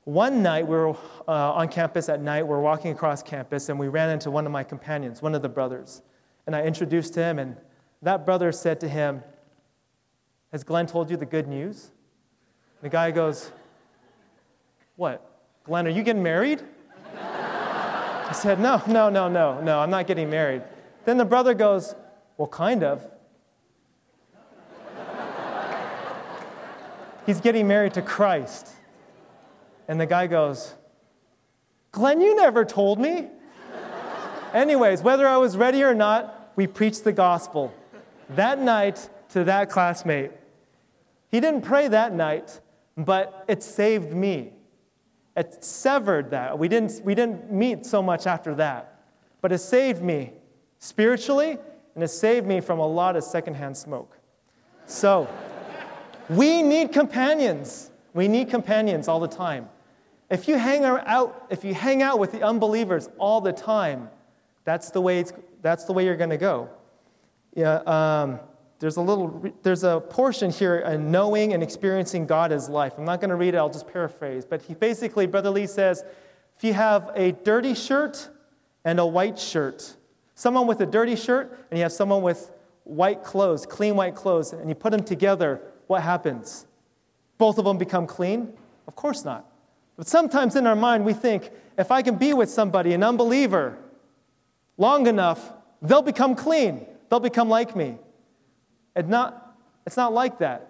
One 0.05 0.43
night, 0.43 0.67
we 0.67 0.75
were 0.75 0.91
uh, 1.29 1.53
on 1.53 1.69
campus 1.69 2.09
at 2.09 2.21
night, 2.21 2.43
we 2.43 2.49
we're 2.49 2.61
walking 2.61 2.91
across 2.91 3.23
campus, 3.23 3.69
and 3.69 3.79
we 3.79 3.87
ran 3.87 4.11
into 4.11 4.33
one 4.33 4.47
of 4.47 4.53
my 4.53 4.65
companions, 4.65 5.23
one 5.23 5.33
of 5.33 5.43
the 5.43 5.49
brothers. 5.49 6.03
And 6.45 6.57
I 6.57 6.65
introduced 6.65 7.15
him, 7.15 7.39
and 7.39 7.57
that 8.03 8.27
brother 8.27 8.51
said 8.51 8.81
to 8.81 8.89
him, 8.89 9.23
Has 10.51 10.65
Glenn 10.65 10.87
told 10.87 11.09
you 11.09 11.17
the 11.17 11.27
good 11.27 11.47
news? 11.47 11.93
And 12.81 12.91
the 12.91 12.93
guy 12.93 13.13
goes, 13.13 13.53
What? 14.97 15.25
Glenn, 15.63 15.87
are 15.87 15.91
you 15.91 16.03
getting 16.03 16.23
married? 16.23 16.65
I 18.33 18.35
said, 18.35 18.61
No, 18.61 18.81
no, 18.87 19.11
no, 19.11 19.29
no, 19.29 19.61
no, 19.61 19.81
I'm 19.81 19.91
not 19.91 20.07
getting 20.07 20.31
married. 20.31 20.63
Then 21.05 21.19
the 21.19 21.25
brother 21.27 21.53
goes, 21.53 21.95
Well, 22.39 22.49
kind 22.49 22.83
of. 22.83 23.07
He's 27.27 27.43
getting 27.43 27.69
married 27.69 27.93
to 27.93 28.01
Christ. 28.01 28.69
And 29.87 30.01
the 30.01 30.07
guy 30.07 30.29
goes, 30.29 30.73
Glenn, 31.91 32.23
you 32.23 32.35
never 32.35 32.65
told 32.65 32.99
me. 32.99 33.29
Anyways, 34.55 35.03
whether 35.03 35.29
I 35.29 35.37
was 35.37 35.59
ready 35.59 35.83
or 35.83 35.93
not, 35.93 36.53
we 36.57 36.67
preached 36.67 37.05
the 37.05 37.13
gospel 37.13 37.71
that 38.31 38.59
night 38.59 39.11
to 39.33 39.45
that 39.45 39.69
classmate. 39.69 40.31
He 41.31 41.39
didn't 41.39 41.63
pray 41.63 41.87
that 41.89 42.15
night, 42.15 42.63
but 42.97 43.45
it 43.47 43.63
saved 43.63 44.15
me. 44.15 44.55
It 45.37 45.65
severed 45.65 46.31
that. 46.31 46.59
We 46.59 46.69
didn't, 46.69 47.01
we 47.05 47.15
didn't 47.15 47.51
meet 47.51 47.87
so 47.87 48.03
much 48.03 48.27
after 48.27 48.55
that. 48.57 49.01
But 49.41 49.53
it 49.53 49.59
saved 49.59 50.03
me 50.03 50.33
spiritually, 50.79 51.59
and 51.95 52.05
it 52.05 52.09
saved 52.09 52.47
me 52.47 52.61
from 52.61 52.79
a 52.79 52.87
lot 52.87 53.17
of 53.17 53.25
secondhand 53.25 53.77
smoke. 53.77 54.19
So, 54.87 55.29
we 56.29 56.63
need 56.63 56.93
companions. 56.93 57.91
We 58.15 58.29
need 58.29 58.51
companions 58.51 59.09
all 59.09 59.21
the 59.21 59.29
time. 59.29 59.69
If 60.31 60.49
you 60.49 60.57
hang 60.57 60.85
out, 60.85 61.47
if 61.51 61.65
you 61.65 61.75
hang 61.75 62.03
out 62.03 62.19
with 62.19 62.33
the 62.33 62.43
unbelievers 62.43 63.09
all 63.19 63.41
the 63.41 63.53
time, 63.53 64.09
that's 64.65 64.91
the 64.91 65.01
way, 65.01 65.25
that's 65.61 65.85
the 65.85 65.93
way 65.93 66.05
you're 66.05 66.17
going 66.17 66.31
to 66.31 66.39
go. 66.39 66.69
Yeah, 67.55 67.77
um, 67.87 68.41
there's 68.83 68.97
a 68.97 69.01
little, 69.01 69.49
there's 69.63 69.85
a 69.85 70.01
portion 70.01 70.51
here 70.51 70.79
in 70.79 71.13
knowing 71.13 71.53
and 71.53 71.63
experiencing 71.63 72.27
God 72.27 72.51
as 72.51 72.69
life. 72.69 72.95
I'm 72.99 73.05
not 73.05 73.21
going 73.21 73.31
to 73.31 73.37
read 73.37 73.55
it, 73.55 73.59
I'll 73.59 73.71
just 73.71 73.87
paraphrase. 73.87 74.45
But 74.45 74.61
he 74.61 74.75
basically, 74.75 75.29
Brother 75.29 75.51
Lee 75.51 75.69
says, 75.69 76.03
if 76.57 76.65
you 76.65 76.75
have 76.75 77.13
a 77.15 77.31
dirty 77.31 77.75
shirt 77.75 78.29
and 78.85 78.99
a 78.99 79.07
white 79.07 79.39
shirt, 79.39 79.97
someone 80.35 80.67
with 80.67 80.81
a 80.81 80.87
dirty 80.87 81.15
shirt 81.15 81.65
and 81.71 81.79
you 81.79 81.85
have 81.85 81.93
someone 81.93 82.23
with 82.23 82.51
white 82.83 83.23
clothes, 83.23 83.67
clean 83.67 83.95
white 83.95 84.17
clothes, 84.17 84.53
and 84.53 84.69
you 84.69 84.75
put 84.75 84.91
them 84.91 85.05
together, 85.05 85.61
what 85.87 86.03
happens? 86.03 86.67
Both 87.39 87.59
of 87.59 87.65
them 87.65 87.79
become 87.79 88.09
clean? 88.09 88.53
Of 88.89 88.97
course 88.97 89.25
not. 89.25 89.47
But 89.97 90.09
sometimes 90.09 90.57
in 90.57 90.67
our 90.67 90.75
mind, 90.75 91.05
we 91.05 91.13
think 91.13 91.53
if 91.79 91.93
I 91.93 92.03
can 92.03 92.17
be 92.17 92.35
with 92.35 92.51
somebody, 92.51 92.95
an 92.95 93.05
unbeliever, 93.05 93.79
long 94.77 95.07
enough, 95.07 95.53
they'll 95.81 96.03
become 96.03 96.35
clean. 96.35 96.85
They'll 97.11 97.21
become 97.21 97.49
like 97.49 97.77
me. 97.77 97.99
It's 98.95 99.09
not, 99.09 99.57
it's 99.87 99.97
not 99.97 100.13
like 100.13 100.39
that. 100.39 100.69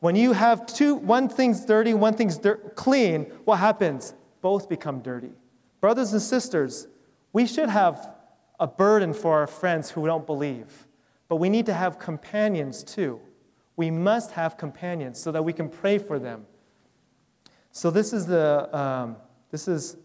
When 0.00 0.14
you 0.14 0.32
have 0.32 0.66
two, 0.66 0.94
one 0.94 1.28
thing's 1.28 1.64
dirty, 1.64 1.94
one 1.94 2.14
thing's 2.14 2.38
clean, 2.74 3.24
what 3.44 3.56
happens? 3.56 4.14
Both 4.42 4.68
become 4.68 5.00
dirty. 5.00 5.32
Brothers 5.80 6.12
and 6.12 6.22
sisters, 6.22 6.86
we 7.32 7.46
should 7.46 7.68
have 7.68 8.14
a 8.60 8.66
burden 8.66 9.12
for 9.12 9.38
our 9.38 9.46
friends 9.46 9.90
who 9.90 10.06
don't 10.06 10.26
believe, 10.26 10.86
but 11.28 11.36
we 11.36 11.48
need 11.48 11.66
to 11.66 11.74
have 11.74 11.98
companions 11.98 12.82
too. 12.82 13.20
We 13.76 13.90
must 13.90 14.32
have 14.32 14.56
companions 14.56 15.18
so 15.18 15.32
that 15.32 15.44
we 15.44 15.52
can 15.52 15.68
pray 15.68 15.98
for 15.98 16.18
them. 16.18 16.46
So 17.72 17.90
this 17.90 18.12
is 18.12 18.26
the 18.26 18.74
um, 18.76 19.16
this 19.50 19.68
is 19.68 19.96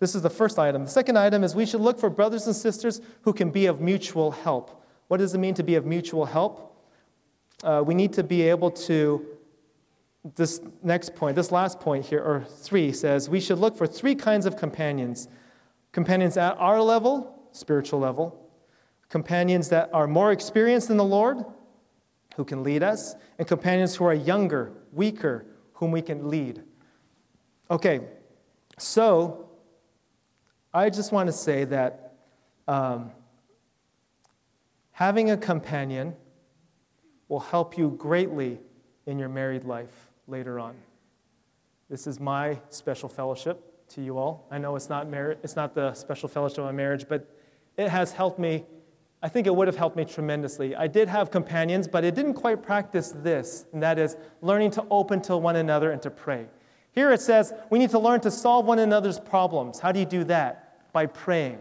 this 0.00 0.14
is 0.14 0.22
the 0.22 0.30
first 0.30 0.58
item. 0.58 0.84
The 0.84 0.90
second 0.90 1.18
item 1.18 1.44
is 1.44 1.54
we 1.54 1.66
should 1.66 1.80
look 1.80 1.98
for 2.00 2.08
brothers 2.08 2.46
and 2.46 2.56
sisters 2.56 3.00
who 3.22 3.32
can 3.32 3.50
be 3.50 3.66
of 3.66 3.80
mutual 3.80 4.30
help. 4.30 4.82
What 5.08 5.18
does 5.18 5.34
it 5.34 5.38
mean 5.38 5.54
to 5.54 5.62
be 5.62 5.74
of 5.74 5.84
mutual 5.84 6.24
help? 6.24 6.68
Uh, 7.62 7.82
we 7.84 7.94
need 7.94 8.12
to 8.12 8.22
be 8.22 8.42
able 8.42 8.70
to 8.70 9.26
this 10.36 10.60
next 10.82 11.14
point, 11.14 11.36
this 11.36 11.50
last 11.50 11.80
point 11.80 12.04
here, 12.04 12.20
or 12.20 12.44
three, 12.44 12.92
says 12.92 13.28
we 13.28 13.40
should 13.40 13.58
look 13.58 13.76
for 13.76 13.86
three 13.86 14.14
kinds 14.14 14.46
of 14.46 14.56
companions. 14.56 15.28
Companions 15.92 16.36
at 16.36 16.56
our 16.58 16.80
level, 16.82 17.48
spiritual 17.52 17.98
level, 17.98 18.50
companions 19.08 19.68
that 19.70 19.90
are 19.92 20.06
more 20.06 20.32
experienced 20.32 20.90
in 20.90 20.96
the 20.96 21.04
Lord, 21.04 21.44
who 22.36 22.44
can 22.44 22.62
lead 22.62 22.82
us, 22.82 23.14
and 23.38 23.48
companions 23.48 23.96
who 23.96 24.04
are 24.04 24.14
younger, 24.14 24.72
weaker, 24.92 25.46
whom 25.74 25.90
we 25.90 26.02
can 26.02 26.28
lead. 26.28 26.62
Okay, 27.70 28.00
so 28.78 29.50
I 30.72 30.90
just 30.90 31.10
want 31.10 31.26
to 31.26 31.32
say 31.32 31.64
that 31.64 32.14
um, 32.68 33.10
having 34.92 35.30
a 35.30 35.36
companion 35.36 36.14
will 37.28 37.40
help 37.40 37.76
you 37.76 37.90
greatly 37.98 38.58
in 39.06 39.18
your 39.18 39.28
married 39.28 39.64
life 39.64 40.10
later 40.26 40.58
on. 40.58 40.74
This 41.88 42.06
is 42.06 42.20
my 42.20 42.58
special 42.68 43.08
fellowship 43.08 43.88
to 43.90 44.02
you 44.02 44.18
all. 44.18 44.46
I 44.50 44.58
know 44.58 44.76
it's 44.76 44.88
not, 44.88 45.10
mar- 45.10 45.36
it's 45.42 45.56
not 45.56 45.74
the 45.74 45.94
special 45.94 46.28
fellowship 46.28 46.58
of 46.58 46.74
marriage, 46.74 47.06
but 47.08 47.26
it 47.76 47.88
has 47.88 48.12
helped 48.12 48.38
me. 48.38 48.66
I 49.22 49.28
think 49.28 49.46
it 49.46 49.54
would 49.54 49.66
have 49.66 49.76
helped 49.76 49.96
me 49.96 50.04
tremendously. 50.04 50.76
I 50.76 50.86
did 50.86 51.08
have 51.08 51.30
companions, 51.30 51.88
but 51.88 52.04
I 52.04 52.10
didn't 52.10 52.34
quite 52.34 52.62
practice 52.62 53.12
this, 53.16 53.64
and 53.72 53.82
that 53.82 53.98
is 53.98 54.16
learning 54.42 54.72
to 54.72 54.84
open 54.90 55.22
to 55.22 55.36
one 55.36 55.56
another 55.56 55.90
and 55.90 56.02
to 56.02 56.10
pray. 56.10 56.46
Here 56.92 57.12
it 57.12 57.20
says 57.20 57.52
we 57.70 57.78
need 57.78 57.90
to 57.90 57.98
learn 57.98 58.20
to 58.20 58.30
solve 58.30 58.66
one 58.66 58.78
another's 58.78 59.18
problems. 59.18 59.78
How 59.78 59.92
do 59.92 59.98
you 59.98 60.06
do 60.06 60.24
that? 60.24 60.92
By 60.92 61.06
praying. 61.06 61.58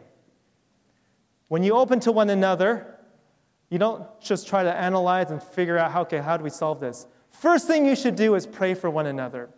When 1.47 1.63
you 1.63 1.75
open 1.75 1.99
to 2.01 2.11
one 2.11 2.29
another, 2.29 2.96
you 3.69 3.77
don't 3.77 4.05
just 4.21 4.47
try 4.47 4.63
to 4.63 4.73
analyze 4.73 5.31
and 5.31 5.41
figure 5.41 5.77
out, 5.77 5.91
how, 5.91 6.01
okay, 6.03 6.19
how 6.19 6.37
do 6.37 6.43
we 6.43 6.49
solve 6.49 6.79
this? 6.79 7.07
First 7.31 7.67
thing 7.67 7.85
you 7.85 7.95
should 7.95 8.15
do 8.15 8.35
is 8.35 8.47
pray 8.47 8.73
for 8.73 8.89
one 8.89 9.05
another. 9.05 9.49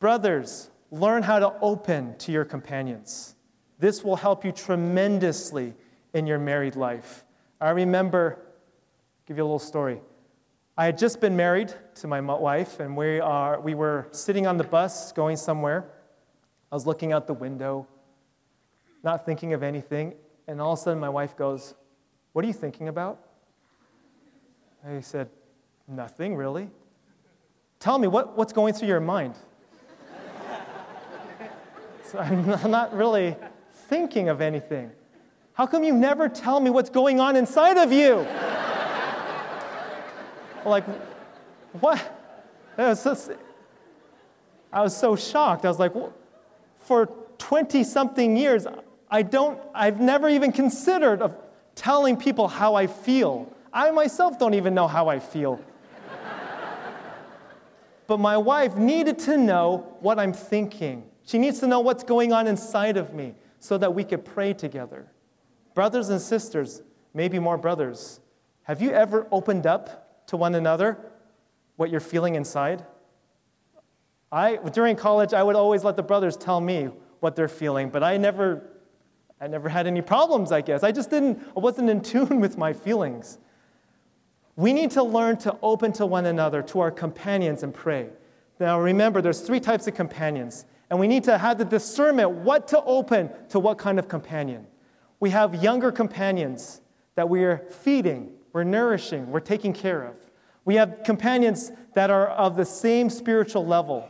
Brothers, 0.00 0.70
learn 0.90 1.22
how 1.22 1.38
to 1.38 1.52
open 1.60 2.16
to 2.18 2.32
your 2.32 2.44
companions. 2.44 3.34
This 3.78 4.02
will 4.02 4.16
help 4.16 4.44
you 4.44 4.52
tremendously 4.52 5.74
in 6.14 6.26
your 6.26 6.38
married 6.38 6.76
life. 6.76 7.24
I 7.60 7.70
remember, 7.70 8.38
give 9.26 9.36
you 9.36 9.42
a 9.42 9.44
little 9.44 9.58
story. 9.58 10.00
I 10.76 10.86
had 10.86 10.96
just 10.96 11.20
been 11.20 11.36
married 11.36 11.74
to 11.96 12.06
my 12.06 12.20
wife, 12.20 12.80
and 12.80 12.96
we, 12.96 13.20
are, 13.20 13.60
we 13.60 13.74
were 13.74 14.06
sitting 14.12 14.46
on 14.46 14.56
the 14.56 14.64
bus 14.64 15.12
going 15.12 15.36
somewhere. 15.36 15.90
I 16.70 16.74
was 16.76 16.86
looking 16.86 17.12
out 17.12 17.26
the 17.26 17.34
window, 17.34 17.86
not 19.02 19.26
thinking 19.26 19.52
of 19.52 19.62
anything, 19.62 20.14
and 20.46 20.60
all 20.60 20.74
of 20.74 20.78
a 20.78 20.82
sudden 20.82 21.00
my 21.00 21.08
wife 21.08 21.36
goes, 21.36 21.74
What 22.32 22.44
are 22.44 22.48
you 22.48 22.54
thinking 22.54 22.88
about? 22.88 23.20
I 24.86 25.00
said, 25.00 25.28
Nothing, 25.88 26.36
really. 26.36 26.68
Tell 27.80 27.98
me, 27.98 28.08
what, 28.08 28.36
what's 28.36 28.52
going 28.52 28.74
through 28.74 28.88
your 28.88 29.00
mind? 29.00 29.34
so 32.04 32.18
I'm 32.18 32.46
not 32.70 32.94
really 32.94 33.36
thinking 33.72 34.28
of 34.28 34.42
anything. 34.42 34.90
How 35.54 35.66
come 35.66 35.82
you 35.82 35.94
never 35.94 36.28
tell 36.28 36.60
me 36.60 36.68
what's 36.68 36.90
going 36.90 37.20
on 37.20 37.36
inside 37.36 37.78
of 37.78 37.90
you? 37.90 38.16
like, 40.66 40.84
what? 41.80 42.14
Was 42.76 43.02
just, 43.02 43.30
I 44.70 44.82
was 44.82 44.94
so 44.94 45.16
shocked. 45.16 45.64
I 45.64 45.68
was 45.68 45.78
like, 45.78 45.94
for 46.80 47.06
20 47.38 47.82
something 47.82 48.36
years, 48.36 48.66
I 49.10 49.22
don't, 49.22 49.58
I've 49.74 50.00
never 50.00 50.28
even 50.28 50.52
considered 50.52 51.22
of 51.22 51.34
telling 51.78 52.16
people 52.16 52.48
how 52.48 52.74
I 52.74 52.86
feel. 52.86 53.52
I 53.72 53.90
myself 53.90 54.38
don't 54.38 54.54
even 54.54 54.74
know 54.74 54.88
how 54.88 55.08
I 55.08 55.18
feel 55.18 55.60
but 58.08 58.18
my 58.18 58.38
wife 58.38 58.74
needed 58.74 59.18
to 59.18 59.36
know 59.36 59.94
what 60.00 60.18
I'm 60.18 60.32
thinking. 60.32 61.04
She 61.24 61.38
needs 61.38 61.60
to 61.60 61.66
know 61.66 61.80
what's 61.80 62.02
going 62.02 62.32
on 62.32 62.48
inside 62.48 62.96
of 62.96 63.12
me 63.12 63.34
so 63.60 63.76
that 63.78 63.94
we 63.94 64.02
could 64.02 64.24
pray 64.24 64.54
together. 64.54 65.06
Brothers 65.74 66.08
and 66.08 66.20
sisters, 66.20 66.82
maybe 67.12 67.38
more 67.38 67.58
brothers, 67.58 68.20
have 68.62 68.80
you 68.80 68.90
ever 68.90 69.28
opened 69.30 69.66
up 69.66 70.26
to 70.28 70.38
one 70.38 70.54
another 70.54 70.98
what 71.76 71.90
you're 71.90 72.00
feeling 72.00 72.34
inside? 72.34 72.84
I, 74.32 74.56
during 74.56 74.96
college, 74.96 75.34
I 75.34 75.42
would 75.42 75.56
always 75.56 75.84
let 75.84 75.96
the 75.96 76.02
brothers 76.02 76.36
tell 76.36 76.62
me 76.62 76.88
what 77.20 77.36
they're 77.36 77.46
feeling, 77.46 77.90
but 77.90 78.02
I 78.02 78.16
never, 78.16 78.62
I 79.40 79.46
never 79.46 79.68
had 79.68 79.86
any 79.86 80.02
problems, 80.02 80.50
I 80.50 80.60
guess. 80.60 80.82
I 80.82 80.92
just 80.92 81.10
didn't, 81.10 81.40
I 81.56 81.60
wasn't 81.60 81.90
in 81.90 82.00
tune 82.00 82.40
with 82.40 82.58
my 82.58 82.72
feelings. 82.72 83.38
We 84.56 84.72
need 84.72 84.90
to 84.92 85.02
learn 85.02 85.36
to 85.38 85.56
open 85.62 85.92
to 85.92 86.06
one 86.06 86.26
another, 86.26 86.62
to 86.62 86.80
our 86.80 86.90
companions, 86.90 87.62
and 87.62 87.72
pray. 87.72 88.08
Now, 88.58 88.80
remember, 88.80 89.22
there's 89.22 89.40
three 89.40 89.60
types 89.60 89.86
of 89.86 89.94
companions, 89.94 90.64
and 90.90 90.98
we 90.98 91.06
need 91.06 91.22
to 91.24 91.38
have 91.38 91.58
the 91.58 91.64
discernment 91.64 92.30
what 92.30 92.66
to 92.68 92.82
open 92.82 93.30
to 93.50 93.60
what 93.60 93.78
kind 93.78 94.00
of 94.00 94.08
companion. 94.08 94.66
We 95.20 95.30
have 95.30 95.62
younger 95.62 95.92
companions 95.92 96.80
that 97.14 97.28
we 97.28 97.44
are 97.44 97.58
feeding, 97.70 98.32
we're 98.52 98.64
nourishing, 98.64 99.30
we're 99.30 99.40
taking 99.40 99.72
care 99.72 100.04
of. 100.04 100.16
We 100.64 100.74
have 100.74 101.02
companions 101.04 101.70
that 101.94 102.10
are 102.10 102.28
of 102.28 102.56
the 102.56 102.64
same 102.64 103.10
spiritual 103.10 103.64
level 103.64 104.08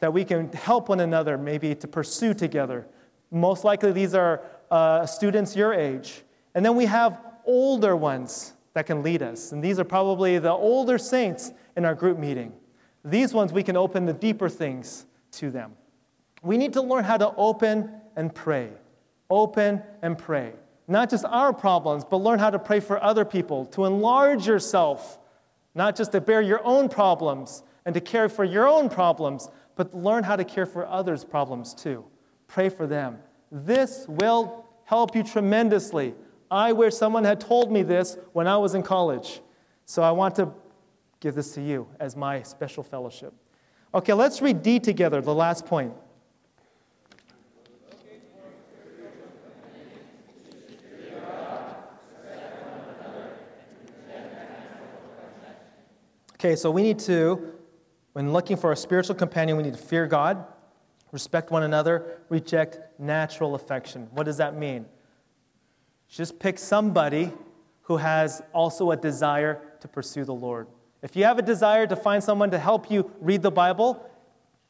that 0.00 0.12
we 0.12 0.24
can 0.24 0.52
help 0.52 0.88
one 0.88 1.00
another 1.00 1.36
maybe 1.36 1.74
to 1.74 1.88
pursue 1.88 2.34
together. 2.34 2.86
Most 3.34 3.64
likely, 3.64 3.90
these 3.90 4.14
are 4.14 4.42
uh, 4.70 5.04
students 5.06 5.56
your 5.56 5.74
age. 5.74 6.22
And 6.54 6.64
then 6.64 6.76
we 6.76 6.86
have 6.86 7.20
older 7.44 7.96
ones 7.96 8.54
that 8.74 8.86
can 8.86 9.02
lead 9.02 9.22
us. 9.22 9.52
And 9.52 9.62
these 9.62 9.80
are 9.80 9.84
probably 9.84 10.38
the 10.38 10.52
older 10.52 10.98
saints 10.98 11.52
in 11.76 11.84
our 11.84 11.94
group 11.94 12.16
meeting. 12.16 12.52
These 13.04 13.34
ones, 13.34 13.52
we 13.52 13.62
can 13.62 13.76
open 13.76 14.06
the 14.06 14.12
deeper 14.12 14.48
things 14.48 15.06
to 15.32 15.50
them. 15.50 15.72
We 16.42 16.56
need 16.56 16.74
to 16.74 16.82
learn 16.82 17.04
how 17.04 17.16
to 17.16 17.34
open 17.34 17.90
and 18.14 18.32
pray. 18.32 18.70
Open 19.28 19.82
and 20.00 20.16
pray. 20.16 20.52
Not 20.86 21.10
just 21.10 21.24
our 21.24 21.52
problems, 21.52 22.04
but 22.04 22.18
learn 22.18 22.38
how 22.38 22.50
to 22.50 22.58
pray 22.58 22.78
for 22.78 23.02
other 23.02 23.24
people, 23.24 23.64
to 23.66 23.84
enlarge 23.84 24.46
yourself, 24.46 25.18
not 25.74 25.96
just 25.96 26.12
to 26.12 26.20
bear 26.20 26.40
your 26.40 26.64
own 26.64 26.88
problems 26.88 27.62
and 27.84 27.94
to 27.94 28.00
care 28.00 28.28
for 28.28 28.44
your 28.44 28.68
own 28.68 28.88
problems, 28.88 29.48
but 29.76 29.92
learn 29.92 30.22
how 30.22 30.36
to 30.36 30.44
care 30.44 30.66
for 30.66 30.86
others' 30.86 31.24
problems 31.24 31.74
too. 31.74 32.04
Pray 32.46 32.68
for 32.68 32.86
them. 32.86 33.18
This 33.54 34.04
will 34.08 34.66
help 34.84 35.16
you 35.16 35.22
tremendously 35.22 36.14
I 36.54 36.70
wish 36.70 36.94
someone 36.94 37.24
had 37.24 37.40
told 37.40 37.72
me 37.72 37.82
this 37.82 38.16
when 38.32 38.46
I 38.46 38.56
was 38.56 38.76
in 38.76 38.84
college. 38.84 39.40
So 39.86 40.04
I 40.04 40.12
want 40.12 40.36
to 40.36 40.52
give 41.18 41.34
this 41.34 41.52
to 41.54 41.60
you 41.60 41.88
as 41.98 42.14
my 42.16 42.42
special 42.42 42.84
fellowship. 42.84 43.34
Okay, 43.92 44.12
let's 44.12 44.40
read 44.40 44.62
D 44.62 44.78
together, 44.78 45.20
the 45.20 45.34
last 45.34 45.66
point. 45.66 45.92
Okay, 56.34 56.54
so 56.54 56.70
we 56.70 56.82
need 56.82 57.00
to, 57.00 57.54
when 58.12 58.32
looking 58.32 58.56
for 58.56 58.70
a 58.70 58.76
spiritual 58.76 59.16
companion, 59.16 59.56
we 59.56 59.64
need 59.64 59.72
to 59.72 59.82
fear 59.82 60.06
God, 60.06 60.44
respect 61.14 61.52
one 61.52 61.62
another, 61.62 62.18
reject 62.28 62.80
natural 62.98 63.54
affection. 63.54 64.08
What 64.10 64.24
does 64.24 64.38
that 64.38 64.56
mean? 64.56 64.84
Just 66.08 66.40
pick 66.40 66.58
somebody 66.58 67.32
who 67.82 67.98
has 67.98 68.42
also 68.52 68.90
a 68.90 68.96
desire 68.96 69.62
to 69.80 69.86
pursue 69.86 70.24
the 70.24 70.34
Lord. 70.34 70.66
If 71.02 71.14
you 71.14 71.22
have 71.22 71.38
a 71.38 71.42
desire 71.42 71.86
to 71.86 71.94
find 71.94 72.22
someone 72.22 72.50
to 72.50 72.58
help 72.58 72.90
you 72.90 73.12
read 73.20 73.42
the 73.42 73.52
Bible, 73.52 74.04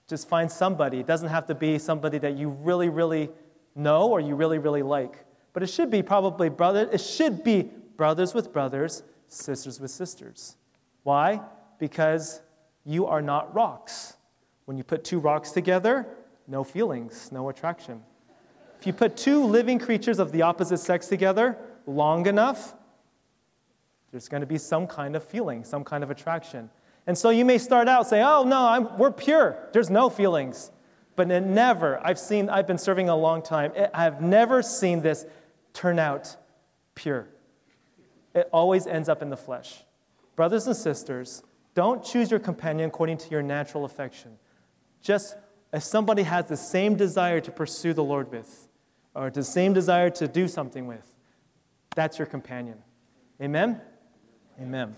just 0.07 0.29
find 0.29 0.53
somebody. 0.53 1.01
It 1.01 1.07
doesn't 1.07 1.31
have 1.31 1.47
to 1.47 1.55
be 1.55 1.79
somebody 1.79 2.19
that 2.19 2.37
you 2.37 2.51
really, 2.51 2.91
really 2.91 3.31
know 3.75 4.11
or 4.11 4.21
you 4.21 4.35
really, 4.35 4.59
really 4.59 4.83
like. 4.83 5.25
But 5.55 5.63
it 5.63 5.69
should 5.69 5.91
be 5.91 6.03
probably 6.03 6.51
brother, 6.51 6.91
it 6.93 7.01
should 7.01 7.43
be 7.43 7.71
brothers 7.97 8.35
with 8.35 8.53
brothers, 8.53 9.03
sisters 9.29 9.81
with 9.81 9.91
sisters. 9.91 10.57
Why? 11.05 11.41
Because 11.79 12.43
you 12.85 13.07
are 13.07 13.23
not 13.23 13.55
rocks. 13.55 14.19
When 14.67 14.77
you 14.77 14.85
put 14.85 15.05
two 15.05 15.21
rocks 15.21 15.53
together, 15.53 16.07
no 16.47 16.65
feelings, 16.65 17.31
no 17.33 17.49
attraction. 17.49 18.03
If 18.79 18.87
you 18.87 18.93
put 18.93 19.17
two 19.17 19.45
living 19.45 19.79
creatures 19.79 20.19
of 20.19 20.33
the 20.33 20.43
opposite 20.43 20.79
sex 20.79 21.07
together 21.07 21.57
long 21.87 22.27
enough, 22.27 22.75
there's 24.11 24.29
going 24.29 24.43
to 24.43 24.47
be 24.47 24.59
some 24.59 24.87
kind 24.87 25.17
of 25.17 25.25
feeling, 25.25 25.65
some 25.65 25.85
kind 25.85 26.05
of 26.05 26.11
attraction. 26.11 26.71
And 27.07 27.17
so 27.17 27.31
you 27.31 27.45
may 27.45 27.59
start 27.59 27.89
out 27.89 28.07
saying, 28.07 28.25
oh, 28.25 28.45
no, 28.45 28.67
I'm, 28.67 28.99
we're 28.99 29.11
pure. 29.11 29.57
There's 29.73 29.91
no 29.91 30.09
feelings. 30.09 30.71
But 31.17 31.31
it 31.31 31.43
never, 31.43 32.05
I've 32.05 32.19
seen, 32.19 32.49
I've 32.49 32.67
been 32.67 32.79
serving 32.79 33.09
a 33.09 33.17
long 33.17 33.43
time, 33.43 33.73
I've 33.93 34.21
never 34.21 34.63
seen 34.63 35.01
this 35.01 35.27
turn 35.73 35.99
out 35.99 36.37
pure. 36.95 37.29
It 38.35 38.49
always 38.53 38.87
ends 38.87 39.09
up 39.09 39.23
in 39.23 39.31
the 39.31 39.37
flesh. 39.37 39.85
Brothers 40.37 40.67
and 40.67 40.77
sisters, 40.77 41.43
don't 41.75 42.05
choose 42.05 42.31
your 42.31 42.41
companion 42.41 42.89
according 42.89 43.19
to 43.19 43.31
your 43.31 43.43
natural 43.43 43.85
affection. 43.85 44.39
Just 45.01 45.37
if 45.75 45.83
somebody 45.83 46.23
has 46.23 46.47
the 46.47 46.57
same 46.57 46.95
desire 46.95 47.41
to 47.41 47.51
pursue 47.51 47.93
the 47.93 48.05
Lord 48.05 48.31
with, 48.31 48.69
or 49.13 49.29
the 49.29 49.43
same 49.43 49.73
desire 49.73 50.09
to 50.11 50.29
do 50.29 50.47
something 50.47 50.87
with, 50.87 51.15
that's 51.97 52.17
your 52.17 52.27
companion. 52.27 52.79
Amen? 53.43 53.81
Amen. 54.61 54.95